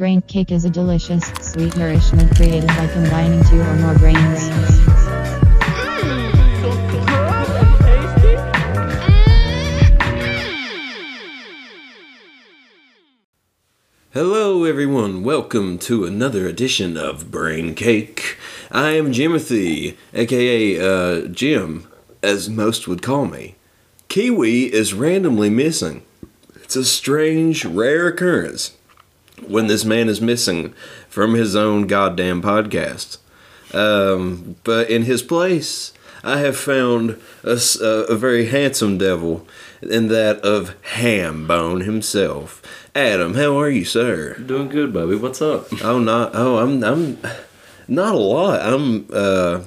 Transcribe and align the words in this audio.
Brain 0.00 0.22
cake 0.22 0.50
is 0.50 0.64
a 0.64 0.70
delicious, 0.70 1.26
sweet 1.42 1.76
nourishment 1.76 2.34
created 2.34 2.68
by 2.68 2.86
combining 2.86 3.44
two 3.44 3.60
or 3.60 3.74
more 3.74 3.94
brain 3.98 4.14
grains. 4.14 4.80
Hello, 14.14 14.64
everyone. 14.64 15.22
Welcome 15.22 15.78
to 15.80 16.06
another 16.06 16.46
edition 16.46 16.96
of 16.96 17.30
Brain 17.30 17.74
Cake. 17.74 18.38
I 18.70 18.92
am 18.92 19.12
Jimothy, 19.12 19.98
aka 20.14 20.80
uh, 20.80 21.26
Jim, 21.26 21.86
as 22.22 22.48
most 22.48 22.88
would 22.88 23.02
call 23.02 23.26
me. 23.26 23.56
Kiwi 24.08 24.72
is 24.72 24.94
randomly 24.94 25.50
missing. 25.50 26.04
It's 26.54 26.74
a 26.74 26.86
strange, 26.86 27.66
rare 27.66 28.06
occurrence 28.06 28.78
when 29.48 29.66
this 29.66 29.84
man 29.84 30.08
is 30.08 30.20
missing 30.20 30.74
from 31.08 31.34
his 31.34 31.56
own 31.56 31.86
goddamn 31.86 32.42
podcast. 32.42 33.18
Um, 33.72 34.56
but 34.64 34.90
in 34.90 35.02
his 35.02 35.22
place, 35.22 35.92
I 36.22 36.38
have 36.38 36.56
found 36.56 37.20
a 37.42 38.14
very 38.14 38.46
handsome 38.46 38.98
devil 38.98 39.46
in 39.82 40.08
that 40.08 40.40
of 40.40 40.80
Hambone 40.82 41.84
himself. 41.84 42.62
Adam, 42.94 43.34
how 43.34 43.58
are 43.58 43.70
you, 43.70 43.84
sir? 43.84 44.34
Doing 44.34 44.68
good, 44.68 44.92
Bubby. 44.92 45.16
What's 45.16 45.40
up? 45.40 45.66
Oh, 45.82 45.98
not 45.98 46.32
oh, 46.34 46.58
I'm 46.58 46.82
I'm 46.84 47.18
not 47.88 48.14
a 48.14 48.18
lot. 48.18 48.60
I'm 48.60 49.06
uh, 49.12 49.62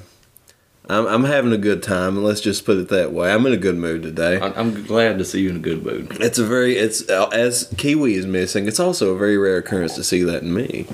I'm 0.90 1.08
I'm 1.08 1.24
having 1.24 1.54
a 1.54 1.58
good 1.58 1.82
time. 1.82 2.24
Let's 2.24 2.42
just 2.42 2.66
put 2.66 2.78
it 2.78 2.90
that 2.90 3.14
way. 3.14 3.32
I'm 3.32 3.46
in 3.46 3.54
a 3.54 3.58
good 3.58 3.78
mood 3.78 4.04
today. 4.04 4.40
I'm 4.42 4.86
glad 4.86 5.18
to 5.18 5.26
see 5.26 5.42
you 5.42 5.50
in 5.50 5.56
a 5.58 5.60
good 5.60 5.86
mood. 5.86 6.18
It's 6.20 6.40
a 6.40 6.46
very 6.46 6.76
it's 6.76 7.08
uh, 7.10 7.30
as 7.30 7.74
Kiwi 7.78 8.16
is 8.16 8.26
missing. 8.26 8.68
It's 8.68 8.80
also 8.80 9.14
a 9.14 9.18
very 9.18 9.38
rare 9.38 9.58
occurrence 9.58 9.96
to 9.96 10.04
see 10.04 10.24
that 10.24 10.44
in 10.44 10.54
me. 10.54 10.88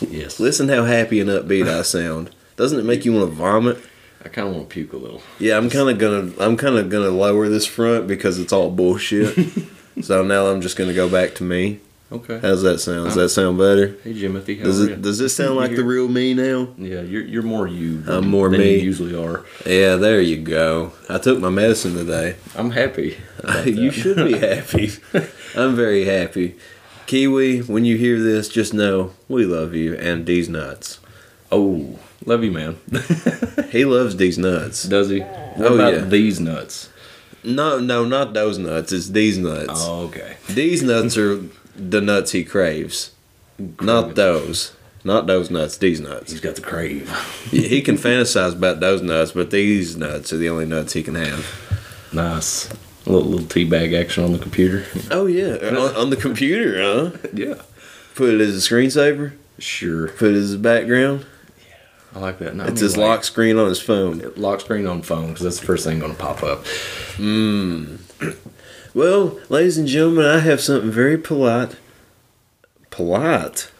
Yes. 0.00 0.38
Listen 0.38 0.68
how 0.68 0.84
happy 0.84 1.20
and 1.20 1.28
upbeat 1.28 1.68
I 1.68 1.82
sound. 1.82 2.30
Doesn't 2.56 2.78
it 2.78 2.84
make 2.84 3.04
you 3.04 3.12
want 3.12 3.30
to 3.30 3.34
vomit? 3.34 3.78
I 4.24 4.28
kind 4.28 4.46
of 4.46 4.54
want 4.54 4.68
to 4.68 4.72
puke 4.72 4.92
a 4.92 4.96
little. 4.96 5.22
Yeah, 5.40 5.56
I'm 5.56 5.68
kind 5.68 5.90
of 5.90 5.98
gonna 5.98 6.32
I'm 6.38 6.56
kind 6.56 6.76
of 6.76 6.88
gonna 6.88 7.10
lower 7.10 7.48
this 7.48 7.66
front 7.66 8.06
because 8.06 8.38
it's 8.38 8.52
all 8.52 8.70
bullshit. 8.70 9.36
so 10.02 10.22
now 10.22 10.46
I'm 10.46 10.60
just 10.60 10.76
gonna 10.76 10.94
go 10.94 11.08
back 11.08 11.34
to 11.36 11.44
me. 11.44 11.80
Okay. 12.12 12.38
How's 12.40 12.62
that 12.62 12.78
sound? 12.78 13.06
Does 13.06 13.14
that 13.14 13.28
sound 13.30 13.58
better? 13.58 13.96
Hey, 14.04 14.12
Jimothy. 14.14 14.58
How 14.58 14.64
Does 14.64 14.80
are 14.82 14.90
it 14.90 15.02
does 15.02 15.18
this 15.18 15.34
sound 15.34 15.56
like 15.56 15.74
the 15.74 15.82
real 15.84 16.08
me 16.08 16.34
now? 16.34 16.68
Yeah, 16.76 17.00
you're 17.00 17.22
you're 17.24 17.42
more 17.42 17.66
you. 17.66 18.02
Than, 18.02 18.16
I'm 18.16 18.28
more 18.28 18.50
me. 18.50 18.74
You 18.76 18.80
usually 18.84 19.14
are. 19.16 19.44
Yeah, 19.66 19.96
there 19.96 20.20
you 20.20 20.36
go. 20.42 20.92
I 21.08 21.18
took 21.18 21.38
my 21.40 21.50
medicine 21.50 21.94
today. 21.94 22.36
I'm 22.54 22.70
happy. 22.72 23.16
you 23.64 23.90
should 23.90 24.16
be 24.16 24.38
happy. 24.50 24.90
I'm 25.56 25.74
very 25.74 26.04
happy. 26.04 26.56
Kiwi, 27.06 27.60
when 27.62 27.84
you 27.84 27.96
hear 27.96 28.20
this, 28.20 28.48
just 28.48 28.72
know 28.72 29.12
we 29.28 29.44
love 29.44 29.74
you 29.74 29.94
and 29.96 30.24
these 30.26 30.48
nuts. 30.48 30.98
Oh, 31.50 31.98
love 32.24 32.44
you, 32.44 32.52
man. 32.52 32.76
He 33.72 33.86
loves 33.86 34.16
these 34.16 34.36
nuts. 34.36 34.82
Does 34.84 35.08
he? 35.08 35.20
What 35.20 35.72
Oh, 35.72 35.74
about 35.76 35.92
yeah. 35.94 36.04
these 36.04 36.38
nuts? 36.38 36.90
No, 37.42 37.80
no, 37.80 38.04
not 38.04 38.34
those 38.34 38.58
nuts. 38.58 38.92
It's 38.92 39.08
these 39.08 39.38
nuts. 39.38 39.70
Oh, 39.86 40.02
okay. 40.08 40.36
These 40.50 40.82
nuts 40.82 41.16
are 41.16 41.42
the 41.76 42.00
nuts 42.00 42.32
he 42.32 42.44
craves. 42.44 43.12
Not 43.80 44.14
those. 44.14 44.72
Not 45.04 45.26
those 45.26 45.50
nuts. 45.50 45.76
These 45.78 46.00
nuts. 46.00 46.30
He's 46.32 46.40
got 46.40 46.54
the 46.54 46.62
crave. 46.62 47.10
he 47.50 47.80
can 47.82 47.96
fantasize 47.96 48.52
about 48.54 48.80
those 48.80 49.02
nuts, 49.02 49.32
but 49.32 49.50
these 49.50 49.96
nuts 49.96 50.32
are 50.32 50.36
the 50.36 50.48
only 50.48 50.64
nuts 50.66 50.92
he 50.92 51.02
can 51.02 51.14
have. 51.16 51.46
Nice. 52.12 52.70
A 53.04 53.10
little, 53.10 53.28
little 53.28 53.46
teabag 53.46 53.98
action 54.00 54.22
on 54.22 54.32
the 54.32 54.38
computer. 54.38 54.84
Oh 55.10 55.26
yeah, 55.26 55.56
on, 55.68 55.76
on 55.96 56.10
the 56.10 56.16
computer, 56.16 56.80
huh? 56.80 57.10
yeah. 57.34 57.54
Put 58.14 58.34
it 58.34 58.40
as 58.40 58.54
a 58.56 58.70
screensaver. 58.74 59.32
Sure. 59.58 60.08
Put 60.08 60.30
it 60.32 60.36
as 60.36 60.52
a 60.54 60.58
background. 60.58 61.26
Yeah. 61.66 61.74
I 62.14 62.18
like 62.20 62.38
that. 62.38 62.54
No, 62.54 62.62
I 62.64 62.66
It's 62.68 62.74
mean, 62.76 62.82
his 62.84 62.96
like, 62.96 63.08
lock 63.08 63.24
screen 63.24 63.58
on 63.58 63.68
his 63.68 63.80
phone. 63.80 64.32
lock 64.36 64.60
screen 64.60 64.86
on 64.86 65.02
phone 65.02 65.28
because 65.28 65.42
that's 65.42 65.58
the 65.60 65.66
first 65.66 65.84
thing 65.84 65.98
going 65.98 66.12
to 66.12 66.18
pop 66.18 66.42
up. 66.44 66.64
Mm. 67.16 67.98
Well, 68.94 69.38
ladies 69.48 69.78
and 69.78 69.88
gentlemen, 69.88 70.26
I 70.26 70.40
have 70.40 70.60
something 70.60 70.90
very 70.90 71.16
polite. 71.16 71.76
Polite. 72.90 73.70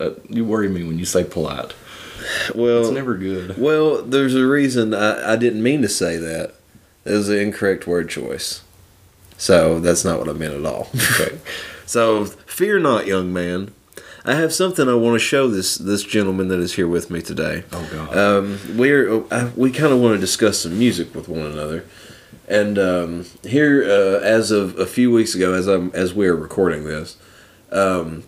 Uh, 0.00 0.10
you 0.28 0.44
worry 0.44 0.68
me 0.68 0.82
when 0.84 0.98
you 0.98 1.04
say 1.04 1.24
polite. 1.24 1.74
Well, 2.54 2.80
It's 2.82 2.90
never 2.90 3.16
good. 3.16 3.56
well, 3.58 4.02
there's 4.02 4.34
a 4.34 4.46
reason 4.46 4.92
I, 4.94 5.32
I 5.32 5.36
didn't 5.36 5.62
mean 5.62 5.82
to 5.82 5.88
say 5.88 6.16
that. 6.16 6.54
It 7.04 7.12
was 7.12 7.28
an 7.28 7.38
incorrect 7.38 7.86
word 7.86 8.08
choice. 8.10 8.62
So 9.36 9.78
that's 9.78 10.04
not 10.04 10.18
what 10.18 10.28
I 10.28 10.32
meant 10.32 10.54
at 10.54 10.66
all. 10.66 10.88
Okay. 11.20 11.38
So 11.86 12.26
fear 12.26 12.78
not, 12.78 13.06
young 13.06 13.32
man. 13.32 13.72
I 14.24 14.34
have 14.34 14.52
something 14.52 14.88
I 14.90 14.94
want 14.94 15.14
to 15.14 15.18
show 15.24 15.48
this 15.48 15.78
this 15.78 16.02
gentleman 16.02 16.48
that 16.48 16.58
is 16.58 16.74
here 16.74 16.86
with 16.88 17.10
me 17.10 17.22
today. 17.22 17.64
Oh 17.72 17.88
God. 17.90 18.16
Um, 18.16 18.58
we're 18.76 19.24
uh, 19.32 19.50
we 19.56 19.70
kind 19.72 19.92
of 19.92 20.00
want 20.00 20.14
to 20.16 20.20
discuss 20.20 20.58
some 20.60 20.78
music 20.78 21.14
with 21.14 21.28
one 21.28 21.40
another, 21.46 21.84
and 22.48 22.78
um, 22.78 23.26
here 23.44 23.82
uh, 23.84 24.20
as 24.20 24.50
of 24.50 24.78
a 24.78 24.86
few 24.86 25.10
weeks 25.12 25.34
ago, 25.34 25.54
as 25.54 25.66
I'm 25.66 25.90
as 25.94 26.14
we 26.14 26.26
are 26.26 26.36
recording 26.36 26.84
this, 26.84 27.16
um, 27.70 28.24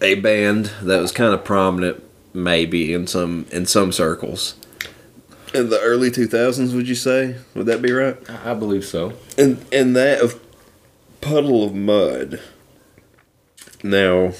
a 0.00 0.16
band 0.16 0.72
that 0.82 1.00
was 1.00 1.12
kind 1.12 1.34
of 1.34 1.44
prominent, 1.44 2.02
maybe 2.32 2.92
in 2.92 3.06
some 3.06 3.46
in 3.50 3.66
some 3.66 3.92
circles, 3.92 4.54
in 5.52 5.70
the 5.70 5.80
early 5.80 6.10
two 6.10 6.26
thousands. 6.26 6.74
Would 6.74 6.88
you 6.88 6.94
say? 6.94 7.36
Would 7.54 7.66
that 7.66 7.82
be 7.82 7.92
right? 7.92 8.16
I 8.28 8.52
I 8.52 8.54
believe 8.54 8.84
so. 8.84 9.12
And 9.36 9.64
and 9.72 9.94
that 9.96 10.20
of 10.20 10.40
Puddle 11.20 11.64
of 11.64 11.74
Mudd. 11.74 12.40
Now, 13.82 14.32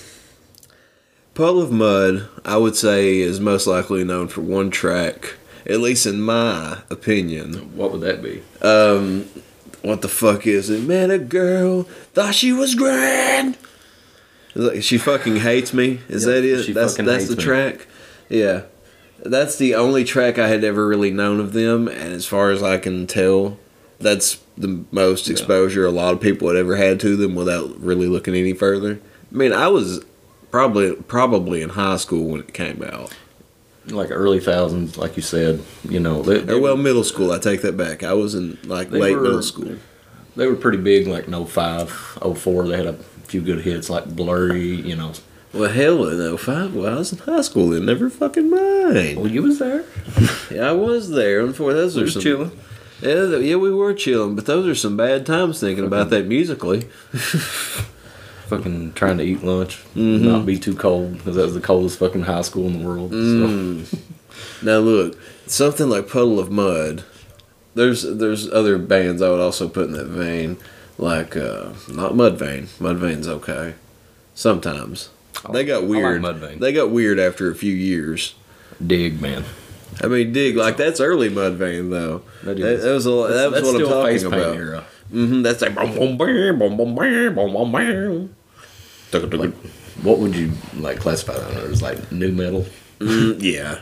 Puddle 1.34 1.62
of 1.62 1.70
Mudd, 1.70 2.28
I 2.44 2.56
would 2.56 2.76
say, 2.76 3.18
is 3.18 3.40
most 3.40 3.66
likely 3.66 4.04
known 4.04 4.28
for 4.28 4.40
one 4.40 4.70
track, 4.70 5.34
at 5.68 5.80
least 5.80 6.06
in 6.06 6.20
my 6.20 6.78
opinion. 6.90 7.76
What 7.76 7.92
would 7.92 8.00
that 8.02 8.22
be? 8.22 8.42
Um, 8.62 9.26
what 9.82 10.02
the 10.02 10.08
fuck 10.08 10.46
is 10.46 10.70
it? 10.70 10.82
Met 10.82 11.10
a 11.10 11.18
girl, 11.18 11.84
thought 12.14 12.34
she 12.34 12.52
was 12.52 12.74
grand. 12.74 13.56
Like 14.54 14.82
she 14.82 14.96
fucking 14.98 15.36
hates 15.36 15.74
me. 15.74 16.00
Is 16.08 16.24
Yep, 16.26 16.34
that 16.34 16.44
it? 16.44 16.62
She 16.64 16.72
that's 16.72 16.94
that's 16.96 17.28
the 17.28 17.36
Me. 17.36 17.42
track. 17.42 17.86
Yeah, 18.28 18.62
that's 19.24 19.56
the 19.58 19.74
only 19.74 20.02
track 20.04 20.38
I 20.38 20.48
had 20.48 20.64
ever 20.64 20.88
really 20.88 21.10
known 21.10 21.40
of 21.40 21.52
them, 21.52 21.88
and 21.88 22.12
as 22.14 22.26
far 22.26 22.50
as 22.50 22.62
I 22.62 22.78
can 22.78 23.06
tell, 23.06 23.58
that's 24.00 24.38
the 24.56 24.84
most 24.90 25.28
exposure 25.28 25.84
a 25.84 25.90
lot 25.90 26.14
of 26.14 26.20
people 26.20 26.48
had 26.48 26.56
ever 26.56 26.76
had 26.76 26.98
to 27.00 27.16
them 27.16 27.34
without 27.34 27.78
really 27.78 28.06
looking 28.06 28.34
any 28.34 28.54
further. 28.54 28.98
I 29.30 29.36
mean, 29.36 29.52
I 29.52 29.68
was 29.68 30.02
probably 30.50 30.94
probably 30.94 31.60
in 31.60 31.68
high 31.70 31.98
school 31.98 32.24
when 32.30 32.40
it 32.40 32.54
came 32.54 32.82
out, 32.82 33.14
Like 33.88 34.10
early 34.10 34.40
thousands, 34.40 34.96
like 34.98 35.16
you 35.16 35.22
said. 35.22 35.62
You 35.88 36.00
know, 36.00 36.22
they, 36.22 36.40
they, 36.40 36.54
or 36.54 36.60
well, 36.60 36.76
middle 36.76 37.04
school. 37.04 37.30
I 37.32 37.38
take 37.38 37.62
that 37.62 37.76
back. 37.76 38.02
I 38.02 38.14
was 38.14 38.34
in 38.34 38.58
like 38.64 38.90
late 38.90 39.14
were- 39.14 39.20
middle 39.22 39.42
school. 39.42 39.76
they 40.34 40.46
were 40.46 40.56
pretty 40.56 40.78
big. 40.78 41.06
Like 41.06 41.28
in 41.28 41.46
05, 41.46 41.90
04, 42.36 42.68
They 42.68 42.76
had 42.76 42.86
a 42.86 42.94
few 42.94 43.40
good 43.40 43.60
hits, 43.60 43.88
like 43.88 44.06
Blurry. 44.16 44.74
You 44.74 44.96
know. 44.96 45.12
Well, 45.52 45.70
hell 45.70 46.06
in 46.08 46.36
05. 46.36 46.74
Well, 46.74 46.94
I 46.94 46.98
was 46.98 47.12
in 47.12 47.18
high 47.20 47.40
school 47.42 47.68
then. 47.70 47.86
Never 47.86 48.10
fucking 48.10 48.50
mind. 48.50 49.18
Well, 49.18 49.30
you 49.30 49.42
was 49.42 49.58
there. 49.58 49.84
Yeah, 50.50 50.68
I 50.68 50.72
was 50.72 51.10
there. 51.10 51.40
Unfortunately, 51.40 51.74
those 51.82 51.96
We 51.96 52.02
are 52.02 52.04
was 52.04 52.12
some, 52.14 52.22
chilling. 52.22 52.50
Yeah, 53.02 53.36
yeah, 53.38 53.56
we 53.56 53.70
were 53.72 53.92
chilling, 53.94 54.36
but 54.36 54.46
those 54.46 54.66
are 54.66 54.74
some 54.76 54.96
bad 54.96 55.26
times 55.26 55.58
thinking 55.60 55.84
about 55.84 56.10
that 56.10 56.26
musically. 56.26 56.88
Fucking 58.48 58.92
trying 58.94 59.18
to 59.18 59.24
eat 59.24 59.42
lunch, 59.42 59.80
Mhm. 59.96 60.20
not 60.20 60.46
be 60.46 60.56
too 60.58 60.74
cold, 60.74 61.14
because 61.18 61.34
that 61.36 61.42
was 61.42 61.54
the 61.54 61.60
coldest 61.60 61.98
fucking 61.98 62.22
high 62.22 62.42
school 62.42 62.66
in 62.68 62.78
the 62.78 62.86
world. 62.86 63.10
So. 63.10 63.16
Mm. 63.16 63.84
Now 64.62 64.78
look, 64.78 65.18
something 65.46 65.88
like 65.88 66.08
Puddle 66.08 66.38
of 66.38 66.50
Mudd. 66.50 67.02
There's 67.74 68.02
there's 68.02 68.50
other 68.52 68.78
bands 68.78 69.20
I 69.20 69.30
would 69.30 69.40
also 69.40 69.68
put 69.68 69.86
in 69.88 69.92
that 69.92 70.06
vein, 70.06 70.56
like 70.96 71.36
uh, 71.36 71.70
not 71.92 72.12
Mudvayne. 72.14 72.68
Mudvayne's 72.80 73.28
okay, 73.28 73.74
sometimes. 74.34 75.08
They 75.52 75.64
got 75.64 75.78
I 75.82 75.86
like 75.86 75.88
weird. 75.88 76.60
They 76.60 76.72
got 76.72 76.90
weird 76.90 77.18
after 77.18 77.50
a 77.50 77.54
few 77.54 77.72
years. 77.74 78.34
Dig, 78.84 79.20
man. 79.20 79.44
I 80.02 80.06
mean, 80.08 80.32
dig 80.32 80.56
like 80.56 80.76
that's 80.76 81.00
early 81.00 81.30
Mudvayne 81.30 81.90
though. 81.90 82.22
That 82.44 82.56
That, 82.58 82.84
was 82.92 83.06
a, 83.06 83.10
that 83.10 83.50
was 83.50 83.62
That's 83.62 83.66
what 83.72 83.82
I'm 83.82 83.88
talking 83.88 84.26
about. 84.26 84.56
era. 84.56 84.84
hmm 85.10 85.42
that's 85.42 85.62
like 85.62 85.74
boom 85.74 86.16
boom 86.16 86.58
boom 86.58 86.76
boom 86.76 86.94
bam 86.94 87.34
boom 87.34 87.52
boom 87.52 87.72
bam. 87.72 88.35
Like, 89.24 89.54
what 90.02 90.18
would 90.18 90.34
you 90.34 90.52
like 90.76 90.98
classify 90.98 91.34
that 91.38 91.56
as? 91.64 91.82
Like 91.82 92.10
nu 92.12 92.32
metal? 92.32 92.66
Mm, 92.98 93.42
yeah, 93.42 93.80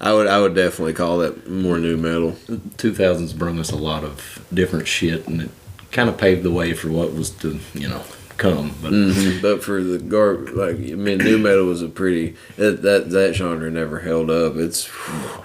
I 0.00 0.12
would 0.12 0.26
I 0.26 0.40
would 0.40 0.54
definitely 0.54 0.92
call 0.94 1.18
that 1.18 1.48
more 1.48 1.78
nu 1.78 1.96
metal. 1.96 2.32
2000s 2.32 3.36
brought 3.36 3.58
us 3.58 3.70
a 3.70 3.76
lot 3.76 4.04
of 4.04 4.44
different 4.52 4.86
shit, 4.86 5.26
and 5.26 5.42
it 5.42 5.50
kind 5.92 6.08
of 6.08 6.18
paved 6.18 6.42
the 6.42 6.50
way 6.50 6.72
for 6.74 6.88
what 6.88 7.14
was 7.14 7.30
to, 7.30 7.58
you 7.74 7.88
know, 7.88 8.02
come. 8.36 8.74
But 8.82 8.90
hmm 8.90 9.40
But 9.40 9.62
for 9.62 9.82
the 9.82 9.98
garb, 9.98 10.50
like 10.50 10.76
I 10.76 10.94
mean, 10.94 11.18
nu 11.18 11.38
metal 11.38 11.66
was 11.66 11.82
a 11.82 11.88
pretty 11.88 12.36
that 12.56 12.82
that, 12.82 13.10
that 13.10 13.34
genre 13.34 13.70
never 13.70 14.00
held 14.00 14.30
up. 14.30 14.56
It's 14.56 14.88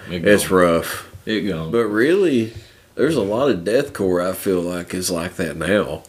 it 0.09 0.25
it's 0.25 0.49
rough. 0.49 1.07
It 1.25 1.41
gone. 1.41 1.71
But 1.71 1.85
really, 1.85 2.53
there's 2.95 3.15
a 3.15 3.21
lot 3.21 3.49
of 3.49 3.59
deathcore 3.59 4.27
I 4.27 4.33
feel 4.33 4.61
like 4.61 4.93
is 4.93 5.11
like 5.11 5.35
that 5.35 5.57
now. 5.57 6.03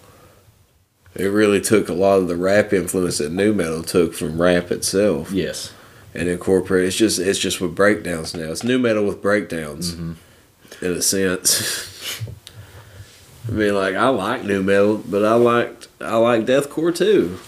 It 1.14 1.24
really 1.26 1.60
took 1.60 1.88
a 1.88 1.92
lot 1.92 2.18
of 2.18 2.28
the 2.28 2.36
rap 2.36 2.72
influence 2.72 3.18
that 3.18 3.32
nu 3.32 3.52
metal 3.52 3.82
took 3.82 4.14
from 4.14 4.40
rap 4.40 4.70
itself 4.70 5.32
Yes. 5.32 5.72
and 6.14 6.28
incorporate. 6.28 6.86
It's 6.86 6.96
just 6.96 7.18
it's 7.18 7.38
just 7.38 7.60
with 7.60 7.74
breakdowns 7.74 8.34
now. 8.34 8.50
It's 8.52 8.62
nu 8.64 8.78
metal 8.78 9.04
with 9.04 9.20
breakdowns, 9.20 9.92
Mm-hmm. 9.94 10.84
in 10.84 10.92
a 10.92 11.02
sense. 11.02 12.22
I 13.48 13.52
mean, 13.52 13.74
like 13.74 13.96
I 13.96 14.08
like 14.10 14.44
nu 14.44 14.62
metal, 14.62 14.98
but 14.98 15.24
I 15.24 15.34
liked 15.34 15.88
I 16.00 16.16
like 16.16 16.46
deathcore 16.46 16.94
too. 16.94 17.38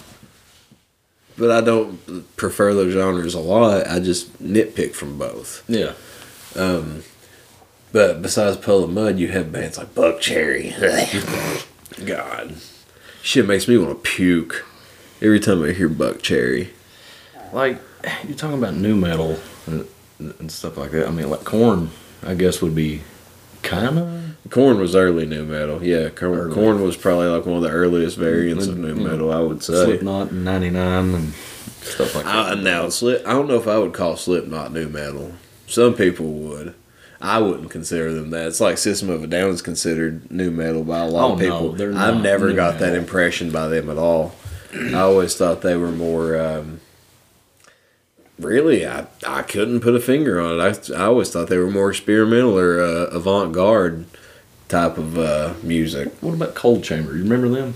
But 1.38 1.50
I 1.50 1.60
don't 1.60 2.36
prefer 2.36 2.74
those 2.74 2.92
genres 2.92 3.34
a 3.34 3.40
lot. 3.40 3.86
I 3.86 4.00
just 4.00 4.42
nitpick 4.42 4.92
from 4.94 5.16
both. 5.18 5.62
Yeah. 5.68 5.92
Um, 6.56 7.04
but 7.92 8.20
besides 8.20 8.58
Puddle 8.58 8.84
of 8.84 8.90
Mudd, 8.90 9.18
you 9.18 9.28
have 9.28 9.50
bands 9.52 9.78
like 9.78 9.94
Buckcherry. 9.94 10.72
God, 12.06 12.54
shit 13.22 13.46
makes 13.46 13.68
me 13.68 13.78
want 13.78 13.90
to 13.90 14.10
puke 14.10 14.66
every 15.22 15.40
time 15.40 15.62
I 15.64 15.72
hear 15.72 15.88
Buckcherry. 15.88 16.68
Like 17.52 17.80
you're 18.24 18.36
talking 18.36 18.58
about 18.58 18.74
nu 18.74 18.96
metal 18.96 19.38
and, 19.66 19.88
and 20.18 20.50
stuff 20.50 20.76
like 20.76 20.90
that. 20.90 21.06
I 21.06 21.10
mean, 21.10 21.30
like 21.30 21.44
Korn, 21.44 21.90
I 22.22 22.34
guess 22.34 22.60
would 22.60 22.74
be 22.74 23.02
kind 23.62 23.98
of. 23.98 24.50
Korn 24.50 24.78
was 24.78 24.96
early 24.96 25.24
nu 25.24 25.44
metal. 25.44 25.82
Yeah, 25.82 26.08
Korn, 26.10 26.52
Korn 26.52 26.82
was 26.82 26.96
probably 26.96 27.28
like 27.28 27.46
one 27.46 27.56
of 27.56 27.62
the 27.62 27.70
earliest 27.70 28.18
variants 28.18 28.66
of 28.66 28.74
mm-hmm. 28.74 28.98
nu 28.98 29.08
metal. 29.08 29.32
I 29.32 29.40
would 29.40 29.62
say. 29.62 29.84
Slipknot 29.84 30.30
in 30.30 30.44
'99 30.44 31.14
and 31.14 31.32
stuff 31.82 32.14
like 32.14 32.26
I, 32.26 32.54
that. 32.54 32.62
now, 32.62 32.88
Slip, 32.88 33.26
I 33.26 33.32
don't 33.32 33.48
know 33.48 33.56
if 33.56 33.68
I 33.68 33.78
would 33.78 33.92
call 33.92 34.16
Slipknot 34.16 34.72
nu 34.72 34.88
metal. 34.88 35.32
Some 35.66 35.94
people 35.94 36.26
would. 36.26 36.74
I 37.24 37.38
wouldn't 37.38 37.70
consider 37.70 38.12
them 38.12 38.30
that. 38.30 38.48
It's 38.48 38.60
like 38.60 38.76
System 38.78 39.08
of 39.08 39.22
a 39.22 39.28
Down 39.28 39.50
is 39.50 39.62
considered 39.62 40.28
nu 40.30 40.50
metal 40.50 40.82
by 40.82 40.98
a 40.98 41.06
lot 41.06 41.30
Oh, 41.30 41.32
of 41.34 41.38
no, 41.38 41.44
people. 41.44 41.72
they're 41.72 41.94
I've 41.96 42.20
never 42.20 42.52
got 42.52 42.80
that 42.80 42.94
impression 42.96 43.52
by 43.52 43.68
them 43.68 43.88
at 43.88 43.96
all. 43.96 44.34
I 44.74 44.94
always 45.00 45.36
thought 45.36 45.60
they 45.62 45.76
were 45.76 45.92
more. 45.92 46.36
Um, 46.40 46.80
really, 48.40 48.84
I 48.86 49.06
I 49.26 49.42
couldn't 49.42 49.80
put 49.80 49.94
a 49.94 50.00
finger 50.00 50.40
on 50.40 50.58
it. 50.60 50.90
I, 50.90 50.94
I 50.96 51.04
always 51.04 51.30
thought 51.30 51.48
they 51.48 51.58
were 51.58 51.70
more 51.70 51.90
experimental 51.90 52.58
or 52.58 52.80
uh, 52.80 53.06
avant 53.12 53.52
garde 53.52 54.06
type 54.68 54.98
of 54.98 55.16
uh, 55.18 55.54
music. 55.62 56.12
What 56.22 56.34
about 56.34 56.54
Coal 56.56 56.80
Chamber? 56.80 57.14
You 57.16 57.22
remember 57.22 57.48
them? 57.48 57.74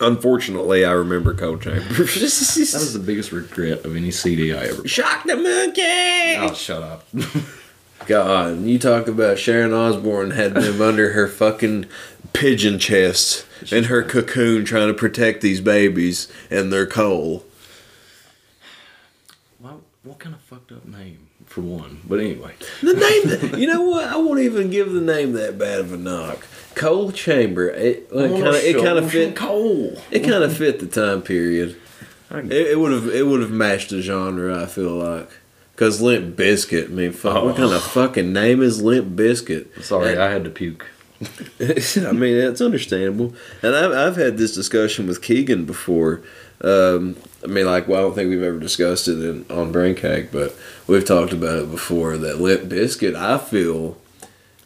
Unfortunately, 0.00 0.84
I 0.84 0.90
remember 0.92 1.32
Coal 1.34 1.58
Chamber. 1.58 1.84
That 1.94 2.82
is 2.82 2.92
the 2.92 2.98
biggest 2.98 3.30
regret 3.30 3.84
of 3.84 3.94
any 3.94 4.10
CD 4.10 4.52
I 4.52 4.64
ever. 4.64 4.88
Shock 4.88 5.24
the 5.24 5.36
monkey. 5.36 6.36
Oh, 6.40 6.54
shut 6.54 6.82
up. 6.82 7.06
God, 8.04 8.62
you 8.62 8.78
talk 8.78 9.08
about 9.08 9.38
Sharon 9.38 9.72
Osbourne 9.72 10.30
had 10.32 10.54
them 10.54 10.80
under 10.80 11.12
her 11.12 11.26
fucking 11.26 11.86
pigeon 12.32 12.78
chest 12.78 13.46
in 13.72 13.84
her 13.84 14.02
cocoon 14.02 14.64
trying 14.64 14.88
to 14.88 14.94
protect 14.94 15.40
these 15.40 15.60
babies 15.60 16.30
and 16.50 16.72
their 16.72 16.86
coal. 16.86 17.44
What, 19.58 19.80
what 20.04 20.18
kind 20.18 20.34
of 20.34 20.40
fucked 20.42 20.70
up 20.72 20.84
name 20.84 21.26
for 21.46 21.62
one? 21.62 22.00
But 22.06 22.20
anyway, 22.20 22.52
The 22.82 22.92
name, 22.94 23.58
you 23.60 23.66
know 23.66 23.82
what? 23.82 24.04
I 24.08 24.16
won't 24.16 24.40
even 24.40 24.70
give 24.70 24.92
the 24.92 25.00
name 25.00 25.32
that 25.32 25.58
bad 25.58 25.80
of 25.80 25.92
a 25.92 25.96
knock. 25.96 26.46
Coal 26.74 27.10
Chamber. 27.10 27.70
It 27.70 28.10
kind 28.10 28.46
of 28.46 28.54
it 28.56 28.76
kind 28.76 28.98
of 28.98 29.10
fit. 29.10 29.34
coal. 29.34 30.00
It 30.10 30.20
kind 30.20 30.44
of 30.44 30.54
fit 30.56 30.78
the 30.78 30.86
time 30.86 31.22
period. 31.22 31.76
It, 32.30 32.52
it 32.52 32.78
would 32.78 32.92
have 32.92 33.08
it 33.08 33.26
would 33.26 33.40
have 33.40 33.50
matched 33.50 33.90
the 33.90 34.02
genre. 34.02 34.62
I 34.62 34.66
feel 34.66 34.90
like. 34.90 35.30
Cause 35.76 36.00
Limp 36.00 36.36
Bizkit, 36.36 36.84
I 36.86 36.88
mean, 36.88 37.12
fuck, 37.12 37.44
what 37.44 37.54
Oh. 37.54 37.56
kind 37.56 37.72
of 37.74 37.82
fucking 37.82 38.32
name 38.32 38.62
is 38.62 38.82
Limp 38.82 39.14
Bizkit? 39.14 39.82
Sorry, 39.84 40.16
I 40.16 40.30
had 40.30 40.44
to 40.44 40.50
puke. 40.50 40.86
I 41.60 42.12
mean, 42.12 42.36
it's 42.36 42.60
understandable. 42.60 43.34
And 43.62 43.74
I've, 43.76 43.92
I've 43.92 44.16
had 44.16 44.38
this 44.38 44.54
discussion 44.54 45.06
with 45.06 45.20
Keegan 45.22 45.64
before. 45.66 46.22
Um, 46.62 47.16
I 47.44 47.46
mean, 47.48 47.66
like, 47.66 47.88
well, 47.88 47.98
I 47.98 48.02
don't 48.02 48.14
think 48.14 48.30
we've 48.30 48.42
ever 48.42 48.58
discussed 48.58 49.08
it 49.08 49.18
in, 49.22 49.44
on 49.50 49.72
Brain 49.72 49.94
Cake, 49.94 50.32
but 50.32 50.54
we've 50.86 51.04
talked 51.04 51.32
about 51.32 51.58
it 51.58 51.70
before. 51.70 52.16
That 52.16 52.40
Limp 52.40 52.64
Bizkit, 52.64 53.14
I 53.14 53.36
feel, 53.38 53.96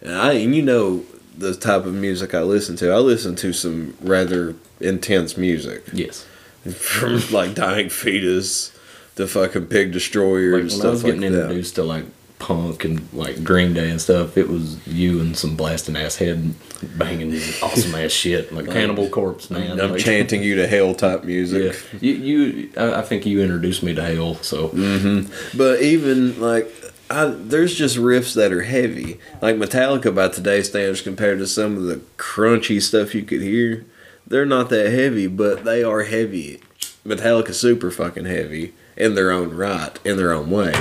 and 0.01 0.15
I, 0.15 0.33
and 0.35 0.55
you 0.55 0.63
know, 0.63 1.05
the 1.37 1.55
type 1.55 1.87
of 1.87 1.95
music 1.95 2.35
I 2.35 2.43
listen 2.43 2.77
to. 2.77 2.91
I 2.93 2.99
listen 2.99 3.35
to 3.37 3.53
some 3.53 3.97
rather 4.01 4.55
intense 4.81 5.37
music, 5.37 5.85
Yes. 5.93 6.25
from 6.77 7.21
like 7.33 7.55
Dying 7.55 7.89
Fetus 7.89 8.73
to 9.21 9.27
fucking 9.27 9.67
Pig 9.67 9.93
Destroyer 9.93 10.53
Like 10.53 10.63
and 10.63 10.71
when 10.71 10.77
I 10.77 10.81
stuff 10.81 10.91
was 10.93 11.05
like 11.05 11.15
getting 11.15 11.33
that. 11.33 11.43
introduced 11.43 11.75
to 11.77 11.85
like 11.85 12.05
punk 12.39 12.85
and 12.87 13.07
like 13.13 13.45
Green 13.45 13.75
Day 13.75 13.91
and 13.91 14.01
stuff, 14.01 14.37
it 14.39 14.49
was 14.49 14.85
you 14.87 15.21
and 15.21 15.37
some 15.37 15.57
blasting 15.57 15.95
ass 15.97 16.17
head 16.17 16.55
banging 16.97 17.35
awesome 17.63 17.95
ass 17.95 18.11
shit 18.13 18.51
like 18.53 18.67
Cannibal 18.71 19.09
Corpse, 19.11 19.51
man. 19.51 19.79
I'm 19.81 19.93
Like- 19.93 20.01
chanting 20.03 20.43
you 20.43 20.57
to 20.57 20.67
hell 20.67 20.95
type 20.95 21.21
Yeah, 21.21 21.27
music. 21.27 21.77
you, 22.01 22.13
you 22.15 22.71
I 22.77 23.03
think 23.03 23.27
you 23.27 23.43
introduced 23.43 23.83
me 23.83 23.95
to 23.95 24.03
hell. 24.03 24.35
so 24.37 24.69
mm-hmm. 24.71 25.31
But 25.59 25.83
even 25.83 26.41
like, 26.41 26.73
I, 27.11 27.27
there's 27.27 27.75
just 27.75 27.97
riffs 27.99 28.35
that 28.37 28.53
are 28.53 28.63
heavy. 28.63 29.19
Like 29.43 29.57
Metallica 29.57 30.15
by 30.15 30.29
today's 30.29 30.69
standards 30.71 31.03
compared 31.03 31.39
to 31.41 31.47
some 31.47 31.77
of 31.77 31.83
the 31.85 31.97
crunchy 32.17 32.81
stuff 32.81 33.15
you 33.15 33.23
could 33.23 33.43
hear, 33.43 33.85
they're 34.27 34.47
not 34.47 34.71
that 34.71 34.91
heavy, 34.93 35.27
but 35.27 35.65
they 35.65 35.83
are 35.83 36.05
heavy. 36.05 36.61
Metallica's 37.05 37.59
super 37.61 37.91
fucking 37.91 38.25
heavy 38.27 38.73
in 39.01 39.15
their 39.15 39.31
own 39.33 39.51
right, 39.57 39.99
in 40.05 40.17
their 40.17 40.33
own 40.33 40.51
way. 40.51 40.75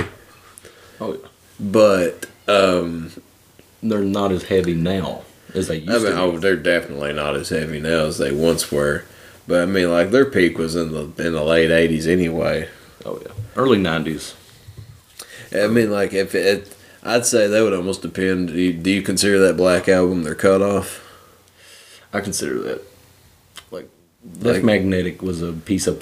oh, 1.00 1.14
yeah. 1.14 1.28
But 1.58 2.26
um, 2.48 3.10
they're 3.82 4.00
not 4.04 4.30
as 4.32 4.44
heavy 4.44 4.74
now 4.74 5.22
as 5.54 5.68
they 5.68 5.76
used 5.78 5.90
I 5.90 5.94
mean, 5.98 6.12
to. 6.12 6.20
oh, 6.20 6.38
they're 6.38 6.56
definitely 6.56 7.12
not 7.12 7.34
as 7.36 7.48
heavy 7.48 7.80
now 7.80 8.04
as 8.06 8.18
they 8.18 8.30
once 8.32 8.70
were. 8.70 9.04
But 9.46 9.62
I 9.62 9.66
mean, 9.66 9.90
like 9.90 10.10
their 10.10 10.24
peak 10.26 10.58
was 10.58 10.76
in 10.76 10.92
the 10.92 11.04
in 11.26 11.32
the 11.32 11.42
late 11.42 11.70
'80s 11.70 12.06
anyway. 12.06 12.68
Oh 13.04 13.20
yeah, 13.24 13.32
early 13.56 13.78
'90s. 13.78 14.34
I 15.52 15.66
mean, 15.66 15.90
like 15.90 16.12
if 16.12 16.34
it, 16.34 16.74
I'd 17.02 17.26
say 17.26 17.48
that 17.48 17.62
would 17.62 17.74
almost 17.74 18.02
depend. 18.02 18.48
Do 18.48 18.54
you, 18.60 18.72
do 18.72 18.90
you 18.90 19.02
consider 19.02 19.38
that 19.40 19.56
Black 19.56 19.88
Album 19.88 20.22
their 20.22 20.34
cutoff? 20.36 21.04
I 22.12 22.20
consider 22.20 22.58
that. 22.60 22.82
Like, 23.70 23.88
Like- 24.40 24.62
Magnetic 24.62 25.20
was 25.22 25.42
a 25.42 25.52
piece 25.52 25.86
of. 25.86 26.00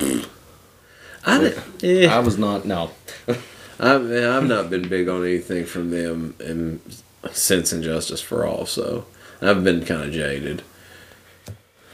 I, 1.24 1.54
yeah. 1.80 2.14
I 2.16 2.20
was 2.20 2.38
not. 2.38 2.64
No, 2.64 2.90
I've, 3.80 4.10
I've 4.10 4.46
not 4.46 4.70
been 4.70 4.88
big 4.88 5.08
on 5.08 5.22
anything 5.24 5.66
from 5.66 5.90
them 5.90 6.34
in, 6.40 6.80
since 7.32 7.72
Injustice 7.72 8.20
for 8.20 8.46
All, 8.46 8.66
so 8.66 9.06
I've 9.40 9.64
been 9.64 9.84
kind 9.84 10.02
of 10.02 10.12
jaded. 10.12 10.62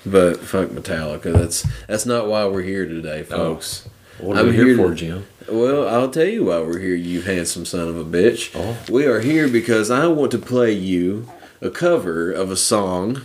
But 0.07 0.41
fuck 0.41 0.69
Metallica. 0.69 1.33
That's 1.33 1.67
that's 1.87 2.07
not 2.07 2.29
why 2.29 2.45
we're 2.47 2.63
here 2.63 2.87
today, 2.87 3.21
oh. 3.21 3.25
folks. 3.25 3.89
what 4.19 4.37
are 4.37 4.41
I'm 4.41 4.47
we 4.49 4.53
here 4.53 4.67
here 4.67 4.77
for, 4.77 4.91
to- 4.91 4.95
Jim? 4.95 5.27
Well, 5.49 5.87
I'll 5.87 6.11
tell 6.11 6.27
you 6.27 6.45
why 6.45 6.61
we're 6.61 6.79
here, 6.79 6.95
you 6.95 7.21
handsome 7.21 7.67
son 7.67 7.89
of 7.89 7.99
a 7.99 8.05
bitch. 8.05 8.51
Oh. 8.55 8.79
We 8.91 9.05
are 9.07 9.21
here 9.21 9.47
because 9.47 9.91
I 9.91 10.07
want 10.07 10.31
to 10.31 10.39
play 10.39 10.73
you 10.73 11.29
a 11.61 11.69
cover 11.71 12.33
of 12.33 12.51
a 12.51 12.57
song 12.57 13.23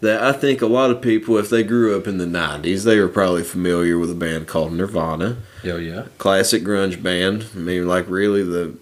that 0.00 0.22
I 0.22 0.32
think 0.32 0.62
a 0.62 0.66
lot 0.66 0.90
of 0.90 1.00
people, 1.00 1.36
if 1.38 1.50
they 1.50 1.62
grew 1.62 1.96
up 1.96 2.06
in 2.06 2.18
the 2.18 2.24
90s, 2.26 2.84
they 2.84 2.98
were 3.00 3.08
probably 3.08 3.42
familiar 3.42 3.98
with 3.98 4.10
a 4.10 4.14
band 4.14 4.46
called 4.46 4.72
Nirvana. 4.72 5.36
Oh 5.64 5.76
yeah. 5.76 6.06
Classic 6.18 6.62
grunge 6.62 7.02
band. 7.02 7.46
I 7.54 7.58
mean, 7.58 7.86
like, 7.88 8.08
really, 8.08 8.42
the 8.42 8.76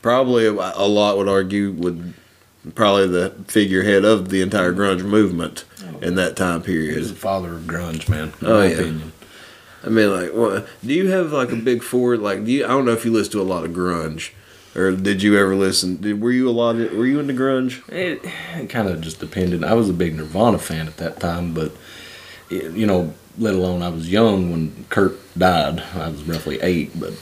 probably 0.00 0.46
a, 0.46 0.52
lot 0.52 1.16
would 1.18 1.28
argue 1.28 1.70
would 1.72 2.14
probably 2.74 3.08
the 3.08 3.30
figurehead 3.48 4.04
of 4.04 4.28
the 4.30 4.40
entire 4.42 4.72
grunge 4.72 5.02
movement 5.04 5.64
in 6.00 6.14
that 6.16 6.36
time 6.36 6.62
period. 6.62 7.02
the 7.04 7.14
father 7.14 7.54
of 7.54 7.62
grunge, 7.62 8.08
man. 8.08 8.32
In 8.40 8.46
Oh, 8.46 8.58
my 8.58 8.66
yeah. 8.66 8.72
opinion. 8.72 9.12
I 9.84 9.88
mean, 9.88 10.10
like, 10.12 10.32
what, 10.32 10.66
do 10.84 10.94
you 10.94 11.08
have 11.10 11.32
like 11.32 11.50
a 11.50 11.56
big 11.56 11.82
four? 11.82 12.16
Like, 12.16 12.44
do 12.44 12.52
you? 12.52 12.64
I 12.64 12.68
don't 12.68 12.84
know 12.84 12.92
if 12.92 13.04
you 13.04 13.10
listen 13.12 13.32
to 13.32 13.40
a 13.40 13.42
lot 13.42 13.64
of 13.64 13.72
grunge, 13.72 14.30
or 14.74 14.92
did 14.92 15.22
you 15.22 15.38
ever 15.38 15.54
listen? 15.54 15.96
Did, 15.96 16.20
were 16.20 16.30
you 16.30 16.48
a 16.48 16.52
lot? 16.52 16.76
Of, 16.76 16.92
were 16.92 17.06
you 17.06 17.20
into 17.20 17.34
grunge? 17.34 17.86
It, 17.88 18.20
it 18.54 18.70
kind 18.70 18.88
of 18.88 19.00
just 19.00 19.20
depended. 19.20 19.64
I 19.64 19.74
was 19.74 19.88
a 19.88 19.94
big 19.94 20.14
Nirvana 20.14 20.58
fan 20.58 20.86
at 20.86 20.96
that 20.98 21.20
time, 21.20 21.54
but 21.54 21.72
it, 22.50 22.72
you 22.72 22.86
know, 22.86 23.14
let 23.38 23.54
alone 23.54 23.82
I 23.82 23.88
was 23.88 24.10
young 24.10 24.50
when 24.50 24.84
Kurt 24.90 25.16
died. 25.38 25.82
I 25.94 26.08
was 26.10 26.22
roughly 26.24 26.60
eight, 26.60 26.90
but 27.00 27.14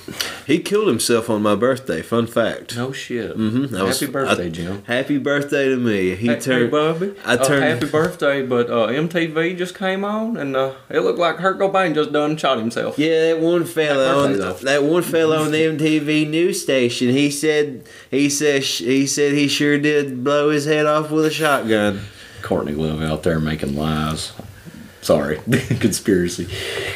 He 0.47 0.59
killed 0.59 0.89
himself 0.89 1.31
on 1.31 1.43
my 1.43 1.55
birthday. 1.55 2.03
Fun 2.03 2.27
fact. 2.27 2.77
no 2.77 2.91
shit. 2.91 3.37
Mm-hmm. 3.39 3.67
that 3.75 3.85
was- 3.85 4.01
Happy 4.01 4.11
birthday, 4.13 4.47
I- 4.47 4.49
Jim. 4.49 4.83
Happy 4.87 5.19
birthday 5.19 5.69
to 5.69 5.77
me. 5.77 6.17
He 6.17 6.27
Hey, 6.27 6.41
turned. 6.41 6.65
hey, 6.65 6.67
Bubby. 6.71 7.13
I 7.25 7.35
Uh, 7.35 7.45
turned- 7.45 7.63
happy 7.65 7.87
birthday, 7.87 8.43
but 8.43 8.69
uh, 8.69 8.89
MTV 8.89 9.57
just 9.57 9.79
came 9.79 10.05
on, 10.05 10.37
and 10.37 10.57
uh, 10.57 10.73
it 10.91 11.01
looked 11.01 11.21
like 11.21 11.37
Kurt 11.37 11.59
Cobain 11.61 11.95
just 11.95 12.13
done 12.13 12.37
shot 12.37 12.59
himself. 12.59 12.99
Yeah, 12.99 13.27
that 13.29 13.39
one 13.41 13.65
fella 13.65 14.05
Happy 14.07 14.19
on 14.19 14.29
birthday, 14.33 14.45
though. 14.45 14.53
that 14.73 14.83
one 14.83 15.03
fella 15.05 15.39
on 15.45 15.53
the 15.53 15.59
MTV 15.63 16.29
news 16.29 16.61
station. 16.61 17.11
He 17.11 17.31
said 17.31 17.83
he 18.11 18.29
said 18.29 18.65
he 18.65 19.07
said 19.07 19.35
he 19.35 19.47
sure 19.47 19.79
did 19.79 20.25
blow 20.25 20.51
his 20.51 20.65
head 20.65 20.87
off 20.87 21.13
with 21.13 21.25
a 21.27 21.31
shotgun. 21.31 22.01
Courtney 22.43 22.73
Love 22.73 23.01
out 23.03 23.23
there 23.23 23.39
making 23.39 23.77
lies. 23.77 24.33
Sorry, 25.03 25.37
conspiracy. 25.81 26.47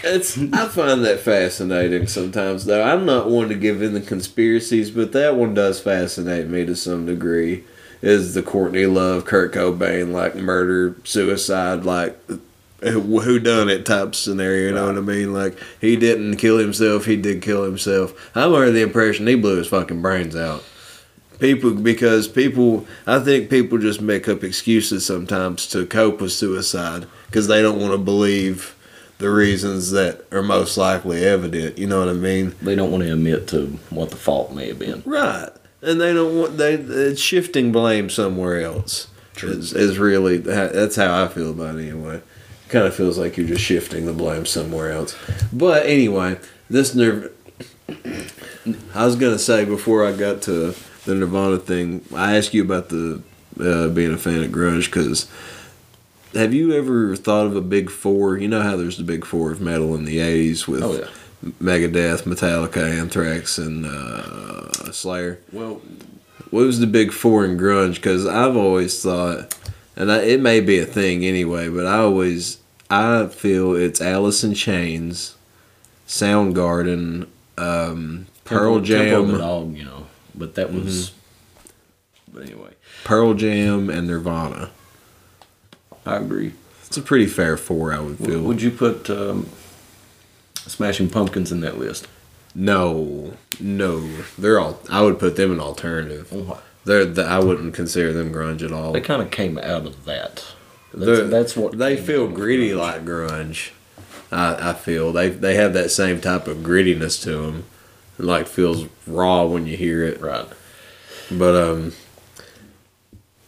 It's 0.02 0.36
I 0.36 0.68
find 0.68 1.04
that 1.04 1.20
fascinating 1.20 2.06
sometimes 2.06 2.66
though. 2.66 2.82
I'm 2.82 3.06
not 3.06 3.30
one 3.30 3.48
to 3.48 3.54
give 3.54 3.80
in 3.80 3.94
the 3.94 4.00
conspiracies, 4.00 4.90
but 4.90 5.12
that 5.12 5.36
one 5.36 5.54
does 5.54 5.80
fascinate 5.80 6.48
me 6.48 6.66
to 6.66 6.76
some 6.76 7.06
degree. 7.06 7.64
Is 8.02 8.34
the 8.34 8.42
Courtney 8.42 8.84
Love, 8.84 9.24
Kurt 9.24 9.54
Cobain 9.54 10.12
like 10.12 10.34
murder, 10.34 10.96
suicide, 11.04 11.84
like 11.84 12.18
who 12.82 13.38
done 13.38 13.68
it 13.68 13.86
type 13.86 14.14
scenario. 14.14 14.68
You 14.68 14.74
know 14.74 14.86
what 14.86 14.98
I 14.98 15.00
mean? 15.00 15.32
Like 15.32 15.58
he 15.80 15.96
didn't 15.96 16.36
kill 16.36 16.58
himself. 16.58 17.06
He 17.06 17.16
did 17.16 17.42
kill 17.42 17.64
himself. 17.64 18.30
I'm 18.34 18.54
under 18.54 18.70
the 18.70 18.82
impression 18.82 19.26
he 19.26 19.34
blew 19.34 19.56
his 19.56 19.68
fucking 19.68 20.02
brains 20.02 20.36
out. 20.36 20.62
People 21.38 21.74
because 21.74 22.28
people, 22.28 22.86
I 23.06 23.18
think 23.18 23.50
people 23.50 23.78
just 23.78 24.00
make 24.00 24.28
up 24.28 24.44
excuses 24.44 25.04
sometimes 25.04 25.66
to 25.68 25.86
cope 25.86 26.20
with 26.20 26.32
suicide 26.32 27.06
because 27.34 27.48
they 27.48 27.60
don't 27.60 27.80
want 27.80 27.90
to 27.90 27.98
believe 27.98 28.76
the 29.18 29.28
reasons 29.28 29.90
that 29.90 30.24
are 30.30 30.40
most 30.40 30.76
likely 30.76 31.24
evident. 31.24 31.76
You 31.76 31.88
know 31.88 31.98
what 31.98 32.08
I 32.08 32.12
mean? 32.12 32.54
They 32.62 32.76
don't 32.76 32.92
want 32.92 33.02
to 33.02 33.12
admit 33.12 33.48
to 33.48 33.76
what 33.90 34.10
the 34.10 34.16
fault 34.16 34.52
may 34.52 34.68
have 34.68 34.78
been. 34.78 35.02
Right. 35.04 35.50
And 35.82 36.00
they 36.00 36.12
don't 36.12 36.38
want 36.38 36.58
they 36.58 36.74
it's 36.74 37.20
shifting 37.20 37.72
blame 37.72 38.08
somewhere 38.08 38.60
else. 38.60 39.08
Is, 39.42 39.72
is 39.72 39.98
really 39.98 40.38
that's 40.38 40.94
how 40.94 41.24
I 41.24 41.26
feel 41.26 41.50
about 41.50 41.74
it 41.74 41.88
anyway. 41.88 42.18
It 42.18 42.22
Kind 42.68 42.86
of 42.86 42.94
feels 42.94 43.18
like 43.18 43.36
you're 43.36 43.48
just 43.48 43.64
shifting 43.64 44.06
the 44.06 44.12
blame 44.12 44.46
somewhere 44.46 44.92
else. 44.92 45.16
But 45.52 45.86
anyway, 45.86 46.38
this 46.70 46.94
nerve. 46.94 47.32
I 48.94 49.04
was 49.04 49.16
gonna 49.16 49.40
say 49.40 49.64
before 49.64 50.06
I 50.06 50.12
got 50.12 50.40
to 50.42 50.76
the 51.04 51.14
Nirvana 51.16 51.58
thing, 51.58 52.04
I 52.14 52.36
asked 52.36 52.54
you 52.54 52.62
about 52.62 52.90
the 52.90 53.22
uh, 53.58 53.88
being 53.88 54.12
a 54.12 54.18
fan 54.18 54.44
of 54.44 54.52
grunge 54.52 54.86
because 54.86 55.28
have 56.34 56.52
you 56.54 56.72
ever 56.72 57.16
thought 57.16 57.46
of 57.46 57.56
a 57.56 57.60
big 57.60 57.90
four? 57.90 58.36
You 58.36 58.48
know 58.48 58.62
how 58.62 58.76
there's 58.76 58.96
the 58.98 59.04
big 59.04 59.24
four 59.24 59.50
of 59.52 59.60
metal 59.60 59.94
in 59.94 60.04
the 60.04 60.18
'80s 60.18 60.66
with 60.68 60.82
Oh, 60.82 60.92
yeah. 60.94 61.08
Megadeth, 61.62 62.22
Metallica, 62.22 62.98
Anthrax, 62.98 63.58
and 63.58 63.84
uh, 63.86 64.90
Slayer. 64.92 65.38
Well, 65.52 65.82
What 66.50 66.64
was 66.66 66.80
the 66.80 66.86
big 66.86 67.12
four 67.12 67.44
in 67.44 67.58
grunge? 67.58 67.96
Because 67.96 68.26
I've 68.26 68.56
always 68.56 69.02
thought, 69.02 69.54
and 69.96 70.10
I, 70.10 70.22
it 70.22 70.40
may 70.40 70.60
be 70.60 70.78
a 70.78 70.86
thing 70.86 71.24
anyway, 71.24 71.68
but 71.68 71.84
I 71.86 71.98
always 71.98 72.58
I 72.88 73.26
feel 73.26 73.74
it's 73.74 74.00
Alice 74.00 74.42
in 74.44 74.54
Chains, 74.54 75.36
Soundgarden, 76.08 77.26
um, 77.58 78.26
Pearl 78.44 78.80
Temple- 78.80 78.80
Temple 78.80 78.80
Jam, 78.82 79.24
Mm-hmm. 79.26 79.36
Dog, 79.38 79.76
you 79.76 79.84
know, 79.84 80.06
but 80.34 80.54
that 80.54 80.72
was. 80.72 81.12
But 82.32 82.44
anyway, 82.44 82.70
Pearl 83.04 83.34
Jam, 83.34 83.90
and 83.90 84.06
Nirvana. 84.08 84.70
I 86.06 86.16
agree. 86.16 86.52
It's 86.86 86.96
a 86.96 87.02
pretty 87.02 87.26
fair 87.26 87.56
four, 87.56 87.92
I 87.92 88.00
would 88.00 88.18
feel. 88.18 88.42
Would 88.42 88.62
you 88.62 88.70
put 88.70 89.10
um, 89.10 89.48
Smashing 90.54 91.10
Pumpkins 91.10 91.50
in 91.50 91.60
that 91.60 91.78
list? 91.78 92.06
no, 92.54 93.32
no, 93.60 94.00
they're 94.38 94.60
all. 94.60 94.80
I 94.88 95.02
would 95.02 95.18
put 95.18 95.36
them 95.36 95.52
in 95.52 95.60
alternative. 95.60 96.32
What? 96.32 96.62
They're. 96.84 97.04
The, 97.04 97.24
I 97.24 97.38
wouldn't 97.40 97.74
consider 97.74 98.12
them 98.12 98.32
grunge 98.32 98.62
at 98.62 98.72
all. 98.72 98.92
They 98.92 99.00
kind 99.00 99.22
of 99.22 99.30
came 99.30 99.58
out 99.58 99.86
of 99.86 100.04
that. 100.04 100.44
That's, 100.92 101.28
that's 101.30 101.56
what 101.56 101.78
they 101.78 101.96
feel 101.96 102.28
gritty 102.28 102.70
grunge. 102.70 102.78
like 102.78 103.04
grunge. 103.04 103.70
I, 104.30 104.70
I 104.70 104.72
feel 104.74 105.12
they 105.12 105.30
they 105.30 105.56
have 105.56 105.72
that 105.74 105.90
same 105.90 106.20
type 106.20 106.46
of 106.46 106.58
grittiness 106.58 107.20
to 107.24 107.42
them. 107.42 107.64
It 108.18 108.24
like 108.24 108.46
feels 108.46 108.86
raw 109.06 109.44
when 109.44 109.66
you 109.66 109.76
hear 109.76 110.04
it. 110.04 110.20
Right. 110.20 110.46
But 111.30 111.56
um, 111.56 111.92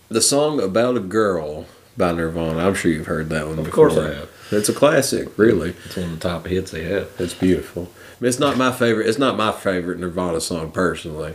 the 0.09 0.21
song 0.21 0.61
"About 0.61 0.97
a 0.97 1.01
Girl" 1.01 1.67
by 1.97 2.13
Nirvana. 2.13 2.59
I'm 2.67 2.75
sure 2.75 2.91
you've 2.91 3.07
heard 3.07 3.29
that 3.31 3.47
one. 3.49 3.59
Of 3.59 3.65
before. 3.67 3.89
course 3.91 3.99
I 3.99 4.15
have. 4.15 4.29
It's 4.51 4.69
a 4.69 4.75
classic, 4.75 5.37
really. 5.39 5.71
It's 5.85 5.97
one 5.97 6.07
of 6.13 6.21
the 6.21 6.29
top 6.29 6.47
hits 6.47 6.71
they 6.71 6.85
have. 6.85 7.11
It's 7.19 7.35
beautiful. 7.35 7.91
It's 8.21 8.39
not 8.39 8.57
my 8.57 8.73
favorite. 8.73 9.09
It's 9.09 9.19
not 9.19 9.37
my 9.37 9.53
favorite 9.53 9.99
Nirvana 9.99 10.41
song 10.41 10.71
personally. 10.71 11.35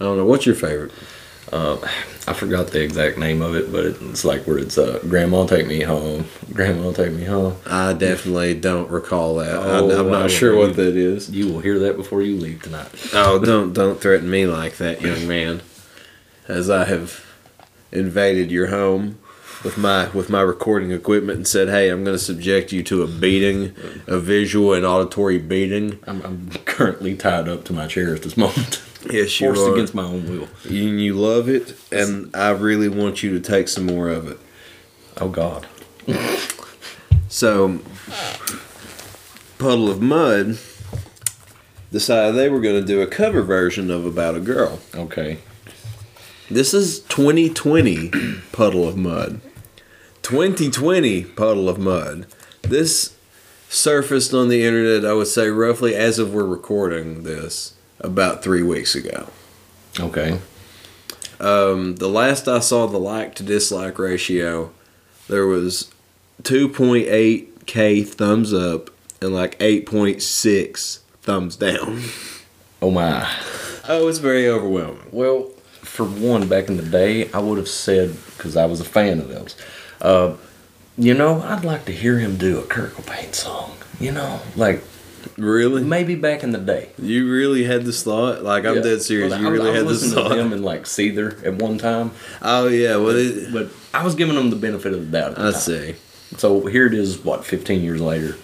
I 0.00 0.04
don't 0.04 0.16
know. 0.16 0.24
What's 0.24 0.46
your 0.46 0.54
favorite? 0.54 0.92
Um, 1.52 1.80
I 2.28 2.32
forgot 2.32 2.68
the 2.68 2.82
exact 2.82 3.18
name 3.18 3.42
of 3.42 3.54
it, 3.56 3.72
but 3.72 3.84
it's 3.86 4.24
like 4.24 4.42
where 4.46 4.58
it's 4.58 4.78
uh, 4.78 5.00
"Grandma 5.08 5.46
take 5.46 5.66
me 5.66 5.80
home, 5.80 6.26
Grandma 6.52 6.92
take 6.92 7.12
me 7.12 7.24
home." 7.24 7.56
I 7.66 7.92
definitely 7.92 8.54
don't 8.54 8.88
recall 8.90 9.36
that. 9.36 9.54
I, 9.56 9.78
Oh, 9.80 10.00
I'm 10.00 10.10
not 10.12 10.30
sure 10.30 10.54
what 10.56 10.76
that 10.76 10.96
is. 10.96 11.30
You 11.30 11.48
will 11.52 11.60
hear 11.60 11.78
that 11.80 11.96
before 11.96 12.22
you 12.22 12.36
leave 12.36 12.62
tonight. 12.62 12.88
Oh, 13.14 13.38
don't 13.42 13.72
don't 13.72 14.00
threaten 14.00 14.30
me 14.30 14.46
like 14.46 14.76
that, 14.76 15.00
young 15.02 15.26
man. 15.26 15.62
As 16.46 16.70
I 16.70 16.84
have 16.84 17.24
invaded 17.90 18.50
your 18.52 18.68
home 18.68 19.18
with 19.64 19.76
my 19.76 20.08
with 20.10 20.30
my 20.30 20.40
recording 20.40 20.90
equipment 20.92 21.36
and 21.36 21.46
said, 21.46 21.68
"Hey, 21.68 21.88
I'm 21.90 22.04
going 22.04 22.16
to 22.16 22.22
subject 22.22 22.72
you 22.72 22.82
to 22.84 23.02
a 23.02 23.06
beating, 23.06 23.74
a 24.06 24.18
visual 24.18 24.72
and 24.72 24.84
auditory 24.84 25.38
beating." 25.38 25.98
I'm, 26.06 26.22
I'm 26.22 26.50
currently 26.64 27.14
tied 27.16 27.48
up 27.48 27.64
to 27.64 27.72
my 27.72 27.86
chair 27.86 28.14
at 28.14 28.22
this 28.22 28.36
moment, 28.36 28.82
Yes, 29.10 29.40
you 29.40 29.48
forced 29.48 29.62
are. 29.68 29.72
against 29.74 29.94
my 29.94 30.04
own 30.04 30.26
will. 30.28 30.48
You, 30.64 30.82
you 30.88 31.14
love 31.14 31.48
it, 31.48 31.74
and 31.92 32.34
I 32.34 32.50
really 32.50 32.88
want 32.88 33.22
you 33.22 33.30
to 33.30 33.40
take 33.40 33.68
some 33.68 33.86
more 33.86 34.08
of 34.08 34.28
it. 34.28 34.38
Oh 35.20 35.28
God. 35.28 35.66
So, 37.28 37.78
Puddle 39.58 39.88
of 39.88 40.00
Mudd 40.02 40.58
decided 41.92 42.34
they 42.34 42.48
were 42.48 42.60
going 42.60 42.80
to 42.80 42.86
do 42.86 43.00
a 43.02 43.06
cover 43.06 43.42
version 43.42 43.90
of 43.90 44.04
About 44.06 44.34
a 44.34 44.40
Girl. 44.40 44.80
Okay. 44.94 45.38
This 46.50 46.74
is 46.74 47.00
2020 47.02 48.10
Puddle 48.52 48.88
of 48.88 48.96
Mudd. 48.96 49.40
2020 50.22 51.24
Puddle 51.24 51.68
of 51.68 51.78
Mudd. 51.78 52.26
This 52.62 53.16
surfaced 53.68 54.34
on 54.34 54.48
the 54.48 54.64
internet, 54.64 55.08
I 55.08 55.14
would 55.14 55.28
say, 55.28 55.48
roughly 55.48 55.94
as 55.94 56.18
of 56.18 56.34
we're 56.34 56.44
recording 56.44 57.22
this, 57.22 57.74
about 58.00 58.42
three 58.42 58.62
weeks 58.62 58.94
ago. 58.94 59.28
Okay. 59.98 60.38
Um, 61.38 61.96
the 61.96 62.08
last 62.08 62.48
I 62.48 62.58
saw 62.58 62.86
the 62.86 62.98
like 62.98 63.34
to 63.36 63.42
dislike 63.42 63.98
ratio, 63.98 64.72
there 65.28 65.46
was 65.46 65.90
2.8k 66.42 68.06
thumbs 68.06 68.52
up 68.52 68.90
and 69.22 69.34
like 69.34 69.58
8.6 69.58 70.98
thumbs 71.22 71.56
down. 71.56 72.02
Oh 72.82 72.90
my. 72.90 73.30
Oh, 73.88 74.08
it's 74.08 74.18
very 74.18 74.48
overwhelming. 74.48 75.08
Well, 75.12 75.50
for 75.82 76.04
one, 76.04 76.48
back 76.48 76.68
in 76.68 76.76
the 76.76 76.82
day, 76.82 77.30
I 77.32 77.38
would 77.38 77.58
have 77.58 77.68
said 77.68 78.16
because 78.36 78.56
I 78.56 78.66
was 78.66 78.80
a 78.80 78.84
fan 78.84 79.18
of 79.18 79.28
those. 79.28 79.56
Uh, 80.00 80.34
you 80.96 81.14
know, 81.14 81.42
I'd 81.42 81.64
like 81.64 81.84
to 81.86 81.92
hear 81.92 82.18
him 82.18 82.36
do 82.36 82.58
a 82.58 82.62
Kurt 82.62 82.92
Cobain 82.94 83.34
song. 83.34 83.72
You 83.98 84.12
know, 84.12 84.40
like 84.56 84.82
Really? 85.36 85.82
maybe 85.82 86.14
back 86.14 86.42
in 86.42 86.52
the 86.52 86.58
day. 86.58 86.90
You 86.98 87.30
really 87.30 87.64
had 87.64 87.84
this 87.84 88.02
thought? 88.02 88.42
Like, 88.42 88.64
I'm 88.64 88.76
Yeah. 88.76 88.82
dead 88.82 89.02
serious. 89.02 89.30
Well, 89.30 89.40
you 89.40 89.46
I 89.48 89.50
really 89.50 89.70
I 89.70 89.74
had 89.76 89.86
this 89.86 90.02
listening 90.02 90.24
to 90.24 90.28
thought? 90.30 90.38
and 90.38 90.64
like 90.64 90.84
Seether 90.84 91.44
at 91.46 91.54
one 91.56 91.78
time, 91.78 92.12
Oh, 92.42 92.68
yeah. 92.68 92.96
Well, 92.96 93.16
it, 93.16 93.52
but 93.52 93.68
I 93.92 94.02
was 94.04 94.14
giving 94.14 94.34
them 94.36 94.50
the 94.50 94.56
benefit 94.56 94.92
of 94.94 95.10
the 95.10 95.18
doubt. 95.18 95.38
I 95.38 95.52
see. 95.52 95.94
So 96.38 96.66
here 96.66 96.86
it 96.86 96.94
is. 96.94 97.18
What, 97.24 97.44
15 97.44 97.82
years 97.82 98.00
later? 98.00 98.36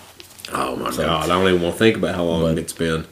Oh, 0.53 0.77
my 0.77 0.91
So- 0.91 1.05
God. 1.05 1.25
I 1.25 1.29
don't 1.29 1.49
even 1.49 1.63
want 1.63 1.75
to 1.75 1.79
think 1.79 1.97
about 1.97 2.15
how 2.15 2.25
long 2.25 2.43
But- 2.43 2.59
it's 2.59 2.73
been. 2.73 3.05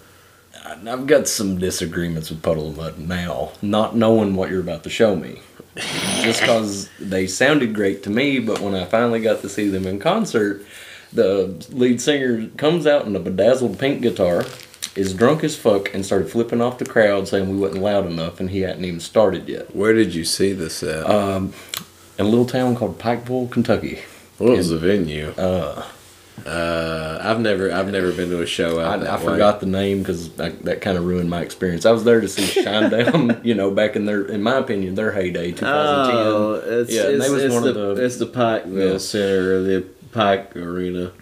I've 0.87 1.07
got 1.07 1.29
some 1.29 1.59
disagreements 1.59 2.29
with 2.31 2.43
Puddle 2.43 2.69
of 2.69 2.77
Mudd 2.77 2.99
now, 2.99 3.53
not 3.63 3.97
knowing 3.97 4.35
what 4.35 4.51
you're 4.51 4.61
about 4.61 4.83
to 4.85 4.91
show 4.91 5.15
me. 5.17 5.41
Just 6.23 6.41
because 6.41 6.89
they 7.01 7.27
sounded 7.27 7.75
great 7.75 8.03
to 8.05 8.11
me, 8.11 8.39
but 8.39 8.61
when 8.61 8.75
I 8.75 8.85
finally 8.85 9.21
got 9.21 9.41
to 9.41 9.49
see 9.49 9.69
them 9.69 9.87
in 9.87 9.99
concert, 9.99 10.65
the 11.13 11.67
lead 11.71 12.01
singer 12.01 12.49
comes 12.57 12.87
out 12.87 13.07
in 13.07 13.17
a 13.17 13.21
bedazzled 13.21 13.79
pink 13.79 14.03
guitar, 14.03 14.45
is 14.95 15.15
drunk 15.15 15.43
as 15.43 15.57
fuck, 15.57 15.93
and 15.93 16.07
started 16.07 16.31
flipping 16.31 16.61
off 16.61 16.79
the 16.79 16.85
crowd 16.85 17.27
saying 17.27 17.51
we 17.51 17.57
wasn't 17.57 17.83
loud 17.83 18.07
enough 18.07 18.39
and 18.39 18.51
he 18.51 18.61
hadn't 18.61 18.85
even 18.85 19.01
started 19.01 19.49
yet. 19.49 19.75
Where 19.75 19.93
did 19.93 20.15
you 20.15 20.25
see 20.25 20.53
this 20.53 20.83
at? 20.83 21.09
Um, 21.09 21.53
in 22.19 22.27
a 22.27 22.29
little 22.29 22.47
town 22.47 22.77
called 22.77 22.99
Pikeville, 22.99 23.51
Kentucky. 23.51 24.01
what 24.39 24.57
was 24.57 24.71
the 24.71 24.79
venue? 24.79 25.31
Uh, 25.31 25.85
Uh, 26.47 27.19
I've 27.23 27.41
never, 27.41 27.73
I've 27.73 27.91
never 27.91 28.13
been 28.13 28.29
to 28.31 28.43
a 28.43 28.47
show 28.47 28.79
out 28.79 29.07
I, 29.07 29.15
I 29.15 29.19
forgot 29.19 29.61
the 29.61 29.67
name 29.67 30.01
because 30.01 30.29
that 30.37 30.81
kind 30.83 30.99
of 30.99 31.05
ruined 31.07 31.31
my 31.31 31.41
experience. 31.41 31.87
I 31.87 31.91
was 31.93 32.05
there 32.05 32.21
to 32.21 32.29
see 32.29 32.43
Shinedown, 32.63 33.43
you 33.45 33.55
know, 33.55 33.71
back 33.71 33.97
in 33.97 34.05
their, 34.05 34.25
in 34.27 34.43
my 34.43 34.57
opinion, 34.57 34.95
their 34.95 35.13
heyday, 35.13 35.53
2010. 35.53 35.65
Oh, 36.17 36.53
it's, 36.81 36.93
Yeah, 36.93 37.05
and 37.09 37.23
it's, 37.23 37.29
was 37.31 37.45
it's 37.45 37.55
one 37.55 37.63
the, 37.65 37.69
of 37.81 37.97
the- 37.97 38.05
it's 38.05 38.17
the 38.19 38.27
Pikeville 38.27 38.93
Yeah. 38.93 38.99
Center 38.99 39.57
or 39.57 39.63
the 39.63 39.87
Pike 40.13 40.55
Arena. 40.57 41.13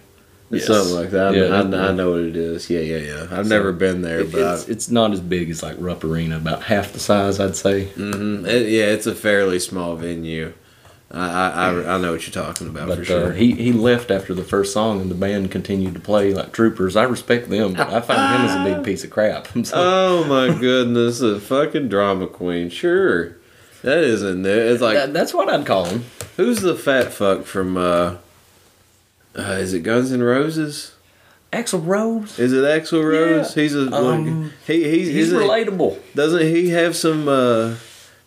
It's 0.51 0.67
Yes. 0.67 0.77
something 0.77 0.93
like 0.95 1.09
that. 1.11 1.33
I, 1.33 1.37
Yeah, 1.37 1.63
mean, 1.63 1.73
I, 1.73 1.87
I 1.87 1.91
know 1.93 2.11
what 2.11 2.19
it 2.21 2.35
is. 2.35 2.69
Yeah, 2.69 2.81
yeah, 2.81 2.97
yeah. 2.97 3.27
I've 3.31 3.47
never 3.47 3.71
been 3.71 4.01
there, 4.01 4.19
It- 4.19 4.31
but 4.33 4.41
it's, 4.59 4.67
it's 4.67 4.91
not 4.91 5.11
as 5.13 5.19
big 5.21 5.49
as 5.49 5.63
like 5.63 5.77
Rupp 5.79 6.03
Arena, 6.03 6.35
about 6.37 6.63
half 6.63 6.91
the 6.93 6.99
size, 6.99 7.39
I'd 7.39 7.55
say. 7.55 7.85
Mm-hmm. 7.95 8.45
yeah, 8.45 8.91
it's 8.91 9.07
a 9.07 9.15
fairly 9.15 9.59
small 9.59 9.95
venue. 9.95 10.53
I, 11.15 11.49
I, 11.49 11.95
I, 11.95 11.97
know 11.99 12.13
what 12.13 12.25
you're 12.25 12.43
talking 12.43 12.67
about 12.67 12.87
But 12.87 12.97
for 12.97 13.05
sure. 13.05 13.27
uh, 13.27 13.35
he, 13.35 13.51
he 13.51 13.71
left 13.71 14.09
after 14.09 14.33
the 14.33 14.43
first 14.43 14.73
song, 14.73 14.99
and 14.99 15.11
the 15.11 15.15
band 15.15 15.51
continued 15.51 15.93
to 15.93 15.99
play 15.99 16.33
like 16.33 16.51
troopers. 16.53 16.95
I 16.95 17.03
respect 17.03 17.49
them, 17.51 17.73
but 17.73 17.87
I 17.93 18.01
find 18.01 18.19
him 18.19 18.49
as 18.49 18.55
a 18.55 18.75
big 18.75 18.83
piece 18.83 19.03
of 19.03 19.11
crap. 19.11 19.47
So, 19.65 19.75
oh 19.75 20.23
my 20.23 20.59
goodness, 20.59 21.21
a 21.21 21.39
fucking 21.39 21.89
drama 21.89 22.25
queen. 22.25 22.69
Sure, 22.69 23.35
that 23.83 23.99
isn't 23.99 24.43
it. 24.45 24.57
It's 24.57 24.81
like 24.81 24.95
that- 24.95 25.13
that's 25.13 25.33
what 25.35 25.49
I'd 25.49 25.65
call 25.67 25.85
him. 25.85 26.05
who's 26.35 26.61
the 26.61 26.75
fat 26.75 27.13
fuck 27.13 27.43
from? 27.45 27.77
uh 27.77 28.15
uh, 29.37 29.41
is 29.59 29.73
it 29.73 29.81
Guns 29.81 30.11
N' 30.11 30.21
Roses? 30.21 30.93
Axl 31.51 31.85
Rose. 31.85 32.37
Is 32.39 32.53
it 32.53 32.63
Axl 32.63 33.03
Rose? 33.03 33.55
Yeah. 33.55 33.61
He's 33.63 33.75
a 33.75 33.91
Um, 33.95 34.51
he. 34.65 34.83
He's, 34.89 35.07
He's 35.09 35.33
relatable. 35.33 35.99
Doesn't 36.15 36.41
he 36.41 36.69
have 36.69 36.95
some 36.95 37.27
uh, 37.27 37.75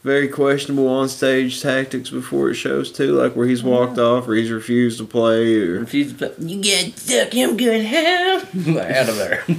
very 0.06 0.28
questionable 0.28 0.86
on 0.86 1.08
stage 1.08 1.60
tactics 1.60 2.10
before 2.10 2.48
it 2.48 2.54
shows 2.54 2.92
too, 2.92 3.12
like 3.20 3.34
where 3.34 3.48
he's 3.48 3.64
walked 3.64 3.98
off 3.98 4.28
or 4.28 4.36
he's 4.36 4.52
refused 4.52 4.98
to 4.98 5.04
play 5.04 5.56
or 5.56 5.82
If 5.82 5.90
he's 5.90 6.12
you 6.38 6.62
get 6.62 6.96
stuck, 6.96 7.34
I'm 7.34 7.56
good 7.56 7.84
hell 7.84 8.36
out 8.78 9.08
of 9.08 9.16
there. 9.16 9.44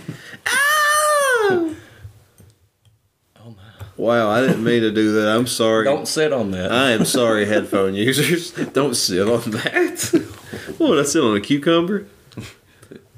Oh. 1.50 1.76
oh 3.40 3.50
my. 3.50 3.86
Wow, 3.98 4.30
I 4.30 4.42
didn't 4.42 4.64
mean 4.64 4.82
to 4.82 4.92
do 4.92 5.14
that. 5.14 5.28
I'm 5.30 5.48
sorry. 5.48 5.84
Don't 5.86 6.08
sit 6.08 6.34
on 6.34 6.52
that. 6.52 6.72
I 6.72 6.92
am 6.92 7.06
sorry, 7.06 7.46
headphone 7.54 7.94
users. 7.94 8.52
Don't 8.52 8.96
sit 8.96 9.28
on 9.28 9.52
that. 9.52 10.26
what 10.78 10.90
would 10.90 11.00
I 11.00 11.04
sit 11.04 11.24
on 11.24 11.38
a 11.38 11.42
cucumber? 11.42 12.08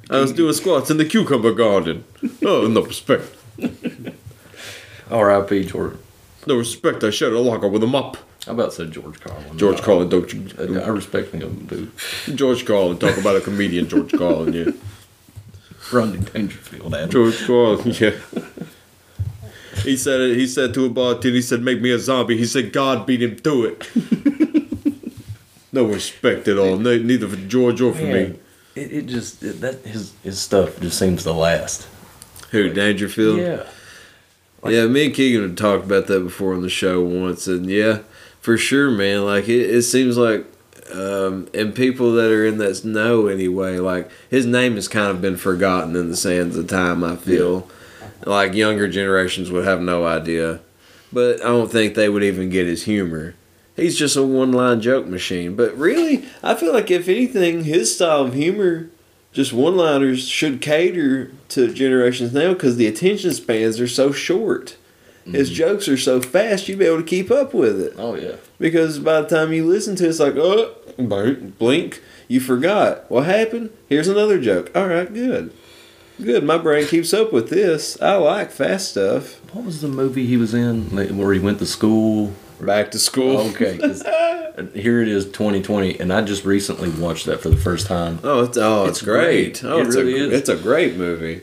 I 0.10 0.20
was 0.20 0.32
doing 0.32 0.54
squats 0.54 0.92
in 0.92 0.98
the 0.98 1.06
cucumber 1.06 1.54
garden. 1.54 2.04
Oh, 2.44 2.68
no 2.68 2.82
respect. 2.82 3.36
R.I.P. 5.10 5.66
George. 5.66 5.98
No 6.48 6.58
respect. 6.58 7.04
I 7.04 7.10
shut 7.10 7.32
a 7.34 7.40
locker 7.40 7.68
with 7.68 7.84
a 7.84 7.88
mop. 7.88 8.18
How 8.46 8.54
about 8.54 8.74
said 8.74 8.92
George 8.92 9.20
Carlin? 9.20 9.58
George 9.58 9.82
Carlin, 9.82 10.10
don't 10.10 10.32
you? 10.34 10.48
I, 10.58 10.86
I 10.86 10.88
respect 10.88 11.34
him, 11.34 11.66
dude. 11.66 11.92
George 12.36 12.66
Carlin, 12.66 12.98
talk 12.98 13.18
about 13.18 13.36
a 13.36 13.42
comedian, 13.42 13.88
George 13.90 14.12
Carlin, 14.12 14.54
yeah. 14.54 14.72
Rodney 15.92 16.20
Dangerfield, 16.20 16.94
Adam. 16.96 17.10
George 17.10 17.46
Carlin, 17.46 17.94
yeah. 18.00 18.12
He 19.84 19.98
said 19.98 20.20
it. 20.22 20.38
He 20.38 20.48
said 20.48 20.74
to 20.74 20.86
a 20.86 20.90
bartender, 20.90 21.36
he 21.36 21.42
said, 21.42 21.62
"Make 21.62 21.82
me 21.82 21.92
a 21.92 22.00
zombie." 22.00 22.38
He 22.38 22.46
said, 22.46 22.74
"God 22.74 23.06
beat 23.06 23.22
him 23.22 23.38
to 23.38 23.66
it." 23.66 23.88
no 25.72 25.86
respect 25.86 26.48
at 26.48 26.58
all. 26.58 26.78
No, 26.78 26.98
neither 26.98 27.28
for 27.28 27.36
George 27.36 27.82
or 27.82 27.94
for 27.94 28.04
me. 28.04 28.40
It, 28.76 28.92
it 28.92 29.06
just 29.08 29.42
it, 29.44 29.62
that 29.62 29.86
his 29.86 30.14
his 30.24 30.40
stuff 30.40 30.80
just 30.80 30.98
seems 31.00 31.24
to 31.24 31.34
last. 31.34 31.88
Who 32.52 32.70
Dangerfield? 32.70 33.40
Yeah. 33.40 33.66
Yeah, 34.66 34.88
me 34.88 35.06
and 35.06 35.14
Keegan 35.16 35.42
had 35.42 35.58
talked 35.58 35.86
about 35.86 36.08
that 36.08 36.22
before 36.22 36.54
on 36.54 36.62
the 36.62 36.70
show 36.70 37.02
once, 37.02 37.48
and 37.48 37.70
yeah, 37.70 38.00
for 38.42 38.58
sure, 38.58 38.92
man. 38.92 39.26
Like 39.26 39.48
it, 39.48 39.70
it 39.70 39.84
seems 39.84 40.18
like, 40.18 40.46
um, 40.94 41.48
and 41.54 41.74
people 41.74 42.14
that 42.14 42.32
are 42.32 42.46
in 42.46 42.58
that 42.58 42.84
know 42.84 43.28
anyway, 43.28 43.78
like 43.78 44.10
his 44.30 44.46
name 44.46 44.76
has 44.76 44.88
kind 44.88 45.10
of 45.10 45.22
been 45.22 45.38
forgotten 45.38 45.96
in 45.96 46.10
the 46.10 46.18
sands 46.18 46.58
of 46.58 46.68
time. 46.68 47.04
I 47.04 47.16
feel 47.16 47.70
like 48.26 48.54
younger 48.54 48.88
generations 48.88 49.50
would 49.52 49.66
have 49.66 49.82
no 49.82 50.06
idea, 50.06 50.60
but 51.14 51.42
I 51.42 51.48
don't 51.48 51.72
think 51.72 51.96
they 51.96 52.10
would 52.10 52.24
even 52.24 52.50
get 52.50 52.68
his 52.68 52.84
humor. 52.84 53.36
He's 53.76 53.98
just 53.98 54.18
a 54.18 54.24
one-line 54.24 54.82
joke 54.82 55.06
machine. 55.06 55.56
But 55.56 55.78
really, 55.78 56.26
I 56.44 56.56
feel 56.56 56.74
like 56.74 56.92
if 56.92 57.08
anything, 57.08 57.64
his 57.64 57.96
style 57.96 58.26
of 58.26 58.34
humor 58.34 58.90
just 59.32 59.54
one 59.54 59.78
liners 59.78 60.28
should 60.28 60.62
cater 60.62 61.32
to 61.50 61.74
generations 61.74 62.34
now 62.34 62.54
because 62.54 62.78
the 62.78 62.88
attention 62.88 63.34
spans 63.34 63.80
are 63.80 63.88
so 63.88 64.12
short. 64.12 64.78
His 65.26 65.50
mm-hmm. 65.50 65.58
jokes 65.58 65.88
are 65.88 65.98
so 65.98 66.22
fast, 66.22 66.68
you'd 66.68 66.80
be 66.80 66.86
able 66.86 66.98
to 66.98 67.04
keep 67.04 67.30
up 67.30 67.54
with 67.54 67.80
it. 67.80 67.94
Oh 67.98 68.16
yeah. 68.16 68.38
Because 68.58 69.00
by 69.00 69.22
the 69.22 69.28
time 69.28 69.54
you 69.54 69.66
listen 69.66 69.96
to 69.98 70.06
it, 70.06 70.10
it's 70.10 70.20
like, 70.20 70.36
oh, 70.36 70.76
blink, 70.98 71.58
blink, 71.60 72.02
you 72.28 72.40
forgot. 72.40 73.10
What 73.12 73.26
happened? 73.26 73.70
Here's 73.88 74.08
another 74.08 74.40
joke. 74.40 74.72
All 74.76 74.88
right, 74.88 75.14
good. 75.14 75.54
Good. 76.22 76.44
My 76.44 76.58
brain 76.58 76.86
keeps 76.86 77.14
up 77.14 77.32
with 77.32 77.50
this. 77.50 78.02
I 78.02 78.16
like 78.16 78.52
fast 78.52 78.92
stuff. 78.92 79.40
What 79.54 79.66
was 79.66 79.82
the 79.82 79.88
movie 79.88 80.26
he 80.26 80.36
was 80.36 80.54
in 80.54 80.90
where 81.18 81.34
he 81.34 81.40
went 81.40 81.60
to 81.60 81.66
school? 81.66 82.34
Back 82.62 82.92
to 82.92 83.00
school. 83.00 83.38
Okay. 83.52 83.78
here 84.74 85.02
it 85.02 85.08
is, 85.08 85.26
2020, 85.26 86.00
and 86.00 86.12
I 86.12 86.22
just 86.22 86.44
recently 86.44 86.90
watched 86.90 87.26
that 87.28 87.40
for 87.42 87.50
the 87.50 87.56
first 87.58 87.88
time. 87.88 88.20
Oh, 88.24 88.44
it's 88.44 88.58
oh, 88.58 88.84
it's, 88.86 88.98
It's 89.00 89.02
great. 89.02 89.62
great. 89.62 89.64
Oh, 89.64 89.80
It 89.80 89.88
it's 89.88 89.96
really 89.96 90.20
a 90.20 90.28
is. 90.28 90.34
it's 90.34 90.50
a 90.50 90.58
great 90.58 90.96
movie. 90.98 91.42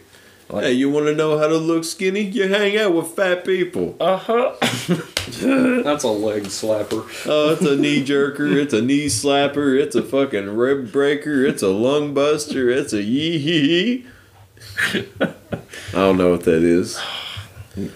Like- 0.49 0.64
hey, 0.64 0.73
you 0.73 0.90
want 0.90 1.06
to 1.06 1.14
know 1.14 1.38
how 1.38 1.49
to 1.49 1.56
look 1.56 1.82
skinny? 1.85 2.20
You 2.20 2.49
hang 2.49 2.76
out 2.78 2.94
with 2.94 3.08
fat 3.08 3.44
people. 3.44 3.96
Uh 3.99 4.16
huh. 4.18 4.52
That's 4.61 6.04
a 6.04 6.08
leg 6.08 6.44
slapper. 6.44 7.04
Oh, 7.26 7.52
it's 7.54 7.62
a 7.62 7.75
knee 7.80 8.04
jerker. 8.04 8.54
It's 8.54 8.73
a 8.75 8.82
knee 8.82 9.06
slapper. 9.06 9.76
It's 9.80 9.96
a 9.96 10.02
fucking 10.02 10.54
rib 10.56 10.92
breaker. 10.92 11.44
It's 11.44 11.62
a 11.62 11.68
lung 11.68 12.14
buster. 12.14 12.68
It's 12.70 12.92
a 12.92 13.02
yee 13.02 13.38
hee 13.38 14.04
hee. 14.92 15.08
I 15.20 15.32
don't 15.92 16.16
know 16.18 16.30
what 16.30 16.44
that 16.44 16.62
is. 16.62 17.00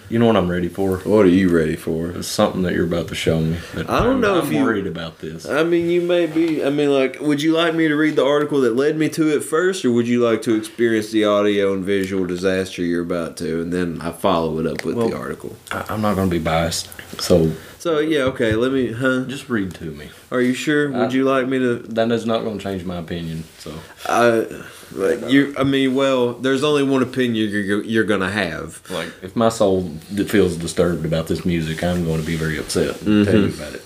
You 0.09 0.19
know 0.19 0.27
what 0.27 0.35
I'm 0.37 0.47
ready 0.49 0.67
for? 0.69 0.97
What 0.99 1.25
are 1.25 1.29
you 1.29 1.49
ready 1.49 1.75
for? 1.75 2.11
It's 2.11 2.27
something 2.27 2.61
that 2.61 2.73
you're 2.73 2.85
about 2.85 3.07
to 3.07 3.15
show 3.15 3.39
me. 3.41 3.57
I 3.73 3.77
don't 3.77 3.89
I'm- 3.89 4.21
know 4.21 4.37
if 4.37 4.45
I'm 4.45 4.53
you- 4.53 4.61
worried 4.63 4.85
about 4.85 5.19
this. 5.19 5.47
I 5.47 5.63
mean, 5.63 5.89
you 5.89 6.01
may 6.01 6.27
be. 6.27 6.63
I 6.63 6.69
mean, 6.69 6.91
like, 6.91 7.19
would 7.19 7.41
you 7.41 7.53
like 7.53 7.73
me 7.73 7.87
to 7.87 7.95
read 7.95 8.15
the 8.15 8.23
article 8.23 8.61
that 8.61 8.75
led 8.75 8.95
me 8.97 9.09
to 9.09 9.35
it 9.35 9.43
first, 9.43 9.83
or 9.83 9.91
would 9.91 10.07
you 10.07 10.23
like 10.23 10.43
to 10.43 10.55
experience 10.55 11.09
the 11.11 11.25
audio 11.25 11.73
and 11.73 11.83
visual 11.83 12.25
disaster 12.27 12.83
you're 12.83 13.01
about 13.01 13.37
to, 13.37 13.61
and 13.61 13.73
then 13.73 13.99
I 14.01 14.11
follow 14.11 14.59
it 14.59 14.67
up 14.67 14.85
with 14.85 14.97
the 14.97 15.17
article? 15.17 15.55
I, 15.71 15.83
I'm 15.89 16.01
not 16.01 16.15
going 16.15 16.29
to 16.29 16.35
be 16.35 16.43
biased, 16.43 16.87
so 17.19 17.51
So 17.81 17.97
yeah, 17.97 18.25
okay. 18.25 18.53
Let 18.53 18.71
me. 18.71 18.91
Huh? 18.91 19.23
just 19.23 19.49
read 19.49 19.73
to 19.75 19.85
me. 19.85 20.11
Are 20.29 20.39
you 20.39 20.53
sure? 20.53 20.91
Would 20.91 21.09
I- 21.09 21.09
you 21.09 21.23
like 21.23 21.47
me 21.47 21.57
to? 21.57 21.79
That 21.79 22.11
is 22.11 22.27
not 22.27 22.43
going 22.43 22.59
to 22.59 22.63
change 22.63 22.85
my 22.85 22.97
opinion. 22.97 23.43
So 23.57 23.73
I. 24.05 24.45
Like 24.93 25.27
you. 25.31 25.55
I 25.57 25.63
mean, 25.63 25.95
well, 25.95 26.33
there's 26.33 26.63
only 26.63 26.83
one 26.83 27.01
opinion 27.01 27.49
you're 27.49 27.81
you're 27.81 28.03
gonna 28.03 28.29
have. 28.29 28.83
like 28.91 29.11
if 29.23 29.35
my 29.35 29.49
soul 29.49 29.89
feels 30.27 30.57
disturbed 30.57 31.05
about 31.05 31.25
this 31.25 31.43
music, 31.43 31.83
I'm 31.83 32.05
going 32.05 32.19
to 32.21 32.27
be 32.27 32.35
very 32.35 32.59
upset. 32.59 33.01
and 33.01 33.25
Tell 33.25 33.35
you 33.39 33.45
about 33.47 33.73
it. 33.73 33.81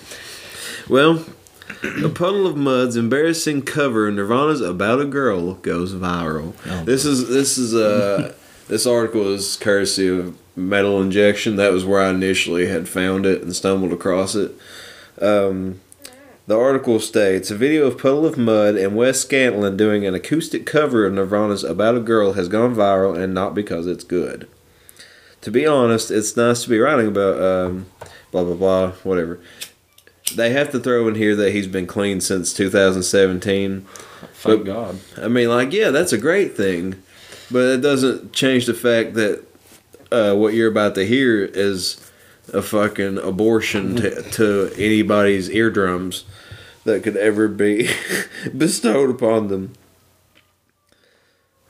Well, 0.90 1.26
a 2.04 2.10
Puddle 2.10 2.48
of 2.48 2.58
Mudd's 2.58 2.98
embarrassing 2.98 3.62
cover 3.62 4.12
Nirvana's 4.12 4.60
"About 4.60 5.00
a 5.00 5.06
Girl" 5.06 5.54
goes 5.54 5.94
viral. 5.94 6.54
Oh. 6.66 6.84
This 6.84 7.06
is 7.06 7.30
this 7.30 7.58
is 7.58 7.74
uh 7.74 8.34
this 8.68 8.86
article 8.86 9.32
is 9.34 9.56
courtesy 9.56 10.08
of 10.10 10.36
Metal 10.56 11.02
Injection. 11.02 11.56
That 11.56 11.72
was 11.72 11.86
where 11.86 12.02
I 12.02 12.10
initially 12.10 12.68
had 12.68 12.88
found 12.88 13.26
it 13.26 13.42
and 13.42 13.56
stumbled 13.56 13.94
across 13.94 14.36
it. 14.36 14.52
Um, 15.22 15.82
the 16.48 16.58
article 16.58 17.00
states 17.00 17.50
a 17.50 17.56
video 17.56 17.88
of 17.88 17.98
Puddle 17.98 18.26
of 18.26 18.38
Mudd 18.38 18.76
and 18.76 18.96
Wes 18.96 19.26
Scantlin 19.26 19.78
doing 19.78 20.06
an 20.06 20.14
acoustic 20.14 20.66
cover 20.66 21.06
of 21.06 21.14
Nirvana's 21.14 21.64
"About 21.64 21.96
a 21.96 22.00
Girl" 22.00 22.34
has 22.34 22.48
gone 22.48 22.76
viral, 22.76 23.18
and 23.18 23.34
not 23.34 23.56
because 23.56 23.88
it's 23.88 24.04
good. 24.04 24.48
To 25.42 25.52
be 25.52 25.66
honest, 25.66 26.12
it's 26.12 26.38
nice 26.38 26.64
to 26.64 26.70
be 26.70 26.80
writing 26.80 27.08
about 27.08 27.42
um, 27.42 27.88
blah 28.32 28.44
blah 28.44 28.56
blah 28.56 28.92
whatever 29.04 29.40
they 30.34 30.50
have 30.52 30.72
to 30.72 30.80
throw 30.80 31.08
in 31.08 31.16
here 31.16 31.36
that 31.36 31.52
he's 31.52 31.68
been 31.68 31.86
clean 31.86 32.20
since 32.20 32.54
2017. 32.54 33.86
Thank 34.34 34.44
But- 34.44 34.66
God. 34.66 35.00
I 35.22 35.28
mean, 35.28 35.50
like, 35.50 35.72
yeah, 35.72 35.92
that's 35.92 36.14
a 36.14 36.18
great 36.18 36.56
thing, 36.58 36.96
but 37.52 37.60
it 37.68 37.82
doesn't 37.82 38.34
change 38.34 38.66
the 38.66 38.74
fact 38.74 39.14
that 39.14 39.44
uh, 40.12 40.34
what 40.34 40.54
you're 40.54 40.70
about 40.70 40.96
to 40.96 41.06
hear 41.06 41.44
is 41.44 42.00
a 42.54 42.62
fucking 42.62 43.18
abortion 43.18 43.96
to, 43.98 44.22
to 44.32 44.72
anybody's 44.78 45.50
eardrums 45.50 46.26
that 46.84 47.04
could 47.04 47.18
ever 47.18 47.48
be 47.48 47.90
bestowed 48.58 49.10
upon 49.10 49.48
them. 49.48 49.74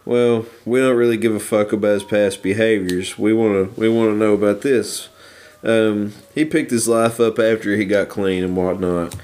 Well, 0.04 0.45
we 0.65 0.80
don't 0.80 0.95
really 0.95 1.17
give 1.17 1.34
a 1.34 1.39
fuck 1.39 1.74
about 1.74 1.93
his 1.93 2.04
past 2.04 2.43
behaviors. 2.43 3.17
We 3.17 3.34
wanna 3.34 3.69
we 3.76 3.89
wanna 3.89 4.13
know 4.13 4.34
about 4.34 4.62
this. 4.62 5.10
Um, 5.63 6.13
he 6.36 6.45
picked 6.45 6.69
his 6.69 6.88
life 6.88 7.19
up 7.19 7.39
after 7.39 7.76
he 7.76 7.86
got 7.86 8.10
clean 8.10 8.43
and 8.43 8.56
whatnot. 8.56 9.15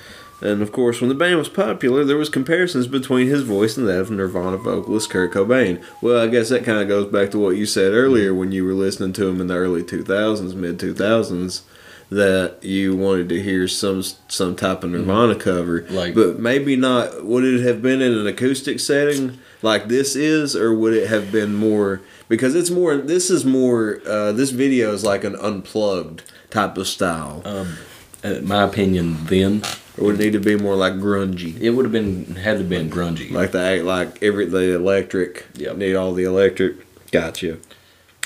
And 0.42 0.62
of 0.62 0.72
course, 0.72 1.00
when 1.02 1.10
the 1.10 1.16
band 1.16 1.38
was 1.38 1.50
popular, 1.50 2.04
there 2.04 2.18
was 2.18 2.30
comparisons 2.30 2.88
between 2.88 3.28
his 3.28 3.44
voice 3.44 3.78
and 3.78 3.88
that 3.88 4.00
of 4.02 4.10
Nirvana 4.12 4.58
vocalist 4.58 5.10
Kurt 5.10 5.32
Cobain. 5.34 5.84
Well, 6.02 6.20
I 6.20 6.28
guess 6.28 6.50
that 6.50 6.64
kind 6.64 6.80
of 6.80 6.88
goes 6.88 7.12
back 7.12 7.30
to 7.32 7.40
what 7.40 7.58
you 7.58 7.66
said 7.68 7.94
earlier 7.94 8.34
when 8.34 8.52
you 8.52 8.66
were 8.66 8.74
listening 8.74 9.14
to 9.14 9.28
him 9.28 9.40
in 9.40 9.48
the 9.48 9.56
early 9.56 9.84
2000s, 9.84 10.56
mid 10.56 10.80
2000s, 10.80 11.62
that 12.10 12.58
you 12.64 12.96
wanted 12.96 13.30
to 13.30 13.42
hear 13.42 13.68
some 13.68 14.04
some 14.28 14.56
type 14.56 14.84
of 14.84 14.90
Nirvana 14.90 15.36
cover. 15.36 15.86
Like- 15.90 16.16
but 16.16 16.40
maybe 16.40 16.76
not. 16.76 17.24
Would 17.24 17.44
it 17.46 17.62
have 17.62 17.82
been 17.82 18.02
in 18.02 18.14
an 18.18 18.26
acoustic 18.28 18.80
setting 18.80 19.38
like 19.62 19.88
this 19.90 20.16
is, 20.16 20.56
or 20.56 20.74
would 20.74 20.94
it 20.94 21.08
have 21.08 21.32
been 21.32 21.54
more? 21.56 22.02
Because 22.28 22.56
it's 22.56 22.70
more. 22.72 22.98
This 22.98 23.30
is 23.30 23.46
more. 23.46 24.02
Uh, 24.08 24.32
this 24.32 24.50
video 24.50 24.92
is 24.94 25.04
like 25.04 25.24
an 25.24 25.36
unplugged 25.36 26.24
type 26.50 26.78
of 26.78 26.88
style. 26.88 27.42
Um, 27.46 27.78
in 28.24 28.48
my 28.48 28.64
opinion, 28.64 29.18
then 29.26 29.62
It 29.98 30.04
would 30.04 30.18
need 30.20 30.34
to 30.34 30.40
be 30.40 30.56
more 30.56 30.76
like 30.76 30.94
grungy? 30.94 31.60
it 31.60 31.72
would 31.72 31.86
have 31.86 31.92
been 31.92 32.36
had 32.36 32.58
to 32.60 32.64
been 32.64 32.90
grungy. 32.90 33.32
Like 33.32 33.52
the 33.52 33.82
like 33.84 34.22
every 34.24 34.46
the 34.46 34.76
electric. 34.76 35.46
Yep. 35.56 35.78
Need 35.78 35.96
all 35.96 36.14
the 36.14 36.24
electric. 36.24 36.76
Gotcha. 37.12 37.58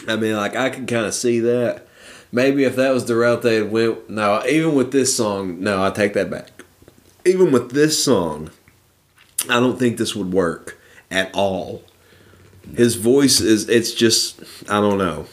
I 0.07 0.15
mean, 0.15 0.35
like 0.35 0.55
I 0.55 0.69
can 0.69 0.85
kind 0.85 1.05
of 1.05 1.13
see 1.13 1.39
that. 1.39 1.87
Maybe 2.31 2.63
if 2.65 2.75
that 2.75 2.93
was 2.93 3.05
the 3.05 3.15
route 3.15 3.41
they 3.41 3.55
had 3.55 3.71
went. 3.71 4.09
No, 4.09 4.43
even 4.45 4.75
with 4.75 4.91
this 4.91 5.15
song, 5.15 5.61
no, 5.61 5.83
I 5.83 5.89
take 5.89 6.13
that 6.13 6.29
back. 6.29 6.49
Even 7.25 7.51
with 7.51 7.71
this 7.71 8.03
song, 8.03 8.51
I 9.49 9.59
don't 9.59 9.79
think 9.79 9.97
this 9.97 10.15
would 10.15 10.33
work 10.33 10.77
at 11.09 11.33
all. 11.33 11.83
His 12.75 12.95
voice 12.95 13.39
is. 13.41 13.69
It's 13.69 13.93
just. 13.93 14.41
I 14.69 14.81
don't 14.81 14.97
know. 14.97 15.27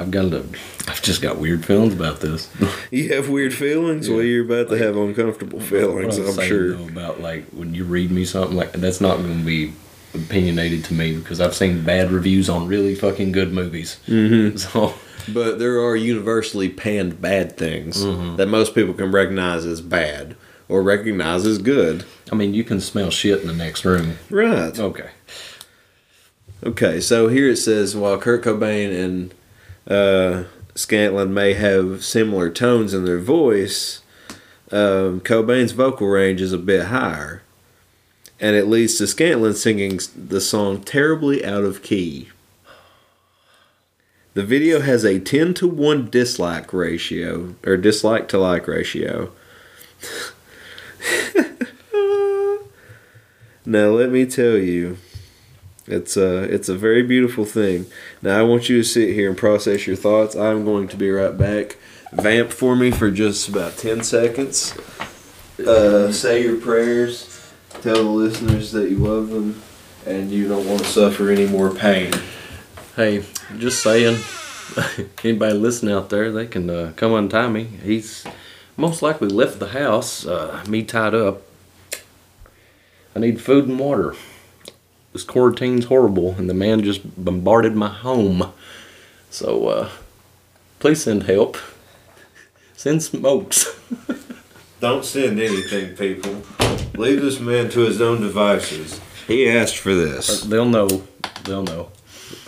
I've 0.00 0.10
got 0.10 0.32
a, 0.32 0.44
I've 0.88 1.02
just 1.02 1.22
got 1.22 1.38
weird 1.38 1.64
feelings 1.64 1.94
about 1.94 2.20
this. 2.20 2.48
You 2.90 3.14
have 3.14 3.28
weird 3.28 3.54
feelings. 3.54 4.08
Well, 4.10 4.22
you're 4.22 4.44
about 4.44 4.68
to 4.70 4.78
have 4.78 4.96
uncomfortable 4.96 5.60
feelings. 5.60 6.18
What 6.18 6.38
I'm 6.40 6.46
sure. 6.48 6.74
though, 6.76 6.88
about 6.88 7.20
like 7.20 7.44
when 7.50 7.72
you 7.74 7.84
read 7.84 8.10
me 8.10 8.24
something 8.24 8.56
like 8.56 8.72
that's 8.72 9.00
not 9.00 9.18
going 9.18 9.38
to 9.38 9.44
be 9.44 9.72
opinionated 10.12 10.84
to 10.86 10.94
me 10.94 11.16
because 11.16 11.40
I've 11.40 11.54
seen 11.54 11.84
bad 11.84 12.10
reviews 12.10 12.48
on 12.50 12.66
really 12.66 12.96
fucking 12.96 13.30
good 13.32 13.52
movies. 13.52 13.98
Mm-hmm. 14.08 14.56
So 14.58 14.94
but 15.32 15.58
there 15.60 15.78
are 15.78 15.94
universally 15.94 16.68
panned 16.68 17.20
bad 17.20 17.56
things 17.56 18.02
Mm-hmm. 18.02 18.36
that 18.36 18.48
most 18.48 18.74
people 18.74 18.94
can 18.94 19.12
recognize 19.12 19.64
as 19.66 19.80
bad 19.80 20.34
or 20.68 20.82
recognize 20.82 21.46
as 21.46 21.58
good. 21.58 22.04
I 22.32 22.34
mean, 22.34 22.54
you 22.54 22.64
can 22.64 22.80
smell 22.80 23.10
shit 23.10 23.40
in 23.40 23.46
the 23.46 23.52
next 23.52 23.84
room. 23.84 24.18
Right. 24.30 24.76
Okay. 24.78 25.10
Okay, 26.64 27.00
so 27.00 27.28
here 27.28 27.48
it 27.48 27.56
says 27.56 27.96
while 27.96 28.18
Kurt 28.18 28.42
Cobain 28.44 28.92
and 29.04 29.34
uh, 29.86 30.44
Scantlin 30.74 31.30
may 31.30 31.54
have 31.54 32.04
similar 32.04 32.50
tones 32.50 32.94
in 32.94 33.04
their 33.04 33.18
voice, 33.18 34.02
um, 34.72 35.20
Cobain's 35.20 35.72
vocal 35.72 36.06
range 36.06 36.40
is 36.40 36.52
a 36.52 36.58
bit 36.58 36.86
higher, 36.86 37.42
and 38.38 38.54
it 38.54 38.68
leads 38.68 38.96
to 38.98 39.04
Scantlin 39.04 39.54
singing 39.54 39.98
the 40.16 40.40
song 40.40 40.82
terribly 40.82 41.44
out 41.44 41.64
of 41.64 41.82
key. 41.82 42.28
The 44.34 44.44
video 44.44 44.80
has 44.80 45.04
a 45.04 45.18
10 45.18 45.54
to 45.54 45.66
1 45.66 46.08
dislike 46.08 46.72
ratio, 46.72 47.56
or 47.66 47.76
dislike 47.76 48.28
to 48.28 48.38
like 48.38 48.68
ratio. 48.68 49.32
now, 53.66 53.88
let 53.88 54.10
me 54.10 54.24
tell 54.26 54.56
you. 54.56 54.98
It's 55.86 56.16
a 56.16 56.42
it's 56.42 56.68
a 56.68 56.74
very 56.74 57.02
beautiful 57.02 57.44
thing. 57.44 57.86
Now 58.22 58.38
I 58.38 58.42
want 58.42 58.68
you 58.68 58.78
to 58.78 58.84
sit 58.84 59.14
here 59.14 59.28
and 59.28 59.38
process 59.38 59.86
your 59.86 59.96
thoughts. 59.96 60.36
I'm 60.36 60.64
going 60.64 60.88
to 60.88 60.96
be 60.96 61.10
right 61.10 61.36
back. 61.36 61.78
Vamp 62.12 62.50
for 62.52 62.76
me 62.76 62.90
for 62.90 63.10
just 63.10 63.48
about 63.48 63.76
ten 63.76 64.02
seconds. 64.02 64.76
Uh, 65.58 66.12
say 66.12 66.42
your 66.42 66.56
prayers. 66.60 67.26
Tell 67.82 67.96
the 67.96 68.02
listeners 68.02 68.72
that 68.72 68.90
you 68.90 68.98
love 68.98 69.30
them, 69.30 69.62
and 70.06 70.30
you 70.30 70.48
don't 70.48 70.66
want 70.66 70.80
to 70.80 70.86
suffer 70.86 71.30
any 71.30 71.46
more 71.46 71.70
pain. 71.70 72.12
Hey, 72.96 73.24
just 73.58 73.82
saying. 73.82 74.20
Anybody 75.24 75.54
listening 75.54 75.94
out 75.94 76.10
there, 76.10 76.30
they 76.30 76.46
can 76.46 76.68
uh, 76.70 76.92
come 76.96 77.12
untie 77.14 77.48
me. 77.48 77.64
He's 77.64 78.24
most 78.76 79.02
likely 79.02 79.28
left 79.28 79.58
the 79.58 79.68
house, 79.68 80.26
uh, 80.26 80.64
me 80.68 80.82
tied 80.82 81.14
up. 81.14 81.42
I 83.14 83.18
need 83.18 83.40
food 83.40 83.66
and 83.66 83.78
water. 83.78 84.14
This 85.12 85.24
quarantine's 85.24 85.86
horrible, 85.86 86.34
and 86.38 86.48
the 86.48 86.54
man 86.54 86.82
just 86.84 87.02
bombarded 87.22 87.74
my 87.74 87.88
home. 87.88 88.52
So, 89.28 89.66
uh, 89.66 89.90
please 90.78 91.02
send 91.02 91.24
help. 91.24 91.56
Send 92.76 93.02
smokes. 93.02 93.76
Don't 94.80 95.04
send 95.04 95.40
anything, 95.40 95.96
people. 95.96 96.42
Leave 96.94 97.20
this 97.20 97.40
man 97.40 97.68
to 97.70 97.80
his 97.80 98.00
own 98.00 98.20
devices. 98.20 99.00
He 99.26 99.48
asked 99.48 99.78
for 99.78 99.94
this. 99.94 100.42
They'll 100.42 100.64
know. 100.64 100.88
They'll 101.44 101.64
know. 101.64 101.90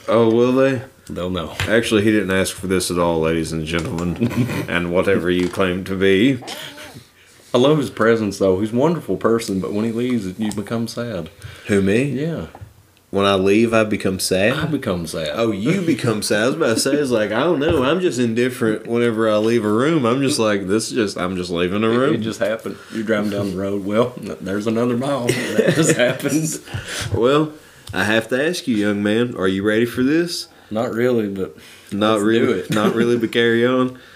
Oh, 0.08 0.34
will 0.34 0.52
they? 0.52 0.82
They'll 1.10 1.30
know. 1.30 1.54
Actually, 1.60 2.02
he 2.02 2.10
didn't 2.10 2.30
ask 2.30 2.54
for 2.54 2.68
this 2.68 2.90
at 2.90 2.98
all, 2.98 3.20
ladies 3.20 3.52
and 3.52 3.66
gentlemen, 3.66 4.32
and 4.68 4.92
whatever 4.92 5.30
you 5.30 5.48
claim 5.48 5.84
to 5.84 5.96
be. 5.96 6.42
I 7.54 7.58
love 7.58 7.78
his 7.78 7.90
presence, 7.90 8.38
though. 8.38 8.60
He's 8.60 8.72
a 8.72 8.76
wonderful 8.76 9.16
person, 9.16 9.60
but 9.60 9.72
when 9.72 9.84
he 9.84 9.92
leaves, 9.92 10.38
you 10.38 10.52
become 10.52 10.88
sad. 10.88 11.28
Who 11.66 11.82
me? 11.82 12.04
Yeah, 12.04 12.46
When 13.10 13.26
I 13.26 13.34
leave, 13.34 13.74
I 13.74 13.84
become 13.84 14.18
sad. 14.18 14.54
I 14.54 14.64
become 14.66 15.06
sad. 15.06 15.28
Oh, 15.34 15.52
you 15.52 15.82
become 15.82 16.22
sad. 16.22 16.42
I 16.42 16.46
was 16.46 16.54
about 16.54 16.74
to 16.76 16.80
say, 16.80 16.92
it's 16.94 17.10
like 17.10 17.30
I 17.30 17.40
don't 17.40 17.58
know. 17.60 17.82
I'm 17.82 18.00
just 18.00 18.18
indifferent 18.18 18.86
whenever 18.86 19.28
I 19.28 19.36
leave 19.36 19.66
a 19.66 19.72
room. 19.72 20.06
I'm 20.06 20.22
just 20.22 20.38
like 20.38 20.66
this. 20.66 20.88
Is 20.88 20.92
just 20.94 21.18
I'm 21.18 21.36
just 21.36 21.50
leaving 21.50 21.84
a 21.84 21.90
room. 21.90 22.14
It 22.14 22.18
just 22.22 22.40
happened. 22.40 22.78
You're 22.92 23.04
driving 23.04 23.30
down 23.30 23.50
the 23.50 23.56
road. 23.58 23.84
Well, 23.84 24.14
there's 24.16 24.66
another 24.66 24.96
mile. 24.96 25.26
That 25.26 25.72
just 25.76 25.96
happens. 25.96 26.60
Well, 27.14 27.52
I 27.92 28.04
have 28.04 28.28
to 28.28 28.48
ask 28.48 28.66
you, 28.66 28.76
young 28.76 29.02
man, 29.02 29.36
are 29.36 29.46
you 29.48 29.62
ready 29.62 29.84
for 29.84 30.02
this? 30.02 30.48
Not 30.70 30.92
really, 30.94 31.28
but 31.28 31.54
Not 31.92 32.20
really. 32.20 32.60
it. 32.60 32.70
Not 32.70 32.94
really, 32.94 33.18
but 33.18 33.30
carry 33.30 33.66
on. 33.66 33.98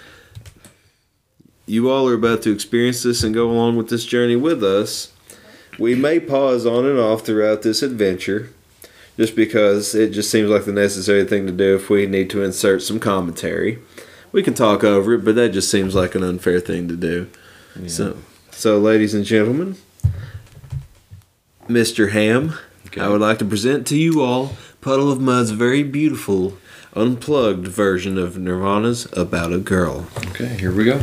You 1.67 1.91
all 1.91 2.07
are 2.07 2.13
about 2.13 2.41
to 2.43 2.51
experience 2.51 3.03
this 3.03 3.23
and 3.23 3.33
go 3.35 3.51
along 3.51 3.75
with 3.75 3.89
this 3.89 4.05
journey 4.05 4.35
with 4.37 4.63
us. 4.63 5.11
We 5.77 5.93
may 5.95 6.19
pause 6.19 6.65
on 6.65 6.85
and 6.85 6.97
off 6.97 7.25
throughout 7.25 7.61
this 7.61 7.83
adventure, 7.83 8.49
just 9.17 9.35
because 9.35 9.93
it 9.93 10.11
just 10.11 10.31
seems 10.31 10.49
like 10.49 10.63
the 10.65 10.71
necessary 10.71 11.25
thing 11.25 11.45
to 11.45 11.51
do 11.51 11.75
if 11.75 11.89
we 11.89 12.05
need 12.07 12.29
to 12.31 12.41
insert 12.43 12.81
some 12.81 12.99
commentary. 12.99 13.79
We 14.31 14.41
can 14.43 14.53
talk 14.53 14.83
over 14.83 15.13
it, 15.13 15.25
but 15.25 15.35
that 15.35 15.49
just 15.49 15.69
seems 15.69 15.93
like 15.93 16.15
an 16.15 16.23
unfair 16.23 16.59
thing 16.59 16.87
to 16.87 16.95
do. 16.95 17.27
So, 17.87 18.17
so 18.49 18.79
ladies 18.79 19.13
and 19.13 19.23
gentlemen, 19.25 19.75
Mr. 21.67 22.11
Ham, 22.11 22.53
Okay. 22.87 23.01
I 23.01 23.09
would 23.09 23.19
like 23.21 23.37
to 23.39 23.45
present 23.45 23.85
to 23.87 23.97
you 23.97 24.21
all 24.21 24.53
Puddle 24.79 25.11
of 25.11 25.19
Mudd's 25.19 25.51
very 25.51 25.83
beautiful, 25.83 26.57
unplugged 26.95 27.67
version 27.67 28.17
of 28.17 28.37
Nirvana's 28.37 29.07
About 29.11 29.51
a 29.51 29.57
Girl. 29.59 30.07
okay, 30.29 30.55
here 30.57 30.71
we 30.71 30.85
go. 30.85 31.01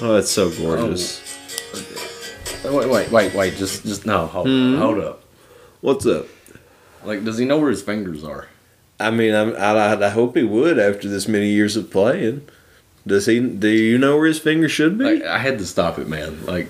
Oh, 0.00 0.14
that's 0.14 0.30
so 0.30 0.50
gorgeous. 0.50 1.22
Oh, 2.64 2.76
wait, 2.76 2.88
wait, 2.88 3.10
wait, 3.10 3.34
wait. 3.34 3.56
Just, 3.56 3.84
just 3.84 4.06
no. 4.06 4.26
Hold, 4.26 4.46
hmm? 4.46 4.76
hold 4.76 4.98
up. 4.98 5.22
What's 5.80 6.06
up? 6.06 6.26
Like, 7.04 7.24
does 7.24 7.38
he 7.38 7.44
know 7.44 7.58
where 7.58 7.70
his 7.70 7.82
fingers 7.82 8.24
are? 8.24 8.48
I 9.00 9.10
mean, 9.10 9.34
I'm, 9.34 9.54
I, 9.56 10.06
I 10.06 10.08
hope 10.08 10.36
he 10.36 10.42
would 10.42 10.78
after 10.78 11.08
this 11.08 11.28
many 11.28 11.48
years 11.48 11.76
of 11.76 11.90
playing. 11.90 12.48
Does 13.06 13.26
he? 13.26 13.40
Do 13.40 13.68
you 13.68 13.96
know 13.96 14.16
where 14.16 14.26
his 14.26 14.38
fingers 14.38 14.72
should 14.72 14.98
be? 14.98 15.04
Like, 15.04 15.24
I 15.24 15.38
had 15.38 15.58
to 15.58 15.66
stop 15.66 15.98
it, 15.98 16.08
man. 16.08 16.44
Like, 16.44 16.68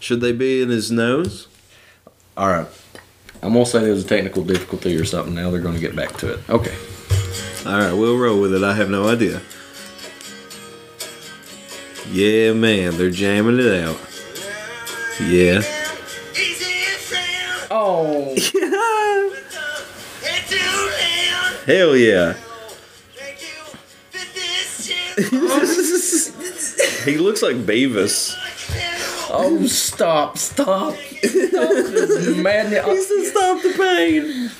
should 0.00 0.20
they 0.20 0.32
be 0.32 0.62
in 0.62 0.68
his 0.68 0.90
nose? 0.90 1.48
all 2.36 2.48
right. 2.48 2.66
I'm 3.42 3.52
gonna 3.52 3.66
say 3.66 3.80
there's 3.80 4.04
a 4.04 4.08
technical 4.08 4.42
difficulty 4.42 4.96
or 4.96 5.04
something. 5.04 5.34
Now 5.34 5.50
they're 5.50 5.60
gonna 5.60 5.78
get 5.78 5.94
back 5.94 6.16
to 6.18 6.32
it. 6.34 6.40
Okay. 6.48 6.74
All 7.66 7.78
right, 7.78 7.92
we'll 7.92 8.18
roll 8.18 8.40
with 8.40 8.54
it. 8.54 8.62
I 8.62 8.74
have 8.74 8.90
no 8.90 9.08
idea. 9.08 9.40
Yeah, 12.10 12.52
man, 12.52 12.96
they're 12.96 13.10
jamming 13.10 13.58
it 13.58 13.84
out. 13.84 13.98
Yeah. 15.20 15.62
Oh. 17.70 18.34
Hell 21.66 21.96
yeah. 21.96 22.34
He 27.04 27.18
looks 27.18 27.42
like 27.42 27.56
Beavis. 27.56 28.32
Oh, 29.30 29.66
stop, 29.66 30.38
stop. 30.38 30.94
Stop 30.94 31.20
this 31.20 32.36
madness. 32.38 32.86
He 32.86 33.02
said, 33.02 33.26
"Stop 33.30 33.60
the 33.62 33.72
pain." 33.76 34.50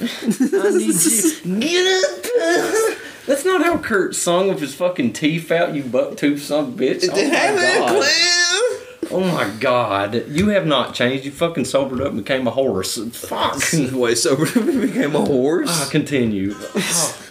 I 0.53 0.71
need 0.77 0.95
you. 0.95 1.61
Get 1.61 1.87
up. 2.03 2.94
That's 3.27 3.45
not 3.45 3.63
how 3.63 3.79
Kurt 3.79 4.15
sung 4.15 4.49
with 4.49 4.61
his 4.61 4.75
fucking 4.75 5.15
teeth 5.15 5.51
out, 5.51 5.75
you 5.75 5.83
buck 5.83 6.17
tooth 6.17 6.43
son 6.43 6.65
of 6.65 6.81
a 6.81 6.85
bitch. 6.85 7.09
Oh 7.11 7.61
my 7.61 7.89
god. 7.89 9.11
Oh 9.11 9.21
my 9.21 9.51
god. 9.61 10.25
You 10.29 10.49
have 10.49 10.67
not 10.67 10.95
changed. 10.95 11.25
You 11.25 11.31
fucking 11.31 11.65
sobered 11.65 12.01
up 12.01 12.09
and 12.09 12.19
became 12.19 12.47
a 12.47 12.51
horse. 12.51 12.99
Fuck. 13.13 13.63
Wait, 13.93 14.17
sobered 14.17 14.49
up 14.49 14.57
and 14.57 14.81
became 14.81 15.15
a 15.15 15.25
horse? 15.25 15.69
Ah, 15.71 15.89
continue. 15.91 16.55
Oh. 16.57 17.21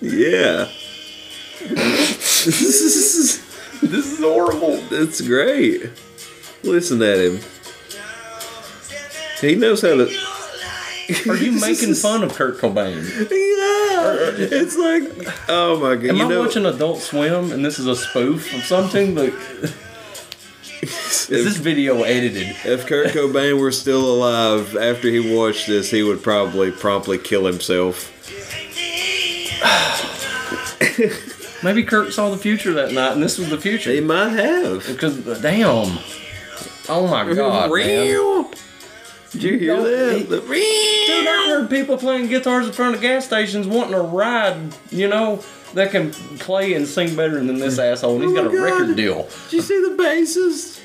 Yeah. 0.00 0.68
This 2.48 3.42
is 3.82 4.18
horrible. 4.20 4.76
That's 4.90 5.20
great. 5.20 5.90
Listen 6.62 7.02
at 7.02 7.18
him. 7.18 7.40
He 9.40 9.54
knows 9.54 9.82
how 9.82 9.96
to. 9.96 10.04
Are 11.28 11.36
you 11.36 11.52
making 11.60 11.94
fun 11.94 12.22
of 12.22 12.34
Kurt 12.34 12.58
Cobain? 12.58 13.02
Yeah, 13.30 14.30
it's 14.38 14.76
like, 14.76 15.04
oh 15.48 15.78
my 15.80 15.94
god! 15.96 16.10
Am 16.10 16.16
you 16.16 16.24
I 16.24 16.28
know, 16.28 16.40
watching 16.42 16.66
Adult 16.66 17.00
Swim 17.00 17.52
and 17.52 17.64
this 17.64 17.78
is 17.78 17.86
a 17.86 17.96
spoof 17.96 18.52
of 18.54 18.62
something? 18.64 19.14
Like, 19.14 19.34
is 20.82 21.26
this 21.28 21.56
video 21.56 22.02
edited? 22.02 22.54
if 22.64 22.86
Kurt 22.86 23.08
Cobain 23.08 23.60
were 23.60 23.72
still 23.72 24.04
alive 24.12 24.76
after 24.76 25.08
he 25.08 25.34
watched 25.34 25.66
this, 25.66 25.90
he 25.90 26.02
would 26.02 26.22
probably 26.22 26.70
promptly 26.70 27.18
kill 27.18 27.46
himself. 27.46 28.14
Maybe 31.64 31.82
Kurt 31.82 32.12
saw 32.12 32.30
the 32.30 32.38
future 32.38 32.72
that 32.74 32.92
night 32.92 33.12
and 33.12 33.22
this 33.22 33.38
was 33.38 33.50
the 33.50 33.58
future. 33.58 33.90
He 33.90 34.00
might 34.00 34.28
have. 34.30 34.86
Because, 34.86 35.40
damn. 35.42 35.98
Oh 36.88 37.06
my 37.08 37.24
god. 37.34 37.70
man. 37.72 38.46
Did 39.32 39.42
you 39.42 39.58
hear 39.58 39.76
that? 39.76 40.28
The- 40.28 40.40
Dude, 40.40 41.26
I 41.28 41.46
heard 41.48 41.68
people 41.70 41.98
playing 41.98 42.28
guitars 42.28 42.66
in 42.66 42.72
front 42.72 42.94
of 42.94 43.00
gas 43.00 43.26
stations 43.26 43.66
wanting 43.66 43.94
a 43.94 44.00
ride, 44.02 44.74
you 44.90 45.08
know, 45.08 45.42
that 45.74 45.90
can 45.90 46.10
play 46.38 46.74
and 46.74 46.86
sing 46.86 47.14
better 47.14 47.34
than 47.34 47.58
this 47.58 47.78
asshole. 47.78 48.14
And 48.16 48.24
he's 48.24 48.32
Oh 48.32 48.44
got 48.44 48.54
a 48.54 48.60
record 48.62 48.96
deal. 48.96 49.28
Did 49.50 49.52
you 49.52 49.60
see 49.62 49.80
the 49.82 50.02
bassist? 50.02 50.80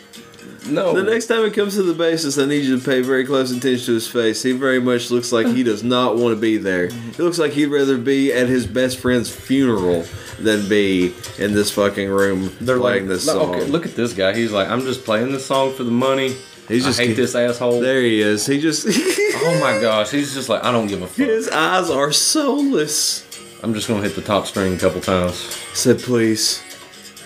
No. 0.70 0.94
The 0.94 1.04
next 1.04 1.28
time 1.28 1.44
it 1.46 1.54
comes 1.54 1.76
to 1.76 1.84
the 1.84 1.94
bassist, 1.94 2.42
I 2.42 2.46
need 2.46 2.64
you 2.66 2.78
to 2.80 2.84
pay 2.86 3.02
very 3.02 3.26
close 3.26 3.52
attention 3.52 3.86
to 3.86 3.94
his 3.94 4.08
face. 4.08 4.42
He 4.44 4.54
very 4.54 4.80
much 4.80 5.12
looks 5.12 5.32
like 5.34 5.48
he 5.48 5.62
does 5.64 5.84
not 5.84 6.16
want 6.18 6.36
to 6.36 6.40
be 6.40 6.58
there. 6.58 6.88
He 6.88 7.22
looks 7.24 7.38
like 7.38 7.52
he'd 7.52 7.66
rather 7.68 7.98
be 7.98 8.32
at 8.32 8.48
his 8.48 8.66
best 8.66 9.00
friend's 9.00 9.30
funeral 9.30 10.06
than 10.40 10.68
be 10.70 11.14
in 11.38 11.54
this 11.54 11.70
fucking 11.72 12.10
room 12.10 12.50
They're 12.62 12.80
playing 12.80 13.04
like, 13.04 13.10
this 13.10 13.28
"No, 13.28 13.34
song. 13.34 13.56
Okay, 13.56 13.66
look 13.66 13.86
at 13.86 13.96
this 13.96 14.14
guy. 14.14 14.34
He's 14.36 14.52
like, 14.52 14.70
I'm 14.70 14.82
just 14.82 15.04
playing 15.06 15.32
this 15.34 15.46
song 15.46 15.74
for 15.74 15.84
the 15.84 15.92
money. 15.92 16.36
He's 16.74 16.86
I 16.86 16.90
just 16.90 17.00
hate 17.00 17.08
get- 17.08 17.16
this 17.18 17.36
asshole. 17.36 17.80
there 17.82 18.02
he 18.02 18.22
is. 18.22 18.46
He 18.46 18.60
just 18.60 18.86
Oh 19.46 19.58
my 19.62 19.80
gosh, 19.82 20.12
he's 20.12 20.34
just 20.34 20.50
like, 20.50 20.64
I 20.64 20.72
don't 20.72 20.88
give 20.88 21.02
a 21.02 21.08
fuck. 21.08 21.18
his 21.18 21.50
eyes 21.50 21.90
are 21.90 22.12
soulless. 22.12 23.26
I'm 23.62 23.74
just 23.74 23.88
gonna 23.88 24.02
hit 24.04 24.16
the 24.16 24.22
top 24.22 24.46
string 24.48 24.74
a 24.74 24.78
couple 24.78 25.02
times. 25.02 25.36
Said, 25.74 26.00
please. 26.00 26.62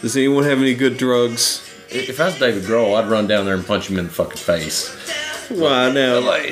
Does 0.02 0.16
anyone 0.16 0.44
have 0.44 0.60
any 0.60 0.74
good 0.76 0.98
drugs? 0.98 1.64
If 1.90 2.20
I 2.20 2.26
was 2.26 2.38
David 2.38 2.64
Grohl, 2.64 2.96
I'd 3.02 3.10
run 3.10 3.28
down 3.28 3.46
there 3.46 3.56
and 3.56 3.66
punch 3.66 3.90
him 3.90 3.98
in 3.98 4.06
the 4.06 4.12
fucking 4.12 4.38
face. 4.38 4.90
Why 5.50 5.90
now? 5.92 6.20
Like, 6.20 6.52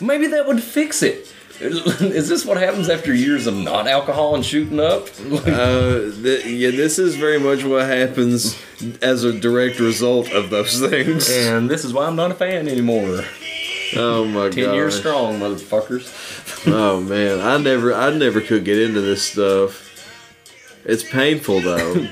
maybe 0.00 0.28
that 0.28 0.44
would 0.46 0.62
fix 0.62 1.02
it. 1.02 1.31
Is 1.60 2.28
this 2.28 2.44
what 2.44 2.56
happens 2.56 2.88
after 2.88 3.14
years 3.14 3.46
of 3.46 3.54
not 3.54 3.86
alcohol 3.86 4.34
and 4.34 4.44
shooting 4.44 4.80
up? 4.80 5.08
Uh, 5.30 6.10
th- 6.22 6.44
yeah, 6.46 6.70
this 6.70 6.98
is 6.98 7.14
very 7.16 7.38
much 7.38 7.62
what 7.64 7.86
happens 7.86 8.56
as 9.00 9.22
a 9.22 9.32
direct 9.38 9.78
result 9.78 10.32
of 10.32 10.50
those 10.50 10.80
things. 10.80 11.30
and 11.30 11.70
this 11.70 11.84
is 11.84 11.92
why 11.92 12.06
I'm 12.06 12.16
not 12.16 12.30
a 12.32 12.34
fan 12.34 12.66
anymore. 12.68 13.22
Oh 13.94 14.24
my 14.24 14.44
god! 14.48 14.52
Ten 14.54 14.74
years 14.74 14.96
strong, 14.98 15.38
motherfuckers. 15.40 16.10
Oh 16.64 17.00
man, 17.00 17.40
I 17.40 17.56
never, 17.58 17.92
I 17.92 18.10
never 18.16 18.40
could 18.40 18.64
get 18.64 18.78
into 18.78 19.00
this 19.00 19.22
stuff. 19.22 19.88
It's 20.84 21.02
painful 21.02 21.60
though. 21.60 21.94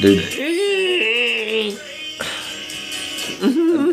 Dude. 0.00 0.22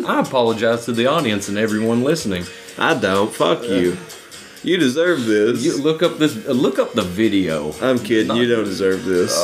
I 0.06 0.20
apologize 0.22 0.86
to 0.86 0.92
the 0.92 1.08
audience 1.08 1.48
and 1.50 1.58
everyone 1.58 2.04
listening. 2.04 2.46
I 2.78 2.94
don't. 2.94 3.32
Fuck 3.34 3.64
you. 3.64 3.98
You 4.64 4.78
deserve 4.78 5.26
this. 5.26 5.64
You 5.64 5.78
look 5.82 6.04
up 6.04 6.18
this. 6.18 6.36
uh, 6.48 6.52
Look 6.52 6.78
up 6.80 6.94
the 6.94 7.02
video. 7.02 7.74
I'm 7.82 8.00
kidding. 8.00 8.36
You 8.36 8.48
don't 8.48 8.66
deserve 8.66 9.06
this. 9.06 9.36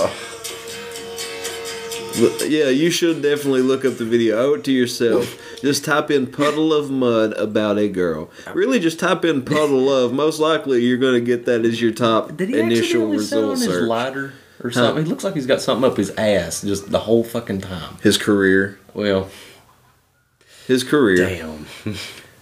Look- 2.19 2.41
Yeah, 2.49 2.69
you 2.69 2.89
should 2.89 3.21
definitely 3.21 3.61
look 3.61 3.85
up 3.85 3.97
the 3.97 4.05
video. 4.05 4.37
Owe 4.39 4.53
it 4.55 4.63
to 4.65 4.71
yourself. 4.71 5.37
just 5.61 5.83
type 5.85 6.09
in 6.11 6.27
Puddle 6.27 6.73
of 6.73 6.89
Mudd 6.91 7.33
about 7.33 7.77
a 7.77 7.87
girl. 7.87 8.29
Really, 8.53 8.79
just 8.79 8.99
type 8.99 9.23
in 9.25 9.41
puddle 9.43 9.89
of. 9.93 10.13
Most 10.13 10.39
likely, 10.39 10.83
you're 10.83 10.97
going 10.97 11.15
to 11.15 11.21
get 11.21 11.45
that 11.45 11.65
as 11.65 11.81
your 11.81 11.91
top 11.91 12.35
Did 12.37 12.49
he 12.49 12.59
initial 12.59 12.85
sit 12.85 13.01
on 13.01 13.09
result 13.11 13.57
his 13.57 13.65
search. 13.65 13.87
lighter 13.87 14.33
or 14.63 14.71
something? 14.71 15.03
He 15.03 15.09
looks 15.09 15.23
like 15.23 15.33
he's 15.35 15.45
got 15.47 15.61
something 15.61 15.89
up 15.89 15.97
his 15.97 16.09
ass 16.11 16.61
just 16.61 16.89
the 16.91 16.99
whole 16.99 17.23
fucking 17.23 17.61
time. 17.61 17.97
His 18.01 18.17
career. 18.17 18.79
Well, 18.93 19.29
His 20.67 20.83
career. 20.83 21.29
damn. 21.29 21.65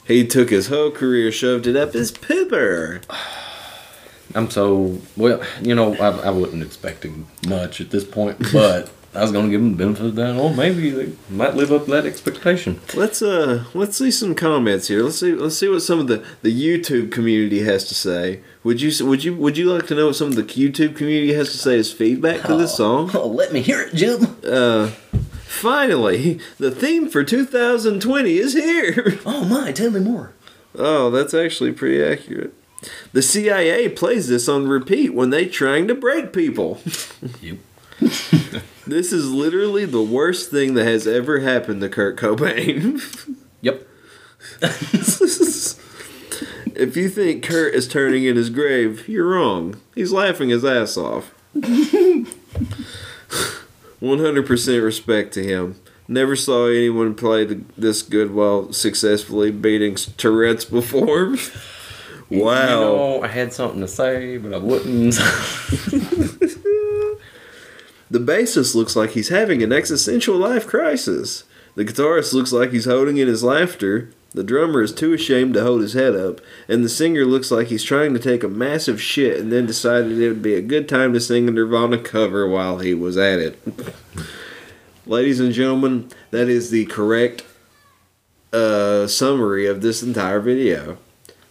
He 0.08 0.28
took 0.28 0.52
his 0.52 0.68
whole 0.68 0.92
career, 0.92 1.32
shoved 1.32 1.66
it 1.66 1.76
up 1.76 1.94
his 1.94 2.12
pooper. 2.12 3.02
I'm 4.36 4.52
so 4.52 5.02
well. 5.18 5.42
You 5.62 5.74
know, 5.74 5.96
I, 5.96 6.28
I 6.28 6.30
wasn't 6.30 6.62
expecting 6.62 7.26
much 7.48 7.82
at 7.82 7.90
this 7.90 8.04
point, 8.04 8.38
but 8.54 8.92
I 9.16 9.22
was 9.22 9.32
gonna 9.32 9.50
give 9.50 9.62
him 9.62 9.72
the 9.72 9.78
benefit 9.78 10.06
of 10.06 10.16
the 10.16 10.22
doubt. 10.24 10.38
Oh, 10.40 10.54
maybe 10.54 10.90
they 10.90 11.14
might 11.30 11.56
live 11.56 11.72
up 11.72 11.86
to 11.86 11.92
that 11.92 12.06
expectation. 12.06 12.82
Let's 12.94 13.22
uh 13.22 13.64
let's 13.74 13.98
see 13.98 14.12
some 14.12 14.36
comments 14.36 14.90
here. 14.90 15.02
Let's 15.04 15.20
see 15.20 15.32
let's 15.34 15.58
see 15.58 15.70
what 15.70 15.82
some 15.82 16.00
of 16.00 16.08
the, 16.08 16.24
the 16.42 16.54
YouTube 16.54 17.12
community 17.12 17.64
has 17.64 17.86
to 17.86 17.96
say. 17.96 18.42
Would 18.64 18.82
you 18.82 19.06
would 19.08 19.24
you 19.24 19.36
would 19.36 19.58
you 19.58 19.72
like 19.74 19.88
to 19.88 19.96
know 19.96 20.08
what 20.08 20.18
some 20.18 20.28
of 20.28 20.36
the 20.36 20.44
YouTube 20.44 20.96
community 20.96 21.34
has 21.34 21.52
to 21.52 21.58
say 21.58 21.80
as 21.80 21.92
feedback 21.92 22.44
to 22.44 22.58
this 22.58 22.76
song? 22.76 23.10
Oh, 23.14 23.28
let 23.42 23.54
me 23.54 23.62
hear 23.62 23.82
it, 23.82 23.96
Jim. 23.96 24.36
Uh 24.46 24.92
finally, 25.56 26.40
the 26.58 26.72
theme 26.72 27.10
for 27.10 27.24
2020 27.24 28.38
is 28.38 28.54
here. 28.54 29.20
Oh 29.26 29.46
my, 29.46 29.72
tell 29.72 29.92
me 29.92 30.00
more. 30.00 30.34
Oh, 30.78 31.10
that's 31.10 31.34
actually 31.34 31.72
pretty 31.72 32.04
accurate. 32.04 32.54
The 33.14 33.22
CIA 33.22 33.90
plays 33.90 34.28
this 34.28 34.48
on 34.48 34.68
repeat 34.68 35.14
when 35.14 35.30
they 35.32 35.46
trying 35.48 35.88
to 35.88 35.96
break 35.96 36.34
people. 36.34 36.80
Yep. 37.42 37.58
This 38.88 39.12
is 39.12 39.32
literally 39.32 39.86
the 39.86 40.04
worst 40.04 40.52
thing 40.52 40.76
that 40.76 40.86
has 40.86 41.08
ever 41.08 41.40
happened 41.40 41.82
to 41.82 41.90
Kurt 41.90 42.18
Cobain. 42.18 43.02
Yep. 43.62 43.82
if 46.76 46.96
you 46.96 47.10
think 47.10 47.44
Kurt 47.44 47.74
is 47.74 47.88
turning 47.88 48.26
in 48.26 48.36
his 48.36 48.52
grave, 48.52 49.08
you're 49.10 49.28
wrong. 49.28 49.82
He's 49.96 50.12
laughing 50.12 50.50
his 50.50 50.64
ass 50.64 50.98
off. 50.98 51.34
100% 54.06 54.84
respect 54.84 55.34
to 55.34 55.44
him. 55.44 55.76
Never 56.08 56.36
saw 56.36 56.68
anyone 56.68 57.16
play 57.16 57.46
the, 57.46 57.62
this 57.78 58.02
good 58.02 58.32
while 58.32 58.72
successfully 58.72 59.52
beating 59.52 59.96
Tourette's 59.96 60.66
before. 60.66 61.36
wow. 62.30 62.80
You 62.80 62.86
know, 62.86 63.24
I 63.24 63.28
had 63.28 63.54
something 63.54 63.82
to 63.82 63.88
say, 63.88 64.38
but 64.38 64.54
I 64.54 64.58
wouldn't. 64.58 65.16
The 68.10 68.20
bassist 68.20 68.76
looks 68.76 68.96
like 68.96 69.12
he's 69.12 69.30
having 69.30 69.64
an 69.64 69.74
existential 69.74 70.38
life 70.38 70.68
crisis. 70.68 71.44
The 71.76 71.86
guitarist 71.86 72.34
looks 72.34 72.54
like 72.54 72.72
he's 72.72 72.86
holding 72.86 73.18
in 73.18 73.28
his 73.28 73.44
laughter. 73.44 74.10
The 74.34 74.44
drummer 74.44 74.82
is 74.82 74.94
too 74.94 75.14
ashamed 75.14 75.54
to 75.54 75.64
hold 75.64 75.82
his 75.82 75.94
head 75.94 76.16
up. 76.16 76.42
And 76.68 76.84
the 76.84 76.90
singer 76.90 77.26
looks 77.26 77.52
like 77.52 77.68
he's 77.68 77.84
trying 77.84 78.14
to 78.14 78.20
take 78.20 78.44
a 78.44 78.50
massive 78.50 79.02
shit 79.02 79.40
and 79.40 79.52
then 79.52 79.66
decided 79.66 80.18
it 80.18 80.28
would 80.28 80.42
be 80.42 80.56
a 80.56 80.62
good 80.62 80.90
time 80.90 81.14
to 81.14 81.20
sing 81.20 81.48
a 81.48 81.52
Nirvana 81.52 81.98
cover 81.98 82.48
while 82.48 82.80
he 82.80 82.94
was 82.94 83.18
at 83.18 83.40
it. 83.40 83.60
Ladies 85.06 85.40
and 85.40 85.54
gentlemen, 85.54 86.10
that 86.32 86.50
is 86.50 86.70
the 86.70 86.86
correct 86.86 87.44
uh, 88.52 89.08
summary 89.08 89.68
of 89.68 89.82
this 89.82 90.02
entire 90.02 90.40
video. 90.40 90.98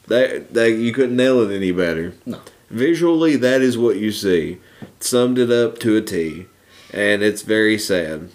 That, 0.08 0.52
that 0.54 0.72
you 0.72 0.92
couldn't 0.92 1.16
nail 1.16 1.40
it 1.40 1.54
any 1.54 1.70
better. 1.70 2.14
No. 2.26 2.40
Visually, 2.70 3.36
that 3.36 3.62
is 3.62 3.78
what 3.78 3.96
you 3.96 4.10
see. 4.10 4.58
Summed 5.00 5.38
it 5.38 5.50
up 5.50 5.78
to 5.80 5.96
a 5.96 6.02
T, 6.02 6.46
and 6.92 7.22
it's 7.22 7.42
very 7.42 7.78
sad. 7.78 8.30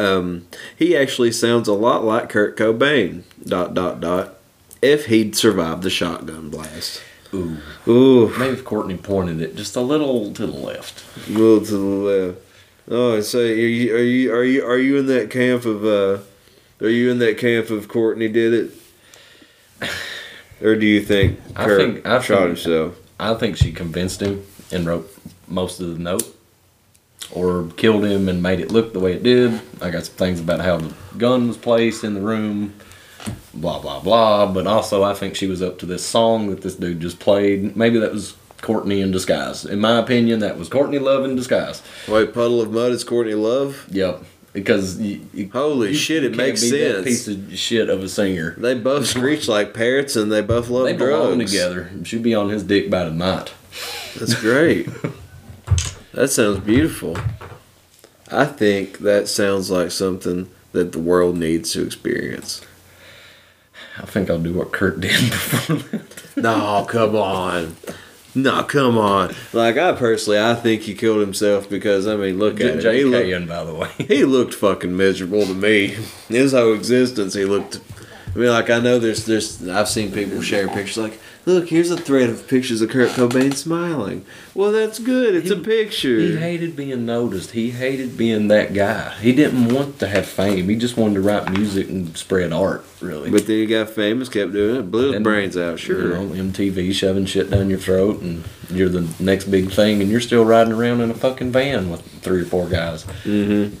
Um, 0.00 0.46
he 0.76 0.96
actually 0.96 1.32
sounds 1.32 1.68
a 1.68 1.74
lot 1.74 2.04
like 2.04 2.28
Kurt 2.28 2.56
Cobain. 2.56 3.22
Dot 3.44 3.74
dot 3.74 4.00
dot. 4.00 4.36
If 4.82 5.06
he'd 5.06 5.36
survived 5.36 5.82
the 5.82 5.90
shotgun 5.90 6.48
blast. 6.50 7.02
Ooh. 7.34 7.58
Ooh, 7.86 8.28
Maybe 8.38 8.54
if 8.54 8.64
Courtney 8.64 8.96
pointed 8.96 9.40
it 9.40 9.54
just 9.54 9.76
a 9.76 9.80
little 9.80 10.32
to 10.32 10.46
the 10.46 10.52
left. 10.52 11.04
a 11.28 11.32
little 11.32 11.64
to 11.64 11.72
the 11.72 11.78
left. 11.78 12.38
Oh, 12.90 13.20
so 13.20 13.38
are 13.40 13.44
you 13.44 13.94
are 13.94 13.98
you 14.02 14.32
are 14.34 14.42
you 14.44 14.64
are 14.66 14.78
you 14.78 14.96
in 14.96 15.06
that 15.06 15.30
camp 15.30 15.64
of 15.64 15.84
uh? 15.84 16.18
Are 16.80 16.88
you 16.88 17.10
in 17.10 17.18
that 17.20 17.38
camp 17.38 17.70
of 17.70 17.86
Courtney 17.88 18.26
did 18.28 18.52
it? 18.54 19.90
Or 20.62 20.74
do 20.76 20.86
you 20.86 21.00
think 21.00 21.38
I 21.56 21.66
think- 21.66 22.06
I 22.06 22.20
shot 22.20 22.38
think- 22.38 22.46
himself? 22.48 22.96
I 23.18 23.34
think 23.34 23.56
she 23.58 23.70
convinced 23.72 24.20
him 24.22 24.42
and 24.72 24.86
wrote 24.86 25.10
most 25.46 25.78
of 25.80 25.88
the 25.92 25.98
note, 25.98 26.24
or 27.32 27.68
killed 27.76 28.04
him 28.04 28.28
and 28.28 28.42
made 28.42 28.60
it 28.60 28.70
look 28.72 28.92
the 28.92 29.00
way 29.00 29.12
it 29.14 29.22
did. 29.22 29.60
I 29.80 29.90
got 29.90 30.04
some 30.06 30.14
things 30.16 30.40
about 30.40 30.60
how 30.60 30.78
the 30.78 30.92
gun 31.18 31.48
was 31.48 31.56
placed 31.56 32.02
in 32.04 32.14
the 32.14 32.20
room, 32.20 32.74
blah 33.54 33.78
blah 33.80 34.00
blah. 34.00 34.52
But 34.52 34.66
also, 34.66 35.02
I 35.02 35.14
think 35.14 35.36
she 35.36 35.46
was 35.46 35.62
up 35.62 35.78
to 35.80 35.86
this 35.86 36.04
song 36.04 36.50
that 36.50 36.62
this 36.62 36.74
dude 36.74 37.00
just 37.00 37.20
played. 37.20 37.76
Maybe 37.76 37.98
that 38.00 38.12
was 38.12 38.36
Courtney 38.62 39.00
in 39.00 39.10
disguise. 39.10 39.64
In 39.64 39.80
my 39.80 39.98
opinion, 39.98 40.40
that 40.40 40.58
was 40.58 40.68
Courtney 40.68 40.98
Love 40.98 41.24
in 41.24 41.34
disguise. 41.36 41.82
Wait, 42.08 42.34
Puddle 42.34 42.60
of 42.60 42.70
Mudd 42.72 42.92
is 42.92 43.04
Courtney 43.04 43.34
Love. 43.34 43.86
Yep, 43.90 44.22
because 44.52 45.00
you, 45.00 45.20
you, 45.32 45.48
Holy 45.52 45.90
you- 45.90 45.94
shit, 45.94 46.24
it 46.24 46.36
makes 46.36 46.60
sense. 46.68 47.04
piece 47.04 47.28
of 47.28 47.56
shit 47.56 47.88
of 47.88 48.02
a 48.02 48.08
singer. 48.08 48.54
They 48.58 48.74
both 48.74 49.06
screech 49.06 49.46
like 49.48 49.72
parrots 49.72 50.14
and 50.16 50.30
they 50.32 50.42
both 50.42 50.68
love 50.68 50.84
They 50.86 50.96
drugs. 50.96 51.24
belong 51.24 51.38
together. 51.38 51.90
She'd 52.04 52.22
be 52.22 52.34
on 52.34 52.48
his 52.50 52.64
dick 52.64 52.90
by 52.90 53.04
tonight. 53.04 53.52
That's 54.18 54.34
great. 54.34 54.88
that 56.12 56.28
sounds 56.28 56.60
beautiful. 56.60 57.16
I 58.30 58.44
think 58.44 58.98
that 58.98 59.28
sounds 59.28 59.70
like 59.70 59.90
something 59.90 60.48
that 60.72 60.92
the 60.92 60.98
world 60.98 61.36
needs 61.36 61.72
to 61.72 61.84
experience. 61.84 62.60
I 63.98 64.06
think 64.06 64.30
I'll 64.30 64.38
do 64.38 64.54
what 64.54 64.72
Kurt 64.72 65.00
did 65.00 65.10
before 65.30 65.76
that. 65.76 66.36
No, 66.36 66.86
come 66.88 67.16
on. 67.16 67.76
No, 68.34 68.62
come 68.62 68.96
on. 68.96 69.34
Like 69.52 69.76
I 69.76 69.92
personally, 69.92 70.38
I 70.38 70.54
think 70.54 70.82
he 70.82 70.94
killed 70.94 71.20
himself 71.20 71.68
because 71.68 72.06
I 72.06 72.16
mean, 72.16 72.38
look 72.38 72.60
at 72.60 72.84
him. 72.84 72.94
He 72.94 73.04
looked, 73.04 73.48
by 73.48 73.64
the 73.64 73.74
way. 73.74 73.90
he 73.98 74.24
looked 74.24 74.54
fucking 74.54 74.96
miserable 74.96 75.44
to 75.46 75.54
me. 75.54 75.88
His 76.28 76.52
whole 76.52 76.74
existence, 76.74 77.34
he 77.34 77.44
looked 77.44 77.80
I 78.34 78.38
mean, 78.38 78.48
like 78.48 78.70
I 78.70 78.78
know 78.78 78.98
there's 78.98 79.26
there's 79.26 79.68
I've 79.68 79.88
seen 79.88 80.12
people 80.12 80.40
share 80.40 80.68
pictures 80.68 80.98
like, 80.98 81.20
look, 81.46 81.68
here's 81.68 81.90
a 81.90 81.96
thread 81.96 82.30
of 82.30 82.46
pictures 82.46 82.80
of 82.80 82.90
Kurt 82.90 83.10
Cobain 83.10 83.54
smiling. 83.54 84.24
Well, 84.54 84.70
that's 84.72 84.98
good. 84.98 85.34
It's 85.34 85.50
a 85.50 85.56
picture. 85.56 86.18
He 86.18 86.36
hated 86.36 86.76
being 86.76 87.04
noticed. 87.06 87.52
He 87.52 87.70
hated 87.70 88.16
being 88.16 88.48
that 88.48 88.72
guy. 88.72 89.14
He 89.20 89.32
didn't 89.32 89.74
want 89.74 89.98
to 90.00 90.08
have 90.08 90.26
fame. 90.26 90.68
He 90.68 90.76
just 90.76 90.96
wanted 90.96 91.14
to 91.14 91.20
write 91.22 91.50
music 91.50 91.88
and 91.88 92.16
spread 92.16 92.52
art, 92.52 92.84
really. 93.00 93.30
But 93.30 93.46
then 93.46 93.56
he 93.56 93.66
got 93.66 93.90
famous, 93.90 94.28
kept 94.28 94.52
doing 94.52 94.76
it, 94.76 94.90
blew 94.90 95.12
his 95.12 95.22
brains 95.22 95.56
out. 95.56 95.80
Sure. 95.80 96.20
You 96.20 96.26
know, 96.26 96.50
MTV 96.52 96.92
shoving 96.92 97.26
shit 97.26 97.50
down 97.50 97.68
your 97.68 97.78
throat, 97.78 98.20
and 98.20 98.44
you're 98.70 98.88
the 98.88 99.08
next 99.18 99.46
big 99.46 99.70
thing, 99.70 100.00
and 100.00 100.10
you're 100.10 100.20
still 100.20 100.44
riding 100.44 100.72
around 100.72 101.00
in 101.00 101.10
a 101.10 101.14
fucking 101.14 101.50
van 101.52 101.90
with 101.90 102.02
three 102.22 102.42
or 102.42 102.46
four 102.46 102.68
guys. 102.68 103.04
Mm-hmm. 103.24 103.76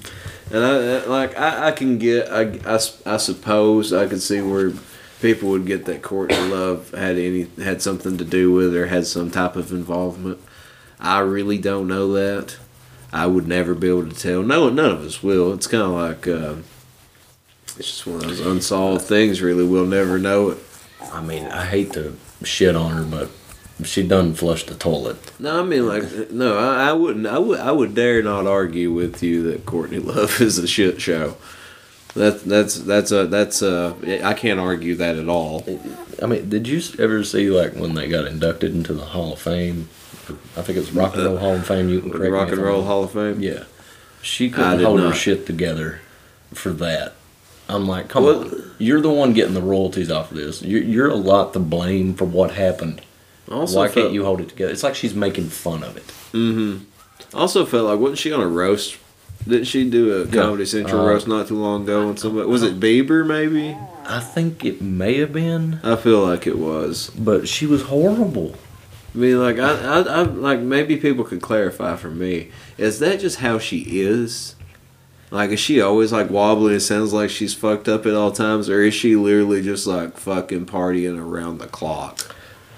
And 0.50 0.64
I 0.64 1.04
like 1.06 1.38
I, 1.38 1.68
I 1.68 1.72
can 1.72 1.98
get 1.98 2.30
I, 2.30 2.58
I, 2.66 2.78
I 3.06 3.16
suppose 3.16 3.92
I 3.92 4.06
could 4.06 4.22
see 4.22 4.40
where 4.40 4.72
people 5.20 5.50
would 5.50 5.66
get 5.66 5.84
that 5.84 6.02
Courtney 6.02 6.36
Love 6.48 6.90
had 6.90 7.16
any 7.16 7.46
had 7.62 7.80
something 7.82 8.18
to 8.18 8.24
do 8.24 8.52
with 8.52 8.74
it 8.74 8.78
or 8.78 8.86
had 8.86 9.06
some 9.06 9.30
type 9.30 9.56
of 9.56 9.70
involvement. 9.70 10.40
I 10.98 11.20
really 11.20 11.58
don't 11.58 11.88
know 11.88 12.12
that. 12.14 12.58
I 13.12 13.26
would 13.26 13.48
never 13.48 13.74
be 13.74 13.88
able 13.88 14.08
to 14.08 14.14
tell. 14.14 14.42
No, 14.42 14.68
none 14.68 14.92
of 14.92 15.04
us 15.04 15.22
will. 15.22 15.52
It's 15.52 15.66
kind 15.66 15.82
of 15.82 15.90
like 15.90 16.28
uh, 16.28 16.56
it's 17.76 17.88
just 17.88 18.06
one 18.06 18.16
of 18.16 18.22
those 18.22 18.40
unsolved 18.40 19.02
things. 19.02 19.40
Really, 19.42 19.66
we'll 19.66 19.86
never 19.86 20.18
know 20.18 20.50
it. 20.50 20.58
I 21.12 21.22
mean, 21.22 21.46
I 21.46 21.64
hate 21.64 21.92
to 21.94 22.16
shit 22.44 22.76
on 22.76 22.92
her, 22.92 23.02
but 23.04 23.30
she 23.84 24.06
done 24.06 24.34
flushed 24.34 24.68
the 24.68 24.74
toilet. 24.74 25.16
No, 25.40 25.60
I 25.60 25.64
mean 25.64 25.86
like 25.86 26.30
no, 26.30 26.56
I, 26.58 26.90
I 26.90 26.92
wouldn't. 26.92 27.26
I 27.26 27.38
would. 27.38 27.60
I 27.60 27.72
would 27.72 27.94
dare 27.94 28.22
not 28.22 28.46
argue 28.46 28.92
with 28.92 29.22
you 29.22 29.42
that 29.50 29.66
Courtney 29.66 29.98
Love 30.00 30.40
is 30.40 30.58
a 30.58 30.66
shit 30.66 31.00
show. 31.00 31.36
That's 32.14 32.42
that's 32.42 32.74
that's 32.76 33.12
a 33.12 33.26
that's 33.26 33.62
a. 33.62 33.94
I 34.24 34.34
can't 34.34 34.58
argue 34.60 34.96
that 34.96 35.16
at 35.16 35.28
all. 35.28 35.64
I 36.22 36.26
mean, 36.26 36.48
did 36.48 36.66
you 36.66 36.80
ever 36.98 37.22
see 37.22 37.48
like 37.50 37.74
when 37.74 37.94
they 37.94 38.08
got 38.08 38.26
inducted 38.26 38.74
into 38.74 38.92
the 38.94 39.04
Hall 39.06 39.32
of 39.34 39.38
Fame? 39.40 39.88
I 40.56 40.62
think 40.62 40.78
it's 40.78 40.92
Rock 40.92 41.14
and 41.14 41.24
Roll 41.24 41.36
Hall 41.38 41.54
of 41.54 41.66
Fame. 41.66 41.88
You 41.88 42.00
can 42.00 42.10
correct 42.10 42.32
Rock 42.32 42.48
and 42.50 42.58
Roll. 42.58 42.82
Hall 42.82 43.04
of 43.04 43.12
Fame. 43.12 43.40
Yeah, 43.40 43.64
she 44.22 44.50
couldn't 44.50 44.80
hold 44.82 45.00
her 45.00 45.12
shit 45.12 45.46
together 45.46 46.00
for 46.52 46.70
that. 46.70 47.14
I'm 47.68 47.86
like, 47.86 48.08
come 48.08 48.24
Well- 48.24 48.40
on, 48.44 48.70
you're 48.78 49.00
the 49.00 49.10
one 49.12 49.32
getting 49.32 49.54
the 49.54 49.62
royalties 49.62 50.10
off 50.10 50.32
of 50.32 50.36
this. 50.36 50.60
You're, 50.62 50.82
you're 50.82 51.08
a 51.08 51.14
lot 51.14 51.52
to 51.52 51.60
blame 51.60 52.14
for 52.14 52.24
what 52.24 52.52
happened. 52.54 53.00
Also 53.50 53.78
Why 53.78 53.88
felt, 53.88 53.94
can't 54.06 54.14
you 54.14 54.24
hold 54.24 54.40
it 54.40 54.48
together? 54.50 54.72
It's 54.72 54.82
like 54.82 54.94
she's 54.94 55.14
making 55.14 55.48
fun 55.48 55.82
of 55.82 55.96
it. 55.96 56.06
Mm-hmm. 56.32 56.84
Also 57.34 57.64
felt 57.66 57.86
like 57.88 57.98
wasn't 57.98 58.18
she 58.18 58.32
on 58.32 58.40
a 58.40 58.46
roast? 58.46 58.96
Didn't 59.48 59.64
she 59.64 59.88
do 59.88 60.22
a 60.22 60.26
Yeah. 60.26 60.42
Comedy 60.42 60.66
Central 60.66 61.00
Uh, 61.02 61.06
roast 61.08 61.26
not 61.26 61.48
too 61.48 61.56
long 61.56 61.82
ago? 61.82 62.08
And 62.10 62.18
somebody 62.18 62.46
was 62.48 62.62
it 62.62 62.78
Bieber 62.78 63.26
maybe? 63.26 63.76
I 64.06 64.20
think 64.20 64.64
it 64.64 64.80
may 64.82 65.18
have 65.18 65.32
been, 65.32 65.80
I 65.82 65.96
feel 65.96 66.20
like 66.26 66.46
it 66.46 66.58
was. 66.58 67.10
but 67.18 67.48
she 67.48 67.66
was 67.66 67.82
horrible. 67.82 68.54
I 69.14 69.18
mean, 69.18 69.40
like 69.40 69.58
I, 69.58 69.72
I, 69.72 70.00
I 70.02 70.22
like 70.22 70.60
maybe 70.60 70.96
people 70.96 71.24
could 71.24 71.40
clarify 71.42 71.96
for 71.96 72.10
me. 72.10 72.50
Is 72.78 72.98
that 73.00 73.18
just 73.20 73.38
how 73.38 73.58
she 73.58 74.00
is? 74.00 74.54
Like, 75.32 75.50
is 75.50 75.60
she 75.60 75.80
always 75.80 76.12
like 76.12 76.28
wobbly 76.30 76.72
and 76.74 76.82
sounds 76.82 77.12
like 77.12 77.30
she's 77.30 77.54
fucked 77.54 77.88
up 77.88 78.04
at 78.06 78.14
all 78.14 78.32
times, 78.32 78.68
or 78.68 78.82
is 78.82 78.94
she 78.94 79.14
literally 79.16 79.62
just 79.62 79.86
like 79.86 80.16
fucking 80.16 80.66
partying 80.66 81.18
around 81.20 81.58
the 81.58 81.66
clock? 81.66 82.34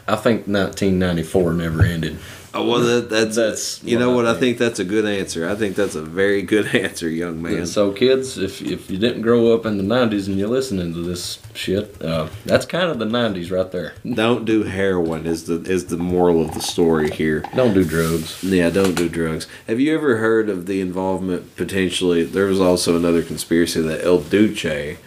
I 0.09 0.17
think 0.17 0.47
1994 0.49 1.53
never 1.53 1.83
ended. 1.83 2.19
Oh, 2.55 2.69
well, 2.69 2.81
that, 2.81 3.09
that's 3.09 3.37
That's 3.37 3.83
you 3.83 3.99
know 3.99 4.13
I 4.13 4.15
what 4.15 4.27
I 4.27 4.33
think. 4.33 4.41
think 4.41 4.59
that's 4.59 4.79
a 4.79 4.85
good 4.85 5.07
answer. 5.07 5.49
I 5.49 5.55
think 5.55 5.75
that's 5.75 5.95
a 5.95 6.03
very 6.03 6.43
good 6.43 6.67
answer, 6.75 7.09
young 7.09 7.41
man. 7.41 7.55
And 7.55 7.69
so, 7.69 7.93
kids, 7.93 8.37
if 8.37 8.61
if 8.61 8.91
you 8.91 8.99
didn't 8.99 9.23
grow 9.23 9.55
up 9.55 9.65
in 9.65 9.79
the 9.79 9.83
'90s 9.85 10.27
and 10.27 10.39
you're 10.39 10.49
listening 10.49 10.93
to 10.93 11.01
this 11.03 11.39
shit, 11.55 12.03
uh, 12.03 12.29
that's 12.45 12.67
kind 12.67 12.91
of 12.91 12.99
the 12.99 13.07
'90s 13.07 13.51
right 13.51 13.71
there. 13.73 13.95
Don't 14.15 14.45
do 14.45 14.65
heroin 14.65 15.25
is 15.25 15.45
the 15.45 15.63
is 15.63 15.87
the 15.87 15.97
moral 15.97 16.43
of 16.43 16.53
the 16.53 16.61
story 16.61 17.11
here. 17.11 17.43
Don't 17.55 17.73
do 17.73 17.85
drugs. 17.85 18.43
Yeah, 18.45 18.69
don't 18.69 18.95
do 18.95 19.09
drugs. 19.09 19.47
Have 19.67 19.81
you 19.81 19.95
ever 19.95 20.19
heard 20.19 20.51
of 20.51 20.67
the 20.67 20.83
involvement 20.83 21.57
potentially? 21.57 22.23
There 22.23 22.47
was 22.47 22.61
also 22.61 22.97
another 22.97 23.23
conspiracy 23.23 23.81
that 23.81 24.05
El 24.05 24.19
Duce 24.21 24.99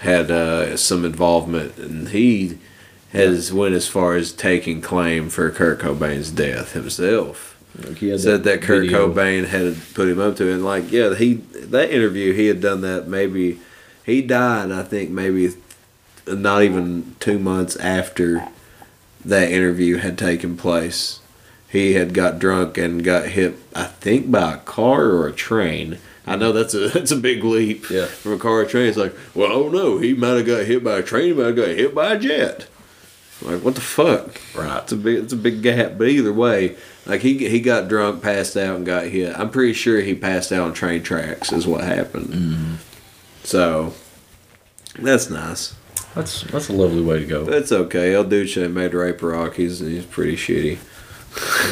had 0.00 0.30
uh, 0.30 0.76
some 0.76 1.06
involvement, 1.06 1.78
and 1.78 2.08
he 2.08 2.58
has 3.12 3.52
went 3.52 3.74
as 3.74 3.88
far 3.88 4.14
as 4.14 4.32
taking 4.32 4.80
claim 4.80 5.28
for 5.28 5.50
Kurt 5.50 5.80
Cobain's 5.80 6.30
death 6.30 6.72
himself. 6.72 7.46
Like 7.78 7.98
Said 8.18 8.44
that 8.44 8.62
Kurt 8.62 8.82
video. 8.84 9.08
Cobain 9.12 9.46
had 9.46 9.76
put 9.94 10.08
him 10.08 10.18
up 10.20 10.36
to 10.36 10.48
it, 10.48 10.54
and 10.54 10.64
like 10.64 10.90
yeah, 10.90 11.14
he 11.14 11.34
that 11.34 11.90
interview 11.90 12.32
he 12.32 12.46
had 12.46 12.60
done 12.60 12.80
that 12.82 13.06
maybe 13.08 13.60
he 14.04 14.22
died. 14.22 14.72
I 14.72 14.82
think 14.82 15.10
maybe 15.10 15.54
not 16.26 16.62
even 16.62 17.14
two 17.20 17.38
months 17.38 17.76
after 17.76 18.46
that 19.24 19.50
interview 19.50 19.96
had 19.98 20.18
taken 20.18 20.56
place. 20.56 21.20
He 21.68 21.92
had 21.92 22.12
got 22.12 22.40
drunk 22.40 22.76
and 22.76 23.04
got 23.04 23.28
hit, 23.28 23.54
I 23.76 23.84
think, 23.84 24.30
by 24.30 24.54
a 24.54 24.58
car 24.58 25.04
or 25.04 25.28
a 25.28 25.32
train. 25.32 25.98
I 26.26 26.34
know 26.34 26.50
that's 26.52 26.74
a 26.74 26.88
that's 26.94 27.12
a 27.12 27.16
big 27.16 27.44
leap 27.44 27.88
Yeah. 27.88 28.06
from 28.06 28.32
a 28.32 28.38
car 28.38 28.60
or 28.60 28.64
train. 28.64 28.88
It's 28.88 28.96
like, 28.98 29.14
well, 29.34 29.52
oh 29.52 29.68
no, 29.68 29.98
he 29.98 30.12
might 30.12 30.36
have 30.38 30.46
got 30.46 30.66
hit 30.66 30.82
by 30.82 30.98
a 30.98 31.02
train, 31.02 31.28
he 31.28 31.32
might 31.34 31.46
have 31.46 31.56
got 31.56 31.68
hit 31.68 31.94
by 31.94 32.14
a 32.14 32.18
jet. 32.18 32.66
Like, 33.42 33.62
what 33.62 33.74
the 33.74 33.80
fuck? 33.80 34.40
Right. 34.54 34.82
It's 34.82 34.92
a 34.92 34.96
big 34.96 35.18
it's 35.18 35.32
a 35.32 35.36
big 35.36 35.62
gap. 35.62 35.96
But 35.96 36.08
either 36.08 36.32
way, 36.32 36.76
like 37.06 37.22
he 37.22 37.48
he 37.48 37.60
got 37.60 37.88
drunk, 37.88 38.22
passed 38.22 38.56
out, 38.56 38.76
and 38.76 38.84
got 38.84 39.06
hit. 39.06 39.38
I'm 39.38 39.50
pretty 39.50 39.72
sure 39.72 40.00
he 40.00 40.14
passed 40.14 40.52
out 40.52 40.66
on 40.66 40.74
train 40.74 41.02
tracks. 41.02 41.52
Is 41.52 41.66
what 41.66 41.82
happened. 41.82 42.28
Mm-hmm. 42.28 42.74
So 43.44 43.94
that's 44.98 45.30
nice. 45.30 45.74
That's 46.14 46.42
that's 46.42 46.68
a 46.68 46.72
lovely 46.72 47.02
way 47.02 47.20
to 47.20 47.26
go. 47.26 47.44
That's 47.44 47.72
okay. 47.72 48.14
El 48.14 48.24
Duce 48.24 48.56
made 48.56 48.94
rape 48.94 49.22
rock. 49.22 49.54
He's 49.54 49.78
he's 49.78 50.04
pretty 50.04 50.36
shitty. 50.36 50.78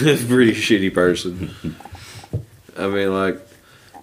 he's 0.01 0.25
pretty 0.27 0.53
shitty 0.53 0.95
person. 0.95 1.55
I 2.77 2.87
mean, 2.87 3.13
like, 3.13 3.41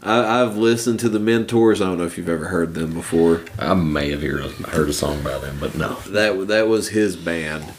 I, 0.05 0.41
I've 0.41 0.55
listened 0.55 0.99
to 1.01 1.09
the 1.09 1.19
Mentors. 1.19 1.81
I 1.81 1.85
don't 1.87 1.97
know 1.97 2.05
if 2.05 2.17
you've 2.17 2.29
ever 2.29 2.45
heard 2.45 2.75
them 2.75 2.93
before. 2.93 3.41
I 3.57 3.73
may 3.73 4.11
have 4.11 4.21
heard 4.21 4.41
a, 4.41 4.49
heard 4.69 4.87
a 4.87 4.93
song 4.93 5.23
by 5.23 5.37
them, 5.39 5.57
but 5.59 5.75
no. 5.75 5.95
That 6.09 6.47
that 6.47 6.67
was 6.67 6.89
his 6.89 7.15
band. 7.15 7.73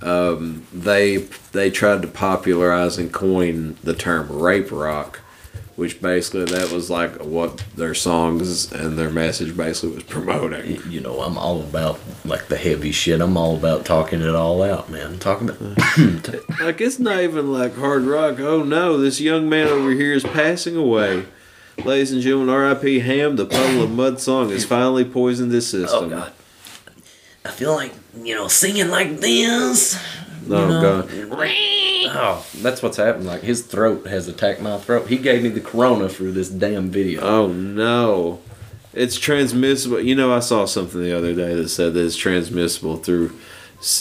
Um, 0.00 0.66
they 0.72 1.16
they 1.52 1.70
tried 1.70 2.02
to 2.02 2.08
popularize 2.08 2.98
and 2.98 3.12
coin 3.12 3.76
the 3.82 3.94
term 3.94 4.30
rape 4.30 4.70
rock, 4.70 5.18
which 5.74 6.00
basically 6.00 6.44
that 6.44 6.70
was 6.70 6.88
like 6.88 7.16
what 7.20 7.64
their 7.74 7.94
songs 7.94 8.70
and 8.72 8.96
their 8.96 9.10
message 9.10 9.56
basically 9.56 9.96
was 9.96 10.04
promoting. 10.04 10.80
You 10.88 11.00
know, 11.00 11.20
I'm 11.20 11.36
all 11.36 11.60
about 11.60 11.98
like 12.24 12.46
the 12.46 12.56
heavy 12.56 12.92
shit. 12.92 13.20
I'm 13.20 13.36
all 13.36 13.56
about 13.56 13.84
talking 13.84 14.22
it 14.22 14.36
all 14.36 14.62
out, 14.62 14.88
man. 14.88 15.18
Talking 15.18 15.50
about 15.50 15.60
Like 16.60 16.80
it's 16.80 17.00
not 17.00 17.20
even 17.20 17.52
like 17.52 17.76
hard 17.76 18.04
rock. 18.04 18.38
Oh 18.38 18.62
no, 18.62 18.98
this 18.98 19.20
young 19.20 19.48
man 19.48 19.66
over 19.66 19.90
here 19.90 20.12
is 20.12 20.22
passing 20.22 20.76
away. 20.76 21.26
Ladies 21.78 22.12
and 22.12 22.20
gentlemen, 22.20 22.50
R.I.P. 22.50 23.00
Ham. 23.00 23.36
The 23.36 23.46
Puddle 23.46 23.82
of 23.82 23.90
Mudd 23.90 24.20
song 24.20 24.50
has 24.50 24.64
finally 24.64 25.04
poisoned 25.04 25.50
this 25.50 25.74
oh, 25.74 25.82
system. 25.82 26.04
oh 26.04 26.08
god. 26.08 26.32
I 27.44 27.50
feel 27.50 27.74
like 27.74 27.92
you 28.14 28.34
know 28.36 28.46
singing 28.46 28.88
like 28.88 29.18
this. 29.18 30.00
Oh 30.48 30.68
know? 30.68 31.02
god. 31.02 31.10
Oh, 32.14 32.46
that's 32.58 32.82
what's 32.82 32.98
happened. 32.98 33.26
Like 33.26 33.42
his 33.42 33.62
throat 33.62 34.06
has 34.06 34.28
attacked 34.28 34.60
my 34.60 34.78
throat. 34.78 35.08
He 35.08 35.16
gave 35.16 35.42
me 35.42 35.48
the 35.48 35.60
corona 35.60 36.08
through 36.08 36.32
this 36.32 36.50
damn 36.50 36.90
video. 36.90 37.22
Oh 37.22 37.48
no. 37.48 38.40
It's 38.92 39.18
transmissible. 39.18 40.00
You 40.00 40.14
know, 40.14 40.32
I 40.32 40.40
saw 40.40 40.66
something 40.66 41.02
the 41.02 41.16
other 41.16 41.34
day 41.34 41.54
that 41.54 41.68
said 41.70 41.94
that 41.94 42.04
it's 42.04 42.16
transmissible 42.16 42.98
through, 42.98 43.32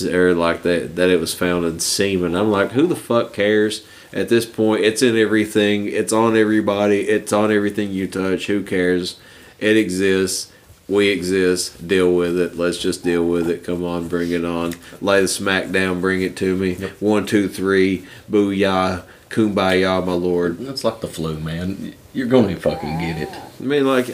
or 0.06 0.34
like 0.36 0.64
that 0.64 0.98
that 0.98 1.10
it 1.10 1.20
was 1.20 1.34
found 1.34 1.66
in 1.66 1.80
semen. 1.80 2.36
I'm 2.36 2.52
like, 2.52 2.74
who 2.74 2.86
the 2.86 2.96
fuck 2.96 3.34
cares? 3.34 3.86
At 4.14 4.30
this 4.30 4.46
point, 4.46 4.84
it's 4.84 5.02
in 5.02 5.18
everything. 5.18 5.88
It's 5.88 6.12
on 6.12 6.36
everybody. 6.36 7.02
It's 7.02 7.32
on 7.32 7.52
everything 7.52 7.92
you 7.92 8.08
touch. 8.08 8.48
Who 8.48 8.64
cares? 8.64 9.20
It 9.60 9.78
exists. 9.78 10.52
We 10.90 11.08
exist. 11.08 11.88
Deal 11.88 12.14
with 12.14 12.38
it. 12.38 12.58
Let's 12.58 12.78
just 12.78 13.04
deal 13.04 13.26
with 13.26 13.50
it. 13.50 13.64
Come 13.64 13.86
on, 13.86 14.10
bring 14.10 14.32
it 14.32 14.44
on. 14.44 14.74
Lay 15.00 15.22
the 15.22 15.28
smack 15.28 15.72
down. 15.72 16.02
Bring 16.02 16.22
it 16.22 16.36
to 16.38 16.56
me. 16.58 16.76
One, 17.00 17.26
two, 17.26 17.48
three. 17.48 18.06
Booyah. 18.30 19.04
Kumbaya, 19.30 20.06
my 20.06 20.12
lord. 20.12 20.58
That's 20.60 20.84
like 20.84 21.00
the 21.00 21.08
flu, 21.08 21.40
man. 21.40 21.94
You're 22.14 22.28
gonna 22.28 22.58
fucking 22.58 23.00
get 23.00 23.18
it. 23.22 23.30
I 23.30 23.64
mean, 23.64 23.88
like, 23.88 24.08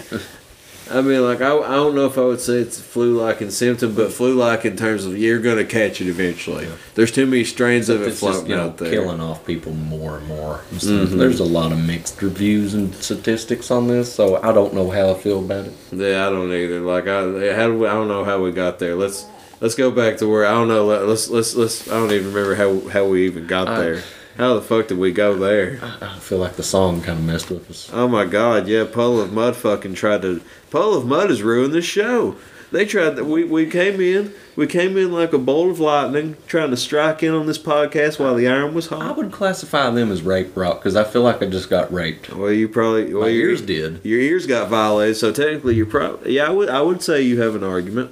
I 0.92 1.02
mean, 1.02 1.24
like, 1.24 1.42
I, 1.42 1.58
I 1.58 1.76
don't 1.76 1.96
know 1.96 2.06
if 2.06 2.18
I 2.18 2.22
would 2.22 2.40
say 2.40 2.56
it's 2.56 2.80
flu-like 2.80 3.42
in 3.42 3.52
symptom, 3.52 3.94
but 3.96 4.12
flu-like 4.14 4.66
in 4.66 4.76
terms 4.78 5.06
of 5.06 5.18
you're 5.18 5.40
gonna 5.40 5.66
catch 5.66 6.02
it 6.02 6.08
eventually. 6.08 6.68
There's 6.96 7.12
too 7.12 7.26
many 7.26 7.44
strains 7.44 7.90
of 7.90 8.02
it 8.02 8.08
It's 8.08 8.20
just 8.20 8.34
floating 8.34 8.50
you 8.52 8.56
know 8.56 8.66
out 8.68 8.78
there. 8.78 8.90
killing 8.92 9.20
off 9.20 9.46
people 9.46 9.74
more 9.74 10.18
and 10.18 10.28
more. 10.28 10.62
Mhm. 10.74 11.18
There's 11.18 11.40
a 11.40 11.44
lot 11.46 11.72
of 11.72 11.78
mixed 11.86 12.22
reviews 12.22 12.74
and 12.74 12.94
statistics 12.96 13.70
on 13.72 13.88
this, 13.88 14.12
so 14.14 14.42
I 14.42 14.52
don't 14.52 14.74
know 14.74 14.90
how 14.90 15.12
I 15.12 15.14
feel 15.16 15.40
about 15.40 15.66
it. 15.66 15.74
Yeah, 15.92 16.28
I 16.28 16.30
don't 16.30 16.52
either. 16.54 16.80
Like, 16.82 17.08
I, 17.08 17.22
how 17.56 17.68
do 17.68 17.78
we, 17.80 17.88
I 17.88 17.94
don't 17.94 18.08
know 18.08 18.24
how 18.24 18.42
we 18.42 18.52
got 18.52 18.80
there. 18.80 18.96
Let's 18.96 19.26
let's 19.62 19.76
go 19.76 19.92
back 19.92 20.18
to 20.18 20.28
where 20.28 20.46
I 20.46 20.52
don't 20.52 20.68
know. 20.68 20.86
let- 20.86 21.08
Let's 21.08 21.30
let's 21.30 21.56
let's. 21.56 21.88
I 21.90 21.96
don't 22.00 22.12
even 22.12 22.34
remember 22.34 22.56
how 22.56 22.88
how 22.90 23.06
we 23.06 23.26
even 23.26 23.48
got 23.48 23.68
I- 23.68 23.80
there. 23.82 24.04
How 24.38 24.54
the 24.54 24.62
fuck 24.62 24.88
did 24.88 25.00
we 25.00 25.12
go 25.12 25.36
there? 25.36 25.80
I 26.00 26.20
feel 26.20 26.38
like 26.38 26.58
the 26.58 26.64
song 26.64 27.02
kind 27.02 27.18
of 27.18 27.26
messed 27.26 27.50
with 27.50 27.70
us. 27.72 27.90
Oh 27.92 28.08
my 28.08 28.24
god, 28.24 28.68
yeah, 28.68 28.84
Puddle 28.84 29.20
of 29.20 29.34
Mudd 29.34 29.56
fucking 29.56 29.96
tried 29.96 30.22
to. 30.22 30.42
Puddle 30.70 30.96
of 30.96 31.08
Mudd 31.08 31.32
has 31.32 31.42
ruined 31.42 31.74
the 31.74 31.82
show. 31.82 32.36
They 32.72 32.86
tried 32.86 33.12
that. 33.12 33.26
We, 33.26 33.46
we 33.46 33.66
came 33.66 34.00
in. 34.02 34.34
We 34.56 34.68
came 34.68 34.96
in 34.98 35.12
like 35.12 35.34
a 35.34 35.38
bolt 35.38 35.72
of 35.72 35.80
lightning, 35.80 36.36
trying 36.48 36.70
to 36.70 36.78
strike 36.78 37.24
in 37.24 37.34
on 37.34 37.48
this 37.48 37.58
podcast 37.58 38.20
while 38.20 38.36
the 38.36 38.48
iron 38.48 38.74
was 38.74 38.88
hot. 38.88 39.02
I 39.02 39.12
would 39.12 39.32
classify 39.32 39.90
them 39.90 40.12
as 40.12 40.22
rape 40.22 40.56
rock 40.56 40.80
because 40.80 40.96
I 40.96 41.04
feel 41.06 41.22
like 41.22 41.42
I 41.42 41.48
just 41.48 41.70
got 41.70 41.92
raped. 41.92 42.30
Well, 42.30 42.52
you 42.52 42.68
probably 42.68 43.14
well 43.14 43.24
My 43.24 43.30
your 43.30 43.50
ears 43.50 43.62
did. 43.62 44.06
Your 44.06 44.20
ears 44.20 44.46
got 44.46 44.68
violated, 44.70 45.18
so 45.18 45.32
technically 45.32 45.76
you're 45.76 45.86
probably 45.86 46.36
yeah. 46.36 46.48
I 46.48 46.50
would 46.50 46.70
I 46.70 46.82
would 46.82 47.02
say 47.02 47.22
you 47.22 47.42
have 47.42 47.56
an 47.56 47.64
argument. 47.64 48.12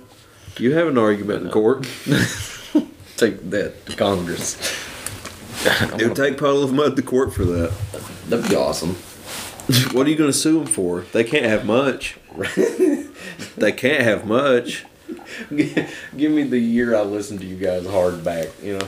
You 0.58 0.74
have 0.74 0.88
an 0.88 0.98
argument 0.98 1.46
in 1.46 1.52
court. 1.52 1.84
Take 3.18 3.50
that 3.50 3.74
Congress. 3.98 4.85
It 6.00 6.08
would 6.08 6.16
take 6.16 6.38
Puddle 6.38 6.64
of 6.64 6.74
Mudd 6.74 6.96
to 6.96 7.02
court 7.02 7.34
for 7.34 7.44
that. 7.46 7.74
That'd 8.28 8.50
be 8.50 8.56
awesome. 8.56 8.96
What 9.94 10.06
are 10.06 10.12
you 10.12 10.16
going 10.16 10.30
to 10.30 10.38
sue 10.38 10.60
them 10.60 10.68
for? 10.68 11.02
They 11.12 11.24
can't 11.24 11.46
have 11.46 11.66
much. 11.66 12.18
they 13.58 13.72
can't 13.72 14.04
have 14.04 14.28
much. 14.28 14.86
Give 15.50 16.32
me 16.32 16.44
the 16.44 16.60
year 16.60 16.96
I 16.96 17.02
listened 17.02 17.40
to 17.40 17.48
you 17.48 17.56
guys 17.56 17.88
hard 17.88 18.24
back, 18.24 18.50
you 18.62 18.78
know? 18.78 18.88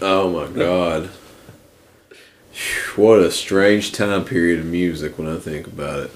Oh 0.00 0.30
my 0.30 0.50
god. 0.50 1.10
What 2.96 3.18
a 3.18 3.30
strange 3.30 3.92
time 3.92 4.24
period 4.24 4.60
of 4.60 4.66
music 4.66 5.18
when 5.18 5.28
I 5.28 5.36
think 5.38 5.66
about 5.66 6.00
it. 6.00 6.10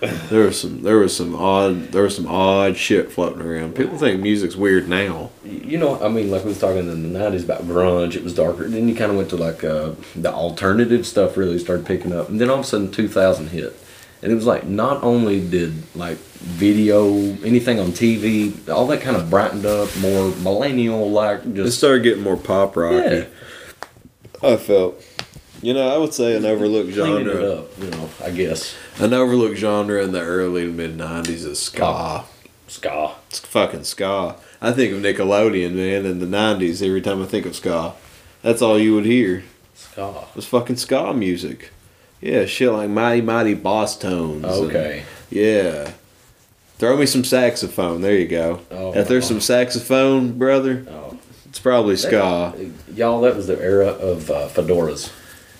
There 0.00 0.44
was 0.44 0.60
some 0.60 0.82
there 0.82 0.98
was 0.98 1.16
some 1.16 1.34
odd 1.34 1.88
there 1.88 2.02
was 2.04 2.14
some 2.14 2.26
odd 2.28 2.76
shit 2.76 3.10
floating 3.10 3.42
around. 3.42 3.74
People 3.74 3.98
think 3.98 4.20
music's 4.20 4.54
weird 4.54 4.88
now. 4.88 5.30
You 5.44 5.76
know, 5.76 6.00
I 6.00 6.08
mean, 6.08 6.30
like 6.30 6.44
we 6.44 6.50
was 6.50 6.60
talking 6.60 6.88
in 6.88 7.12
the 7.12 7.18
90s 7.18 7.44
about 7.44 7.62
grunge, 7.62 8.14
it 8.14 8.22
was 8.22 8.32
darker. 8.34 8.68
Then 8.68 8.88
you 8.88 8.94
kind 8.94 9.10
of 9.10 9.16
went 9.16 9.28
to 9.30 9.36
like 9.36 9.64
uh, 9.64 9.92
the 10.14 10.32
alternative 10.32 11.04
stuff 11.04 11.36
really 11.36 11.58
started 11.58 11.84
picking 11.84 12.12
up. 12.12 12.28
And 12.28 12.40
then 12.40 12.48
all 12.48 12.60
of 12.60 12.64
a 12.64 12.68
sudden 12.68 12.92
2000 12.92 13.48
hit. 13.48 13.76
And 14.22 14.30
it 14.30 14.34
was 14.34 14.46
like 14.46 14.64
not 14.66 15.02
only 15.02 15.40
did 15.48 15.74
like 15.96 16.18
video, 16.18 17.14
anything 17.44 17.80
on 17.80 17.88
TV, 17.88 18.68
all 18.68 18.86
that 18.88 19.00
kind 19.00 19.16
of 19.16 19.28
brightened 19.30 19.66
up, 19.66 19.96
more 19.98 20.30
millennial 20.36 21.10
like 21.10 21.42
Just 21.42 21.48
It 21.58 21.64
just. 21.64 21.78
started 21.78 22.02
getting 22.04 22.22
more 22.22 22.36
pop 22.36 22.76
rocky. 22.76 22.96
Yeah. 23.16 23.24
I 24.42 24.56
felt. 24.56 25.02
You 25.60 25.74
know, 25.74 25.92
I 25.92 25.96
would 25.98 26.14
say 26.14 26.36
an 26.36 26.44
overlooked 26.44 26.92
Cleaning 26.94 27.26
it 27.26 27.32
genre. 27.32 27.50
up, 27.56 27.78
you 27.82 27.90
know, 27.90 28.08
I 28.24 28.30
guess. 28.30 28.74
An 28.98 29.12
overlooked 29.12 29.56
genre 29.58 30.02
in 30.02 30.12
the 30.12 30.20
early 30.20 30.62
to 30.66 30.72
mid 30.72 30.96
'90s 30.96 31.44
is 31.44 31.58
ska. 31.58 31.80
Pop. 31.80 32.32
Ska. 32.68 33.12
It's 33.28 33.40
fucking 33.40 33.84
ska. 33.84 34.36
I 34.60 34.72
think 34.72 34.92
of 34.92 35.00
Nickelodeon, 35.02 35.72
man, 35.74 36.06
in 36.06 36.20
the 36.20 36.26
'90s. 36.26 36.80
Every 36.86 37.00
time 37.00 37.22
I 37.22 37.26
think 37.26 37.44
of 37.46 37.56
ska, 37.56 37.94
that's 38.42 38.62
all 38.62 38.78
you 38.78 38.94
would 38.94 39.06
hear 39.06 39.42
Ska. 39.74 40.26
was 40.36 40.46
fucking 40.46 40.76
ska 40.76 41.12
music. 41.12 41.70
Yeah, 42.20 42.46
shit 42.46 42.70
like 42.72 42.90
Mighty 42.90 43.20
Mighty 43.20 43.54
Bosstones. 43.56 44.36
and- 44.36 44.44
Okay. 44.44 45.02
yeah. 45.30 45.92
Throw 46.78 46.96
me 46.96 47.06
some 47.06 47.24
saxophone. 47.24 48.00
There 48.02 48.14
you 48.14 48.28
go. 48.28 48.60
Oh, 48.70 48.92
if 48.94 49.08
there's 49.08 49.26
some 49.26 49.40
saxophone, 49.40 50.38
brother, 50.38 50.84
Oh. 50.88 51.16
it's 51.48 51.58
probably 51.58 51.96
ska. 51.96 52.54
That- 52.56 52.96
y'all, 52.96 53.20
that 53.22 53.34
was 53.34 53.48
the 53.48 53.60
era 53.60 53.88
of 53.88 54.30
uh, 54.30 54.48
fedoras. 54.48 55.10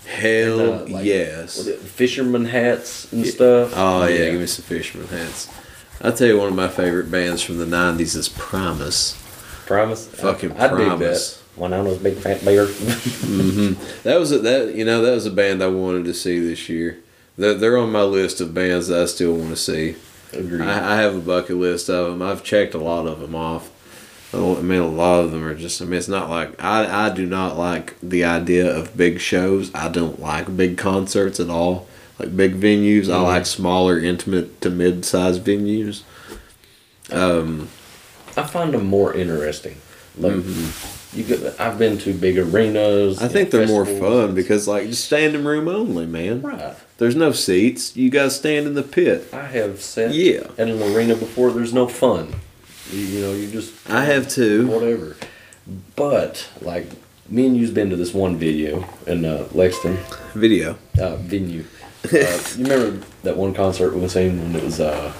Hell 0.09 0.61
And, 0.61 0.91
uh, 0.91 0.95
like, 0.95 1.05
yes. 1.05 1.59
was 1.59 1.75
fisherman 1.91 2.47
hats 2.47 3.13
and 3.13 3.27
stuff. 3.27 3.73
Oh 3.77 4.07
yeah, 4.07 4.31
give 4.31 4.41
me 4.41 4.47
some 4.47 4.65
fisherman 4.65 5.07
hats. 5.09 5.49
I'll 6.01 6.13
tell 6.13 6.29
you 6.29 6.39
one 6.39 6.49
of 6.49 6.55
my 6.55 6.69
favorite 6.69 7.11
bands 7.11 7.43
from 7.43 7.59
the 7.59 7.67
'90s 7.67 8.17
is 8.17 8.29
Primus. 8.29 9.23
Promise. 9.67 10.07
Fucking 10.09 10.53
I, 10.53 10.65
I 10.65 10.97
that. 10.97 11.39
When 11.57 11.75
I 11.75 11.83
was 11.83 11.99
a 11.99 12.01
big 12.01 12.15
fat 12.17 12.43
bear. 12.43 12.67
hmm 12.69 13.73
That 14.03 14.19
was 14.19 14.33
a, 14.33 14.39
that 14.39 14.75
you 14.75 14.85
know 14.85 15.03
that 15.03 15.11
was 15.13 15.27
a 15.27 15.31
band 15.31 15.63
I 15.63 15.67
wanted 15.69 16.05
to 16.07 16.15
see 16.15 16.39
this 16.39 16.69
year. 16.71 16.99
They're, 17.37 17.55
they're 17.55 17.77
on 17.77 17.93
my 17.93 18.03
list 18.03 18.41
of 18.41 18.55
bands 18.55 18.89
that 18.89 19.03
I 19.03 19.07
still 19.07 19.35
want 19.35 19.51
to 19.51 19.57
see. 19.57 19.97
Agreed. 20.33 20.63
I, 20.63 20.95
I 20.95 20.97
have 21.03 21.15
a 21.17 21.21
bucket 21.21 21.57
list 21.57 21.91
of 21.91 22.07
them. 22.11 22.23
I've 22.23 22.43
checked 22.43 22.75
a 22.75 22.79
lot 22.79 23.07
of 23.07 23.21
them 23.21 23.35
off. 23.35 23.71
I 24.39 24.59
I 24.59 24.63
mean, 24.63 24.81
a 24.81 24.87
lot 24.89 25.25
of 25.25 25.33
them 25.33 25.45
are 25.45 25.55
just. 25.55 25.81
I 25.83 25.85
mean, 25.85 25.95
it's 25.99 26.09
not 26.09 26.31
like 26.31 26.63
I. 26.63 27.07
I 27.07 27.11
do 27.15 27.27
not 27.27 27.59
like 27.59 27.95
the 28.03 28.25
idea 28.25 28.75
of 28.75 28.97
big 28.97 29.21
shows. 29.21 29.71
I 29.75 29.89
don't 29.89 30.21
like 30.21 30.57
big 30.57 30.79
concerts 30.79 31.39
at 31.41 31.51
all. 31.51 31.87
Like 32.19 32.37
big 32.37 32.55
venues. 32.61 33.05
I 33.09 33.19
Mhm. 33.19 33.25
like 33.25 33.47
smaller, 33.47 33.99
intimate 33.99 34.61
to 34.63 34.71
mid-sized 34.71 35.45
venues. 35.45 36.03
Um, 37.11 37.69
I 38.37 38.43
find 38.43 38.75
them 38.75 38.87
more 38.87 39.15
interesting. 39.15 39.77
Like, 40.19 40.43
you 41.15 41.23
get, 41.23 41.59
I've 41.61 41.79
been 41.79 41.97
to 41.99 42.13
big 42.13 42.39
arenas. 42.39 43.17
Mm-hmm. 43.17 43.25
I 43.25 43.29
think 43.29 43.51
they're 43.51 43.67
more 43.69 43.87
fun 43.87 44.35
because 44.35 44.67
like 44.67 44.89
just 44.89 45.05
standing 45.05 45.45
room 45.45 45.69
only, 45.69 46.07
man. 46.07 46.43
Right. 46.43 46.75
There's 46.99 47.15
no 47.15 47.31
seats. 47.33 47.97
You 47.97 48.11
guys 48.11 48.35
stand 48.37 48.67
in 48.67 48.75
the 48.75 48.83
pit. 48.83 49.29
I 49.33 49.43
have 49.45 49.81
sat 49.81 50.13
Yeah. 50.13 50.49
at 50.59 50.69
an 50.69 50.83
arena 50.83 51.15
before. 51.15 51.53
There's 51.53 51.73
no 51.73 51.87
fun. 51.87 52.35
You, 52.91 53.01
you 53.01 53.21
know, 53.23 53.33
you 53.33 53.51
just 53.51 53.73
I 53.91 54.05
have 54.05 54.29
too. 54.29 54.67
whatever. 54.69 55.17
But 55.97 56.49
like 56.61 56.87
me 57.29 57.47
and 57.47 57.57
you's 57.57 57.71
been 57.71 57.91
to 57.91 57.97
this 57.97 58.15
one 58.15 58.37
video 58.37 58.85
in 59.07 59.25
uh, 59.25 59.49
Lexington 59.53 59.99
Video. 60.35 60.79
uh, 61.01 61.17
venue. 61.17 61.65
Uh, 62.05 62.41
you 62.57 62.65
remember 62.65 63.07
that 63.25 63.37
one 63.37 63.53
concert 63.53 63.95
we 63.95 64.07
seen 64.09 64.41
when 64.41 64.57
it 64.57 64.63
was 64.65 64.81
uh, 64.81 65.13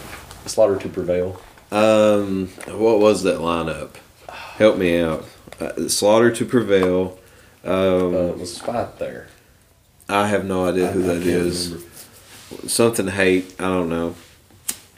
Slaughter 0.47 0.77
to 0.79 0.89
Prevail? 0.89 1.41
Um, 1.71 2.49
what 2.69 3.01
was 3.01 3.25
that 3.25 3.41
lineup? 3.41 3.97
Help 4.31 4.79
me 4.79 5.01
out. 5.01 5.25
Uh, 5.61 5.89
Slaughter 5.89 6.31
to 6.31 6.45
Prevail. 6.47 7.19
Um, 7.65 8.15
Uh, 8.15 8.19
it 8.29 8.39
was 8.39 8.57
Spite 8.57 8.99
there. 8.99 9.27
I 10.09 10.29
have 10.29 10.45
no 10.47 10.67
idea 10.67 10.87
who 10.93 11.01
I- 11.03 11.05
I 11.05 11.15
that 11.17 11.23
can't 11.25 11.27
is. 11.27 11.67
remember. 11.73 11.89
Something 12.69 13.09
hate. 13.09 13.55
I 13.59 13.65
don't 13.65 13.91
know. 13.91 14.15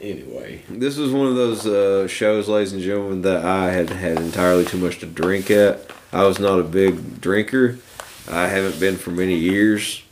Anyway, 0.00 0.62
This 0.70 0.96
was 0.96 1.12
one 1.12 1.26
of 1.26 1.36
those 1.36 1.66
uh, 1.66 2.08
shows, 2.08 2.48
ladies 2.48 2.72
and 2.72 2.80
gentlemen, 2.80 3.20
that 3.22 3.44
I 3.44 3.70
had 3.70 3.90
had 3.90 4.18
entirely 4.18 4.64
too 4.64 4.78
much 4.78 4.98
to 5.00 5.06
drink 5.06 5.50
at. 5.50 5.90
I 6.10 6.24
was 6.24 6.38
not 6.38 6.58
a 6.58 6.62
big 6.62 7.20
drinker. 7.20 7.78
I 8.26 8.46
haven't 8.46 8.80
been 8.80 8.96
for 8.96 9.10
many 9.10 9.34
years. 9.34 10.02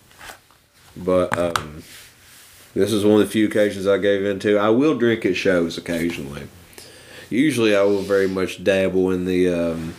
But 0.95 1.39
um, 1.39 1.83
this 2.75 2.93
is 2.93 3.03
one 3.03 3.15
of 3.15 3.27
the 3.27 3.33
few 3.33 3.47
occasions 3.47 3.87
I 3.87 3.97
gave 3.97 4.25
in 4.27 4.39
to. 4.41 4.59
I 4.59 4.69
will 4.69 4.99
drink 4.99 5.25
at 5.25 5.37
shows 5.37 5.79
occasionally. 5.79 6.49
Usually, 7.31 7.75
I 7.75 7.83
will 7.83 8.03
very 8.03 8.29
much 8.29 8.63
dabble 8.63 9.11
in 9.11 9.25
the 9.25 9.49
um, 9.49 9.95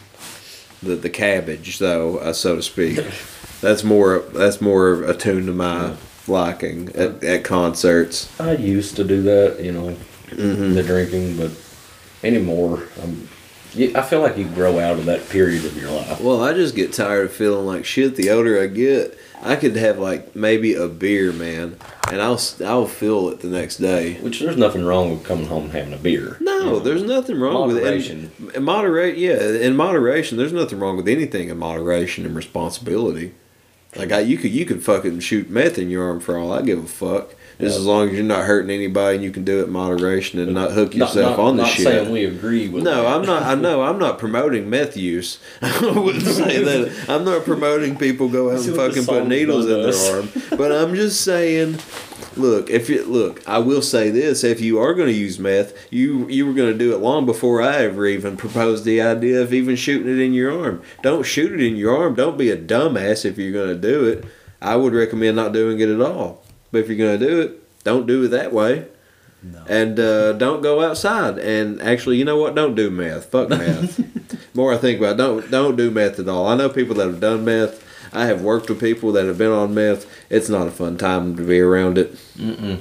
the 0.84 0.96
the 0.96 1.10
cabbage, 1.10 1.80
though, 1.80 2.18
uh, 2.18 2.34
so 2.34 2.56
to 2.56 2.62
speak. 2.62 2.98
That's 3.62 3.84
more 3.84 4.20
that's 4.20 4.62
more 4.62 5.04
attuned 5.04 5.48
to 5.48 5.52
my 5.52 5.96
liking 6.30 6.90
at, 6.96 7.24
at 7.24 7.44
concerts. 7.44 8.30
I 8.40 8.54
used 8.54 8.96
to 8.98 9.04
do 9.04 9.22
that, 9.24 9.60
you 9.64 9.72
know, 9.72 9.96
Mm-hmm. 10.30 10.76
the 10.76 10.84
drinking, 10.84 11.38
but 11.38 11.50
anymore, 12.24 12.84
I'm, 13.02 13.28
I 13.96 14.02
feel 14.04 14.22
like 14.22 14.38
you 14.38 14.46
grow 14.46 14.78
out 14.80 15.00
of 15.00 15.06
that 15.06 15.28
period 15.30 15.66
of 15.66 15.76
your 15.76 15.90
life. 15.90 16.22
Well, 16.22 16.44
I 16.44 16.54
just 16.54 16.76
get 16.76 16.94
tired 16.94 17.26
of 17.26 17.34
feeling 17.34 17.66
like 17.66 17.84
shit. 17.84 18.16
The 18.16 18.30
older 18.30 18.62
I 18.62 18.68
get, 18.68 19.18
I 19.42 19.56
could 19.56 19.76
have 19.76 19.98
like 19.98 20.36
maybe 20.36 20.76
a 20.76 20.88
beer, 20.88 21.32
man, 21.32 21.78
and 22.12 22.22
I'll 22.22 22.40
I'll 22.64 22.86
feel 22.86 23.30
it 23.30 23.40
the 23.40 23.48
next 23.48 23.78
day. 23.78 24.16
Which 24.22 24.40
there's 24.40 24.56
nothing 24.56 24.86
wrong 24.86 25.10
with 25.10 25.24
coming 25.24 25.48
home 25.48 25.64
and 25.64 25.72
having 25.72 25.94
a 25.94 25.98
beer. 25.98 26.38
No, 26.42 26.58
you 26.60 26.66
know. 26.66 26.80
there's 26.80 27.02
nothing 27.04 27.40
wrong 27.40 27.74
Moderation. 27.74 28.32
with 28.40 28.56
in 28.56 28.64
moderate, 28.64 29.18
yeah, 29.18 29.42
in 29.42 29.76
moderation, 29.76 30.38
there's 30.38 30.54
nothing 30.54 30.80
wrong 30.80 30.96
with 30.96 31.08
anything 31.08 31.50
in 31.50 31.58
moderation 31.58 32.24
and 32.26 32.36
responsibility. 32.36 33.34
Like 33.96 34.12
I, 34.12 34.20
you 34.20 34.38
could 34.38 34.52
you 34.52 34.66
could 34.66 34.84
fucking 34.84 35.20
shoot 35.22 35.50
meth 35.50 35.78
in 35.80 35.90
your 35.90 36.04
arm 36.04 36.20
for 36.20 36.38
all 36.38 36.52
I 36.54 36.62
give 36.62 36.84
a 36.84 36.88
fuck. 36.88 37.30
Just 37.60 37.74
Yeah. 37.76 37.80
as 37.80 37.86
long 37.86 38.08
as 38.10 38.14
you're 38.16 38.24
not 38.24 38.46
hurting 38.46 38.70
anybody 38.72 39.16
and 39.16 39.24
you 39.24 39.32
can 39.32 39.44
do 39.44 39.60
it 39.60 39.66
in 39.66 39.72
moderation 39.72 40.40
and 40.40 40.54
not 40.54 40.72
hook 40.72 40.96
yourself 40.96 41.38
not, 41.38 41.44
on 41.46 41.58
the 41.58 41.64
not 41.64 41.72
shit. 41.72 41.84
saying 41.86 42.12
we 42.12 42.24
agree 42.24 42.70
with. 42.70 42.84
No, 42.84 43.04
that. 43.04 43.16
I'm 43.16 43.26
not. 43.26 43.44
I 43.44 43.56
know 43.56 43.82
I'm 43.82 44.00
not 44.00 44.18
promoting 44.20 44.70
meth 44.70 44.96
use. 44.96 45.40
I 45.62 45.92
wouldn't 45.92 46.24
say 46.26 46.64
that. 46.64 47.10
I'm 47.10 47.26
not 47.26 47.44
promoting 47.44 47.98
people 47.98 48.30
go 48.30 48.52
out 48.52 48.60
and 48.66 48.76
fucking 48.76 49.06
put 49.06 49.28
needles 49.28 49.66
in 49.66 49.82
their 49.82 50.16
arm. 50.16 50.30
But 50.58 50.72
I'm 50.72 50.96
just 50.96 51.22
saying. 51.22 51.80
Look, 52.38 52.70
if 52.70 52.90
you 52.90 53.04
look, 53.06 53.48
I 53.48 53.60
will 53.60 53.82
say 53.82 54.10
this: 54.10 54.44
if 54.44 54.62
you 54.62 54.80
are 54.80 54.94
going 54.94 55.08
to 55.08 55.14
use 55.14 55.40
meth, 55.40 55.74
you 55.92 56.28
you 56.30 56.46
were 56.46 56.54
going 56.54 56.72
to 56.72 56.78
do 56.78 56.94
it 56.94 57.00
long 57.00 57.26
before 57.26 57.62
I 57.62 57.78
ever 57.84 58.06
even 58.06 58.38
proposed 58.38 58.86
the 58.86 59.02
idea 59.02 59.42
of 59.42 59.54
even 59.54 59.76
shooting 59.76 60.12
it 60.12 60.20
in 60.20 60.34
your 60.34 60.58
arm. 60.64 60.82
Don't 61.02 61.26
shoot 61.26 61.52
it 61.52 61.62
in 61.62 61.76
your 61.76 61.98
arm. 61.98 62.16
Don't 62.16 62.38
be 62.38 62.50
a 62.52 62.58
dumbass 62.58 63.26
if 63.26 63.38
you're 63.38 63.52
going 63.52 63.70
to 63.70 63.76
do 63.76 64.06
it. 64.06 64.26
I 64.62 64.76
would 64.76 64.94
recommend 64.94 65.36
not 65.36 65.54
doing 65.54 65.80
it 65.80 65.90
at 65.90 66.02
all. 66.02 66.44
But 66.72 66.80
if 66.80 66.88
you're 66.88 66.98
going 66.98 67.20
to 67.20 67.26
do 67.26 67.42
it, 67.42 67.84
don't 67.84 68.06
do 68.06 68.24
it 68.24 68.30
that 68.30 68.54
way. 68.54 68.88
No. 69.42 69.64
And 69.68 70.00
uh, 70.00 70.34
don't 70.34 70.62
go 70.62 70.84
outside. 70.84 71.40
And 71.40 71.82
actually, 71.82 72.18
you 72.18 72.26
know 72.26 72.38
what? 72.38 72.56
Don't 72.56 72.76
do 72.76 72.90
meth. 72.92 73.26
Fuck 73.26 73.50
meth. 73.50 74.54
More 74.54 74.74
I 74.74 74.78
think 74.78 75.00
about, 75.00 75.14
it, 75.14 75.18
don't 75.18 75.52
don't 75.52 75.76
do 75.78 75.90
meth 75.90 76.20
at 76.20 76.28
all. 76.28 76.48
I 76.48 76.56
know 76.56 76.70
people 76.70 76.96
that 76.96 77.08
have 77.08 77.22
done 77.22 77.46
meth. 77.46 77.86
I 78.14 78.26
have 78.26 78.42
worked 78.42 78.70
with 78.70 78.80
people 78.80 79.12
that 79.14 79.26
have 79.26 79.38
been 79.38 79.52
on 79.52 79.74
meth. 79.74 80.06
It's 80.30 80.50
not 80.50 80.68
a 80.68 80.72
fun 80.72 80.98
time 80.98 81.36
to 81.38 81.44
be 81.44 81.60
around 81.60 81.98
it. 81.98 82.16
Mm-mm. 82.38 82.80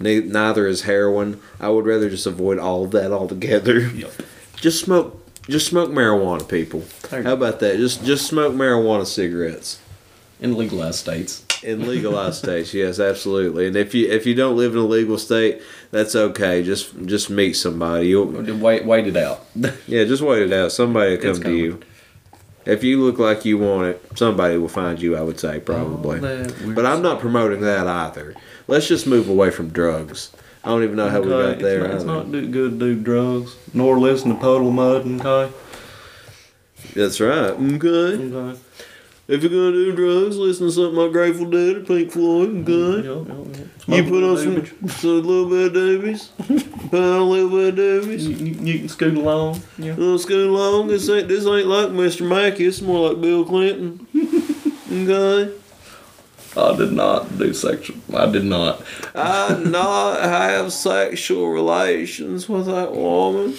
Ne- 0.00 0.20
neither 0.20 0.66
is 0.66 0.82
heroin. 0.82 1.40
I 1.58 1.70
would 1.70 1.86
rather 1.86 2.08
just 2.08 2.26
avoid 2.26 2.58
all 2.58 2.84
of 2.84 2.90
that 2.92 3.12
altogether. 3.12 3.80
Yep. 3.80 4.12
Just 4.56 4.80
smoke. 4.80 5.24
Just 5.48 5.68
smoke 5.68 5.90
marijuana, 5.90 6.46
people. 6.48 6.82
How 7.10 7.32
about 7.32 7.60
that? 7.60 7.76
Just 7.76 8.04
just 8.04 8.26
smoke 8.26 8.52
marijuana 8.54 9.06
cigarettes. 9.06 9.80
In 10.40 10.56
legalized 10.56 10.98
states. 10.98 11.44
In 11.62 11.86
legalized 11.88 12.38
states, 12.38 12.74
yes, 12.74 13.00
absolutely. 13.00 13.66
And 13.66 13.76
if 13.76 13.94
you 13.94 14.08
if 14.10 14.26
you 14.26 14.34
don't 14.34 14.56
live 14.56 14.72
in 14.72 14.78
a 14.78 14.84
legal 14.84 15.16
state, 15.16 15.62
that's 15.90 16.14
okay. 16.14 16.62
Just 16.64 17.06
just 17.06 17.30
meet 17.30 17.54
somebody. 17.54 18.08
You'll, 18.08 18.26
Wait, 18.26 18.84
wait 18.84 19.06
it 19.06 19.16
out. 19.16 19.46
yeah, 19.86 20.04
just 20.04 20.22
wait 20.22 20.42
it 20.42 20.52
out. 20.52 20.72
Somebody 20.72 21.16
will 21.16 21.22
come 21.22 21.42
to 21.42 21.54
you. 21.56 21.80
If 22.68 22.84
you 22.84 23.02
look 23.02 23.18
like 23.18 23.46
you 23.46 23.56
want 23.56 23.86
it, 23.86 24.02
somebody 24.14 24.58
will 24.58 24.68
find 24.68 25.00
you. 25.00 25.16
I 25.16 25.22
would 25.22 25.40
say 25.40 25.58
probably. 25.58 26.16
All 26.16 26.22
that 26.22 26.60
weird 26.60 26.74
But 26.74 26.84
I'm 26.84 27.00
not 27.00 27.18
promoting 27.18 27.62
that 27.62 27.86
either. 27.86 28.34
Let's 28.66 28.86
just 28.86 29.06
move 29.06 29.26
away 29.28 29.50
from 29.50 29.70
drugs. 29.70 30.30
I 30.62 30.68
don't 30.68 30.84
even 30.84 30.96
know 30.96 31.08
how 31.08 31.22
we 31.22 31.32
Okay, 31.32 31.52
got 31.54 31.62
there. 31.62 31.86
It's 31.86 32.04
not, 32.04 32.26
it's 32.26 32.26
not 32.26 32.32
do 32.32 32.46
good 32.46 32.78
to 32.78 32.94
do 32.94 33.00
drugs, 33.00 33.56
nor 33.72 33.98
listen 33.98 34.34
to 34.34 34.36
Puddle 34.38 34.70
Mudd, 34.70 35.06
okay? 35.06 35.52
That's 36.94 37.20
right. 37.20 37.52
Mm, 37.52 37.76
okay. 37.82 38.36
Okay. 38.36 38.60
If 39.28 39.42
you're 39.42 39.50
gonna 39.50 39.72
do 39.72 39.94
drugs, 39.94 40.38
listen 40.38 40.68
to 40.68 40.72
something 40.72 40.94
like 40.94 41.12
Grateful 41.12 41.50
Dead 41.50 41.76
or 41.76 41.80
Pink 41.80 42.10
Floyd. 42.10 42.66
Okay. 42.66 43.06
Yep, 43.06 43.28
yep, 43.28 43.56
yep. 43.58 43.68
You 43.86 44.02
Smoke 44.02 44.08
put 44.08 44.24
on 44.24 44.34
little 44.34 44.64
some, 44.64 44.88
some 44.88 45.22
little 45.22 45.50
bit 45.50 45.66
of 45.66 45.72
doobies. 45.74 46.88
Put 46.90 46.98
on 46.98 47.20
a 47.20 47.24
little 47.24 47.50
bit 47.50 47.78
of 47.78 48.06
You, 48.06 48.16
you, 48.16 48.72
you 48.72 48.78
can 48.78 48.88
scoot 48.88 49.18
along. 49.18 49.60
Yeah. 49.76 49.96
Let's 49.98 50.24
go 50.24 50.48
along. 50.48 50.88
This 50.88 51.10
ain't 51.10 51.28
this 51.28 51.44
ain't 51.44 51.66
like 51.66 51.88
Mr. 51.88 52.26
Mackey. 52.26 52.64
It's 52.64 52.80
more 52.80 53.10
like 53.10 53.20
Bill 53.20 53.44
Clinton. 53.44 54.06
Okay. 54.90 55.54
I 56.56 56.76
did 56.78 56.92
not 56.92 57.36
do 57.36 57.52
sexual. 57.52 57.98
I 58.16 58.24
did 58.32 58.44
not. 58.44 58.82
I 59.14 59.54
did 59.54 59.66
not 59.70 60.22
have 60.22 60.72
sexual 60.72 61.50
relations 61.50 62.48
with 62.48 62.64
that 62.66 62.92
woman. 62.92 63.54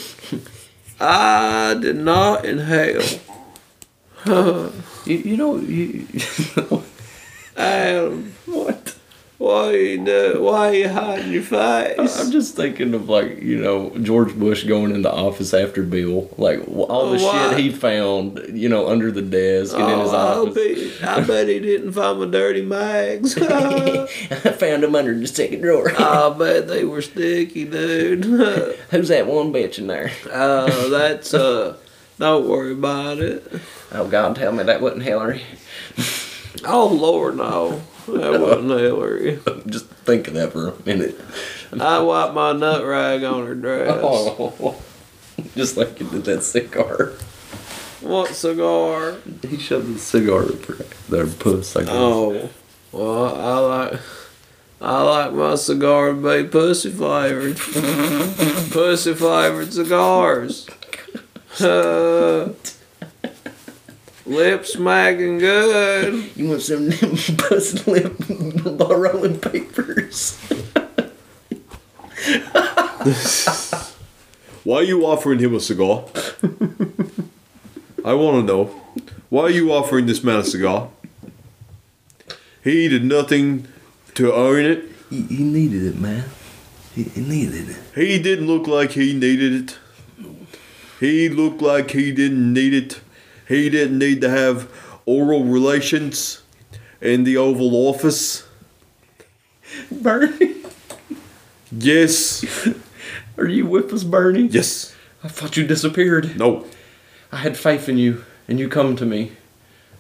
I 1.00 1.78
did 1.80 1.98
not 1.98 2.46
inhale. 2.46 3.04
You, 5.06 5.16
you 5.18 5.38
know 5.38 5.58
you. 5.58 6.06
Adam, 7.58 8.34
what? 8.46 8.96
why 9.38 9.72
you 9.72 10.06
do? 10.06 10.42
Why 10.44 10.72
you 10.72 10.90
hiding 10.90 11.32
your 11.32 11.42
face? 11.42 12.20
I'm 12.20 12.30
just 12.32 12.56
thinking 12.56 12.94
of 12.94 13.08
like 13.10 13.42
you 13.42 13.58
know 13.60 13.90
George 14.00 14.36
Bush 14.38 14.66
going 14.66 14.94
into 14.94 15.10
office 15.12 15.54
after 15.54 15.82
Bill, 15.84 16.30
like 16.38 16.60
all 16.68 17.10
the 17.12 17.18
Oh, 17.20 17.26
why? 17.26 17.50
shit 17.52 17.60
he 17.60 17.72
found, 17.72 18.40
you 18.52 18.68
know, 18.70 18.88
under 18.90 19.10
the 19.12 19.22
desk 19.22 19.74
and 19.76 19.90
in 19.90 20.00
his 20.00 20.10
Oh, 20.12 20.48
office. 20.50 21.00
he, 21.00 21.04
I 21.04 21.22
bet 21.26 21.48
he 21.48 21.60
didn't 21.60 21.94
find 21.94 22.20
my 22.20 22.26
dirty 22.26 22.62
mags. 22.62 23.38
I 23.42 24.06
found 24.60 24.84
him 24.84 24.96
under 24.96 25.18
the 25.18 25.28
second 25.28 25.62
drawer. 25.62 25.90
I 25.98 26.30
bet 26.38 26.68
they 26.68 26.84
were 26.84 27.02
sticky, 27.02 27.66
dude. 27.66 28.26
Who's 28.26 29.08
that 29.08 29.26
one 29.28 29.54
bitch 29.54 29.80
in 29.80 29.88
there? 29.88 30.12
uh, 30.32 30.90
that's 30.90 31.34
uh. 31.34 31.78
Don't 32.20 32.48
worry 32.50 32.74
about 32.74 33.20
it. 33.20 33.50
Oh 33.94 34.08
God, 34.08 34.36
tell 34.36 34.52
me 34.52 34.64
that 34.64 34.82
wasn't 34.82 35.04
Hillary. 35.04 35.42
Oh 36.66 36.88
Lord, 36.88 37.38
no, 37.38 37.82
that 38.08 38.40
wasn't 38.42 38.72
Hillary. 38.72 39.40
Just 39.68 39.86
think 39.86 40.28
of 40.28 40.34
that 40.34 40.52
for 40.52 40.70
a 40.70 40.86
minute. 40.86 41.20
I 41.80 42.00
wiped 42.00 42.34
my 42.34 42.52
nut 42.52 42.86
rag 42.86 43.24
on 43.24 43.48
her 43.48 43.56
dress. 43.56 44.00
Oh, 44.04 44.82
just 45.56 45.78
like 45.78 46.00
you 46.00 46.10
did 46.10 46.26
that 46.26 46.44
cigar. 46.44 47.14
What 48.02 48.34
cigar? 48.34 49.18
He 49.48 49.58
shoved 49.58 49.96
the 49.96 50.00
cigar 50.00 50.44
up 50.44 50.66
her 50.66 50.86
their 51.10 51.28
puss. 51.28 51.76
I 51.76 51.82
guess. 51.82 51.92
Oh, 51.92 52.50
well, 52.92 53.36
I 53.36 53.88
like. 53.88 54.00
I 54.82 55.02
like 55.04 55.34
my 55.34 55.56
cigar 55.56 56.14
to 56.14 56.14
be 56.14 56.48
pussy 56.48 56.90
flavored. 56.90 57.58
pussy 58.72 59.14
flavored 59.14 59.74
cigars. 59.74 60.68
Uh, 61.62 62.54
lip 64.26 64.66
smacking 64.66 65.40
good. 65.40 66.32
You 66.36 66.50
want 66.50 66.62
some 66.62 66.90
puss 67.38 67.86
lip 67.88 68.16
rolling 68.30 69.40
papers? 69.40 70.40
Why 74.64 74.78
are 74.78 74.84
you 74.84 75.06
offering 75.06 75.40
him 75.40 75.56
a 75.56 75.60
cigar? 75.60 76.06
I 78.06 78.14
want 78.14 78.38
to 78.38 78.44
know. 78.44 78.66
Why 79.30 79.44
are 79.44 79.50
you 79.50 79.72
offering 79.74 80.06
this 80.06 80.24
man 80.24 80.40
a 80.40 80.44
cigar? 80.44 80.90
He 82.64 82.88
did 82.88 83.04
nothing 83.04 83.68
to 84.16 84.34
earn 84.34 84.66
it. 84.66 84.86
He, 85.10 85.24
he 85.24 85.44
needed 85.44 85.84
it, 85.84 86.00
man. 86.00 86.26
He, 86.94 87.04
he 87.04 87.22
needed 87.22 87.70
it. 87.70 87.78
He 87.96 88.22
didn't 88.22 88.48
look 88.48 88.68
like 88.68 88.92
he 88.92 89.14
needed 89.14 89.54
it. 89.54 89.78
He 91.00 91.30
looked 91.30 91.62
like 91.62 91.92
he 91.92 92.12
didn't 92.12 92.54
need 92.54 92.74
it. 92.74 93.02
He 93.48 93.70
didn't 93.70 93.98
need 93.98 94.22
to 94.22 94.30
have 94.30 94.72
oral 95.06 95.46
relations 95.46 96.42
in 97.02 97.24
the 97.24 97.38
Oval 97.38 97.74
Office. 97.74 98.48
Bernie, 99.92 100.56
Yes. 101.72 102.44
are 103.38 103.48
you 103.48 103.66
with 103.66 103.94
us, 103.94 104.04
Bernie? 104.04 104.48
Yes. 104.48 104.96
I 105.24 105.28
thought 105.28 105.58
you 105.58 105.66
disappeared. 105.66 106.38
No. 106.38 106.66
I 107.32 107.38
had 107.38 107.58
faith 107.58 107.88
in 107.88 107.98
you, 107.98 108.24
and 108.48 108.60
you 108.60 108.68
come 108.68 108.96
to 108.96 109.06
me. 109.06 109.34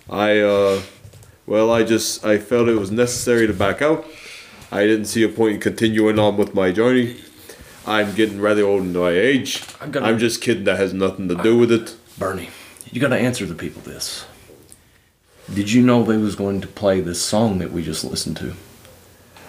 I, 0.09 0.39
uh, 0.39 0.81
well, 1.45 1.71
I 1.71 1.83
just, 1.83 2.25
I 2.25 2.39
felt 2.39 2.67
it 2.67 2.75
was 2.79 2.91
necessary 2.91 3.45
to 3.47 3.53
back 3.53 3.81
out. 3.81 4.05
I 4.71 4.85
didn't 4.85 5.05
see 5.05 5.23
a 5.23 5.29
point 5.29 5.55
in 5.55 5.59
continuing 5.61 6.17
on 6.19 6.37
with 6.37 6.53
my 6.55 6.71
journey. 6.71 7.17
I'm 7.87 8.13
getting 8.13 8.39
rather 8.41 8.63
old 8.63 8.81
in 8.83 8.93
my 8.93 9.11
age. 9.11 9.63
I'm 9.81 9.91
gonna- 9.91 10.05
I'm 10.07 10.19
just 10.19 10.41
kidding. 10.41 10.63
That 10.65 10.77
has 10.77 10.93
nothing 10.93 11.27
to 11.29 11.35
do 11.35 11.57
with 11.57 11.71
it. 11.71 11.95
Bernie, 12.17 12.49
you 12.91 12.99
gotta 13.01 13.15
answer 13.17 13.45
the 13.45 13.55
people 13.55 13.81
this. 13.85 14.25
Did 15.53 15.71
you 15.71 15.81
know 15.81 16.03
they 16.03 16.17
was 16.17 16.35
going 16.35 16.61
to 16.61 16.67
play 16.67 17.01
this 17.01 17.21
song 17.21 17.57
that 17.59 17.71
we 17.71 17.81
just 17.81 18.03
listened 18.03 18.37
to? 18.37 18.53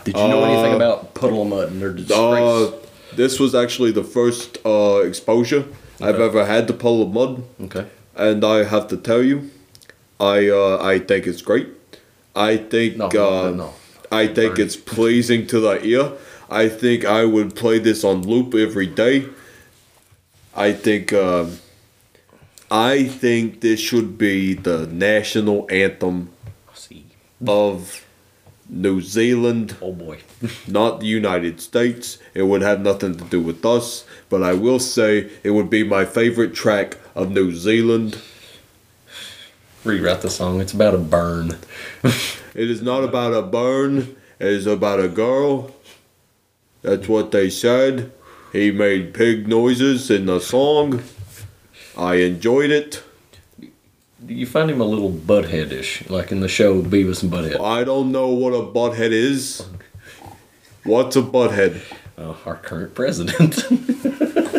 Did 0.04 0.16
you 0.16 0.28
know 0.28 0.44
anything 0.44 0.72
Uh, 0.72 0.76
about 0.76 1.12
Puddle 1.14 1.42
of 1.42 1.48
Mudd 1.48 1.68
and 1.72 1.82
their 1.82 1.92
disgrace? 1.92 2.18
Uh, 2.18 2.70
this 3.16 3.38
was 3.38 3.54
actually 3.54 3.92
the 3.92 4.04
first 4.04 4.56
uh, 4.64 5.02
exposure 5.04 5.64
I've 6.00 6.20
ever 6.20 6.46
had 6.46 6.66
to 6.68 6.72
Puddle 6.72 7.02
of 7.02 7.12
Mudd, 7.12 7.42
okay. 7.64 7.84
and 8.16 8.42
I 8.42 8.64
have 8.64 8.88
to 8.88 8.96
tell 8.96 9.22
you, 9.22 9.50
I 10.18 10.48
uh, 10.48 10.78
I 10.80 10.98
think 11.00 11.26
it's 11.26 11.42
great. 11.42 11.68
I 12.34 12.56
think 12.56 12.96
No, 12.96 13.06
uh, 13.08 13.10
no, 13.10 13.52
no. 13.54 13.74
I 14.10 14.26
think 14.26 14.52
Bernie. 14.52 14.62
it's 14.64 14.76
pleasing 14.76 15.46
to 15.48 15.60
the 15.60 15.84
ear. 15.84 16.12
I 16.50 16.68
think 16.68 17.04
I 17.04 17.24
would 17.24 17.54
play 17.54 17.78
this 17.78 18.02
on 18.02 18.22
loop 18.22 18.54
every 18.54 18.86
day. 18.86 19.26
I 20.54 20.72
think 20.72 21.12
um, 21.12 21.58
I 22.70 23.04
think 23.04 23.60
this 23.60 23.78
should 23.78 24.18
be 24.18 24.54
the 24.54 24.86
national 24.88 25.68
anthem 25.70 26.30
of 27.46 28.04
New 28.68 29.00
Zealand 29.00 29.76
Oh 29.80 29.92
boy. 29.92 30.18
not 30.68 31.00
the 31.00 31.06
United 31.06 31.60
States. 31.60 32.18
It 32.34 32.42
would 32.42 32.62
have 32.62 32.80
nothing 32.80 33.16
to 33.16 33.24
do 33.24 33.40
with 33.40 33.64
us, 33.64 34.04
but 34.28 34.42
I 34.42 34.54
will 34.54 34.78
say 34.78 35.30
it 35.42 35.50
would 35.50 35.70
be 35.70 35.84
my 35.84 36.04
favorite 36.04 36.54
track 36.54 36.98
of 37.14 37.30
New 37.30 37.54
Zealand. 37.54 38.20
Rewrite 39.84 40.20
the 40.20 40.30
song. 40.30 40.60
It's 40.60 40.72
about 40.72 40.94
a 40.94 40.98
burn. 40.98 41.58
It 42.52 42.68
is 42.68 42.82
not 42.82 43.04
about 43.04 43.32
a 43.32 43.42
burn, 43.42 44.16
it 44.40 44.48
is 44.48 44.66
about 44.66 44.98
a 44.98 45.08
girl. 45.08 45.70
That's 46.82 47.08
what 47.08 47.30
they 47.30 47.50
said. 47.50 48.12
He 48.52 48.70
made 48.70 49.14
pig 49.14 49.46
noises 49.46 50.10
in 50.10 50.26
the 50.26 50.40
song. 50.40 51.02
I 51.96 52.16
enjoyed 52.16 52.70
it. 52.70 53.02
Do 53.60 54.34
you 54.34 54.46
find 54.46 54.70
him 54.70 54.80
a 54.80 54.84
little 54.84 55.10
buttheadish, 55.10 56.10
like 56.10 56.30
in 56.30 56.40
the 56.40 56.48
show 56.48 56.82
Beavis 56.82 57.22
and 57.22 57.32
Butthead? 57.32 57.60
I 57.60 57.84
don't 57.84 58.12
know 58.12 58.28
what 58.28 58.52
a 58.52 58.62
butthead 58.62 59.12
is. 59.12 59.66
What's 60.84 61.16
a 61.16 61.22
butthead? 61.22 61.80
Uh, 62.18 62.34
our 62.44 62.56
current 62.56 62.94
president. 62.94 63.64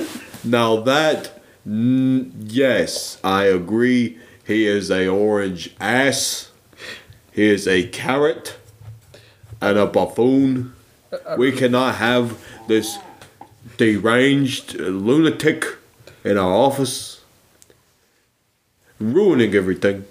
Now 0.44 0.82
that, 0.82 1.40
mm, 1.68 2.32
yes, 2.48 3.20
I 3.24 3.44
agree. 3.44 4.18
He 4.46 4.66
is 4.66 4.90
a 4.90 5.08
orange 5.08 5.76
ass. 5.80 6.52
He 7.32 7.44
is 7.44 7.68
a 7.68 7.88
carrot 7.90 8.58
and 9.62 9.78
a 9.78 9.86
buffoon. 9.86 10.74
We 11.38 11.52
cannot 11.52 11.96
have 11.96 12.44
this 12.68 12.98
deranged 13.78 14.76
lunatic 14.76 15.66
in 16.24 16.38
our 16.38 16.54
office, 16.54 17.22
ruining 19.00 19.54
everything, 19.56 20.06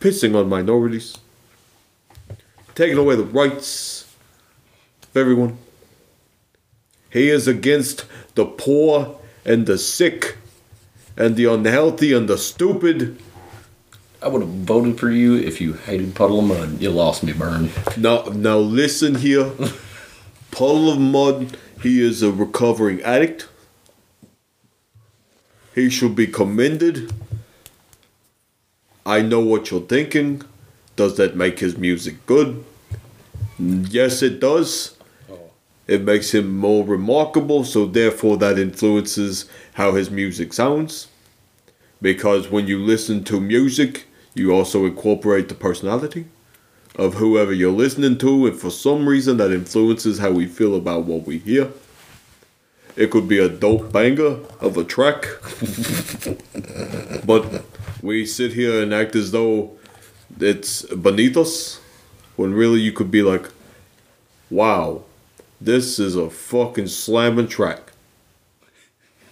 pissing 0.00 0.38
on 0.38 0.48
minorities, 0.48 1.16
taking 2.74 2.98
away 2.98 3.16
the 3.16 3.24
rights 3.24 4.06
of 5.02 5.16
everyone. 5.16 5.58
He 7.10 7.28
is 7.30 7.46
against 7.46 8.04
the 8.34 8.44
poor 8.44 9.20
and 9.44 9.66
the 9.66 9.78
sick 9.78 10.36
and 11.16 11.36
the 11.36 11.44
unhealthy 11.44 12.12
and 12.12 12.28
the 12.28 12.36
stupid. 12.36 13.18
I 14.24 14.28
would 14.28 14.40
have 14.40 14.50
voted 14.50 14.98
for 14.98 15.10
you 15.10 15.36
if 15.36 15.60
you 15.60 15.74
hated 15.74 16.14
Puddle 16.14 16.38
of 16.38 16.46
Mudd. 16.46 16.80
You 16.80 16.90
lost 16.90 17.22
me, 17.22 17.34
Burn. 17.34 17.68
Now, 17.98 18.22
now 18.22 18.56
listen 18.56 19.16
here. 19.16 19.52
Puddle 20.50 20.90
of 20.90 20.98
Mudd, 20.98 21.58
he 21.82 22.00
is 22.00 22.22
a 22.22 22.32
recovering 22.32 23.02
addict. 23.02 23.48
He 25.74 25.90
should 25.90 26.16
be 26.16 26.26
commended. 26.26 27.12
I 29.04 29.20
know 29.20 29.40
what 29.40 29.70
you're 29.70 29.82
thinking. 29.82 30.40
does 30.96 31.18
that 31.18 31.36
make 31.36 31.58
his 31.58 31.76
music 31.76 32.24
good? 32.24 32.64
Yes, 33.58 34.22
it 34.22 34.40
does. 34.40 34.96
Oh. 35.30 35.50
It 35.86 36.00
makes 36.00 36.32
him 36.32 36.56
more 36.56 36.82
remarkable, 36.82 37.62
so 37.62 37.84
therefore 37.84 38.38
that 38.38 38.58
influences 38.58 39.50
how 39.74 39.92
his 39.92 40.10
music 40.10 40.54
sounds. 40.54 41.08
Because 42.00 42.50
when 42.50 42.66
you 42.66 42.78
listen 42.78 43.22
to 43.24 43.38
music, 43.38 44.06
you 44.34 44.52
also 44.52 44.84
incorporate 44.84 45.48
the 45.48 45.54
personality 45.54 46.26
of 46.96 47.14
whoever 47.14 47.52
you're 47.52 47.72
listening 47.72 48.18
to, 48.18 48.46
and 48.46 48.58
for 48.58 48.70
some 48.70 49.08
reason 49.08 49.36
that 49.38 49.52
influences 49.52 50.18
how 50.18 50.30
we 50.30 50.46
feel 50.46 50.76
about 50.76 51.04
what 51.04 51.26
we 51.26 51.38
hear. 51.38 51.70
It 52.96 53.10
could 53.10 53.26
be 53.26 53.38
a 53.38 53.48
dope 53.48 53.90
banger 53.90 54.38
of 54.60 54.76
a 54.76 54.84
track, 54.84 55.26
but 57.26 57.64
we 58.02 58.24
sit 58.24 58.52
here 58.52 58.80
and 58.80 58.94
act 58.94 59.16
as 59.16 59.32
though 59.32 59.72
it's 60.38 60.82
beneath 60.82 61.36
us, 61.36 61.80
when 62.36 62.54
really 62.54 62.80
you 62.80 62.92
could 62.92 63.10
be 63.10 63.22
like, 63.22 63.48
wow, 64.50 65.02
this 65.60 65.98
is 65.98 66.14
a 66.14 66.30
fucking 66.30 66.86
slamming 66.86 67.48
track. 67.48 67.92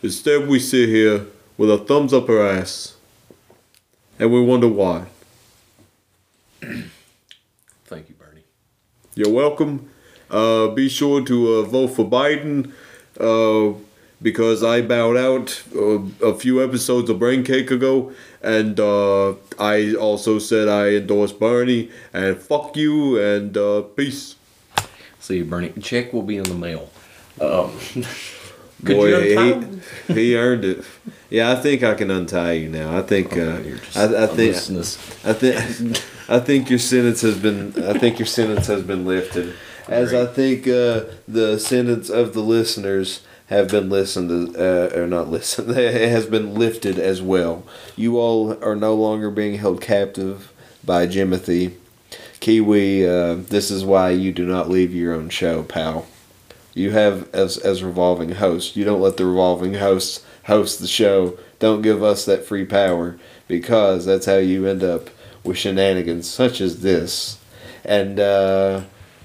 Instead, 0.03 0.49
we 0.49 0.59
sit 0.59 0.89
here 0.89 1.27
with 1.57 1.71
our 1.71 1.79
thumbs 1.79 2.13
up 2.13 2.29
our 2.29 2.45
ass, 2.45 2.97
and 4.23 4.33
we 4.33 4.41
wonder 4.41 4.69
why. 4.69 5.07
Thank 6.61 8.09
you, 8.09 8.15
Bernie. 8.15 8.45
You're 9.17 9.33
welcome. 9.33 9.91
Uh, 10.31 10.69
be 10.69 10.89
sure 10.89 11.25
to 11.25 11.55
uh, 11.55 11.63
vote 11.63 11.89
for 11.89 12.09
Biden 12.09 12.71
uh, 13.19 13.77
because 14.23 14.63
I 14.63 14.81
bowed 14.81 15.17
out 15.17 15.65
uh, 15.75 15.99
a 16.25 16.35
few 16.39 16.63
episodes 16.63 17.11
of 17.11 17.19
Brain 17.19 17.43
Cake 17.43 17.73
ago, 17.73 18.13
and 18.41 18.79
uh, 18.79 19.35
I 19.59 19.95
also 19.95 20.39
said 20.39 20.69
I 20.69 20.91
endorse 20.91 21.33
Bernie. 21.33 21.91
And 22.13 22.37
fuck 22.39 22.77
you, 22.77 23.19
and 23.19 23.57
uh, 23.57 23.83
peace. 23.83 24.37
See 25.19 25.39
you, 25.39 25.45
Bernie. 25.47 25.73
Check 25.81 26.13
will 26.13 26.23
be 26.23 26.37
in 26.37 26.45
the 26.45 26.55
mail. 26.55 26.91
Um, 27.41 27.77
could 28.85 28.97
Boy, 28.97 29.09
you 29.09 29.39
he, 29.39 29.53
untie 29.53 30.13
he 30.13 30.37
earned 30.37 30.65
it. 30.65 30.85
Yeah, 31.31 31.53
I 31.53 31.55
think 31.57 31.83
I 31.83 31.95
can 31.95 32.11
untie 32.11 32.53
you 32.53 32.69
now. 32.69 32.97
I 32.97 33.03
think. 33.03 33.33
Uh, 33.33 33.61
You're 33.65 33.79
just 33.79 33.97
I, 33.97 34.05
I 34.05 34.25
a 34.25 34.27
think. 34.29 34.57
I 35.25 35.33
think. 35.33 36.03
I 36.29 36.39
think 36.41 36.71
your 36.71 36.79
sentence 36.79 37.21
has 37.23 37.39
been. 37.39 37.73
I 37.85 37.99
think 37.99 38.19
your 38.19 38.27
sentence 38.27 38.67
has 38.67 38.83
been 38.83 39.07
lifted. 39.07 39.55
As 39.89 40.15
I 40.15 40.27
think 40.27 40.67
uh, 40.69 41.05
the 41.27 41.59
sentence 41.59 42.09
of 42.09 42.35
the 42.35 42.41
listeners 42.41 43.23
have 43.47 43.69
been 43.69 43.91
listened 43.91 44.55
to, 44.55 44.95
uh, 44.95 44.99
or 44.99 45.07
not 45.07 45.29
listened, 45.29 45.71
it 45.77 46.11
has 46.11 46.27
been 46.27 46.55
lifted 46.55 46.99
as 46.99 47.21
well. 47.21 47.65
You 47.97 48.19
all 48.19 48.63
are 48.65 48.77
no 48.77 48.95
longer 48.95 49.31
being 49.31 49.57
held 49.59 49.81
captive 49.81 50.53
by 50.85 51.07
Jimothy. 51.07 51.75
Kiwi, 52.41 53.07
uh, 53.09 53.35
this 53.35 53.71
is 53.71 53.85
why 53.85 54.11
you 54.11 54.33
do 54.33 54.45
not 54.45 54.69
leave 54.69 54.93
your 54.95 55.15
own 55.15 55.29
show, 55.29 55.63
pal. 55.63 56.07
You 56.75 56.91
have 56.93 57.33
as 57.35 57.59
as 57.59 57.83
revolving 57.83 58.33
host. 58.33 58.77
You 58.77 58.85
don't 58.85 59.01
let 59.01 59.17
the 59.17 59.27
revolving 59.27 59.75
hosts 59.75 60.25
host 60.45 60.81
the 60.81 60.87
show. 60.87 61.39
Don't 61.59 61.83
give 61.83 62.03
us 62.03 62.25
that 62.25 62.45
free 62.45 62.65
power 62.65 63.19
because 63.47 64.05
that's 64.07 64.27
how 64.27 64.39
you 64.39 64.67
end 64.67 64.83
up 64.83 65.11
with 65.45 65.59
shenanigans 65.59 66.29
such 66.29 66.61
as 66.61 66.81
this. 66.81 67.39
And 67.85 68.19
uh, 68.19 68.83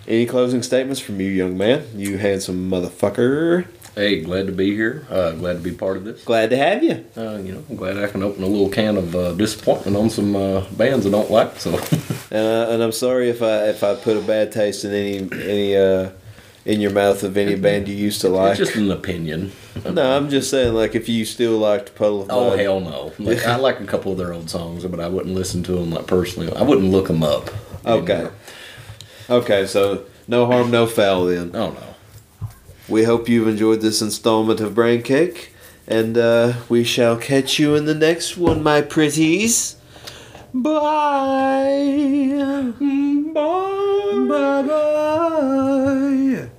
any 0.08 0.26
closing 0.26 0.64
statements 0.64 1.00
from 1.00 1.22
you, 1.22 1.30
young 1.30 1.58
man? 1.58 1.86
You 1.96 2.18
handsome 2.18 2.70
motherfucker. 2.70 3.68
Hey, 3.96 4.22
glad 4.22 4.46
to 4.46 4.54
be 4.54 4.76
here. 4.76 5.08
Uh, 5.10 5.32
glad 5.32 5.54
to 5.54 5.60
be 5.60 5.72
part 5.72 5.98
of 5.98 6.04
this. 6.04 6.24
Glad 6.24 6.52
to 6.52 6.58
have 6.58 6.84
you. 6.84 7.04
Uh, 7.16 7.38
you 7.38 7.54
know, 7.54 7.64
I'm 7.68 7.76
glad 7.76 7.98
I 7.98 8.06
can 8.08 8.22
open 8.22 8.44
a 8.44 8.48
little 8.48 8.70
can 8.70 8.96
of 8.96 9.16
uh, 9.16 9.32
disappointment 9.34 9.98
on 9.98 10.12
some 10.12 10.36
uh, 10.36 10.62
bands 10.72 11.08
I 11.08 11.10
don't 11.10 11.32
like. 11.32 11.60
So, 11.60 11.80
Uh, 12.30 12.68
and 12.72 12.84
I'm 12.84 12.92
sorry 12.92 13.30
if 13.30 13.42
I 13.42 13.70
if 13.70 13.84
I 13.86 13.96
put 13.96 14.18
a 14.18 14.22
bad 14.22 14.52
taste 14.52 14.84
in 14.84 14.92
any 14.92 15.18
any 15.42 15.78
uh, 15.78 16.10
in 16.68 16.82
your 16.82 16.92
mouth 16.92 17.24
of 17.24 17.38
any 17.38 17.56
band 17.56 17.88
you 17.88 17.96
used 17.96 18.20
to 18.20 18.28
like. 18.28 18.60
it's 18.60 18.60
just 18.60 18.76
an 18.76 18.92
opinion. 18.92 19.54
no, 19.90 20.18
I'm 20.18 20.30
just 20.30 20.50
saying 20.50 20.74
like 20.74 20.96
if 20.96 21.08
you 21.08 21.24
still 21.24 21.58
liked 21.58 21.96
Puddle 21.96 22.24
of 22.24 22.28
Oh 22.30 22.58
hell 22.58 22.82
no! 22.82 23.14
Like, 23.18 23.46
I 23.46 23.56
like 23.56 23.80
a 23.80 23.86
couple 23.86 24.12
of 24.12 24.18
their 24.18 24.34
old 24.34 24.50
songs, 24.50 24.84
but 24.86 25.00
I 25.00 25.08
wouldn't 25.08 25.34
listen 25.34 25.64
to 25.64 25.72
them 25.72 25.92
like 25.92 26.08
personally. 26.08 26.54
I 26.54 26.64
wouldn't 26.64 26.92
look 26.92 27.08
them 27.08 27.24
up. 27.24 27.50
Okay. 27.86 28.14
anymore. 28.14 28.34
Okay, 29.30 29.66
so 29.66 30.04
no 30.28 30.46
harm, 30.46 30.70
no 30.70 30.86
foul 30.88 31.26
then. 31.28 31.52
Oh 31.54 31.70
no. 31.72 32.48
We 32.90 33.06
hope 33.06 33.30
you've 33.30 33.48
enjoyed 33.48 33.80
this 33.80 34.02
installment 34.02 34.60
of 34.60 34.76
Brain 34.76 35.04
Cake, 35.04 35.54
and 35.88 36.18
uh, 36.18 36.54
we 36.68 36.84
shall 36.84 37.16
catch 37.16 37.60
you 37.60 37.76
in 37.76 37.86
the 37.86 37.96
next 37.96 38.36
one, 38.36 38.62
my 38.62 38.82
pretties. 38.82 39.78
Bye. 40.54 42.04
Bye. 43.34 44.24
Bye. 44.28 44.62
Bye. 44.68 46.50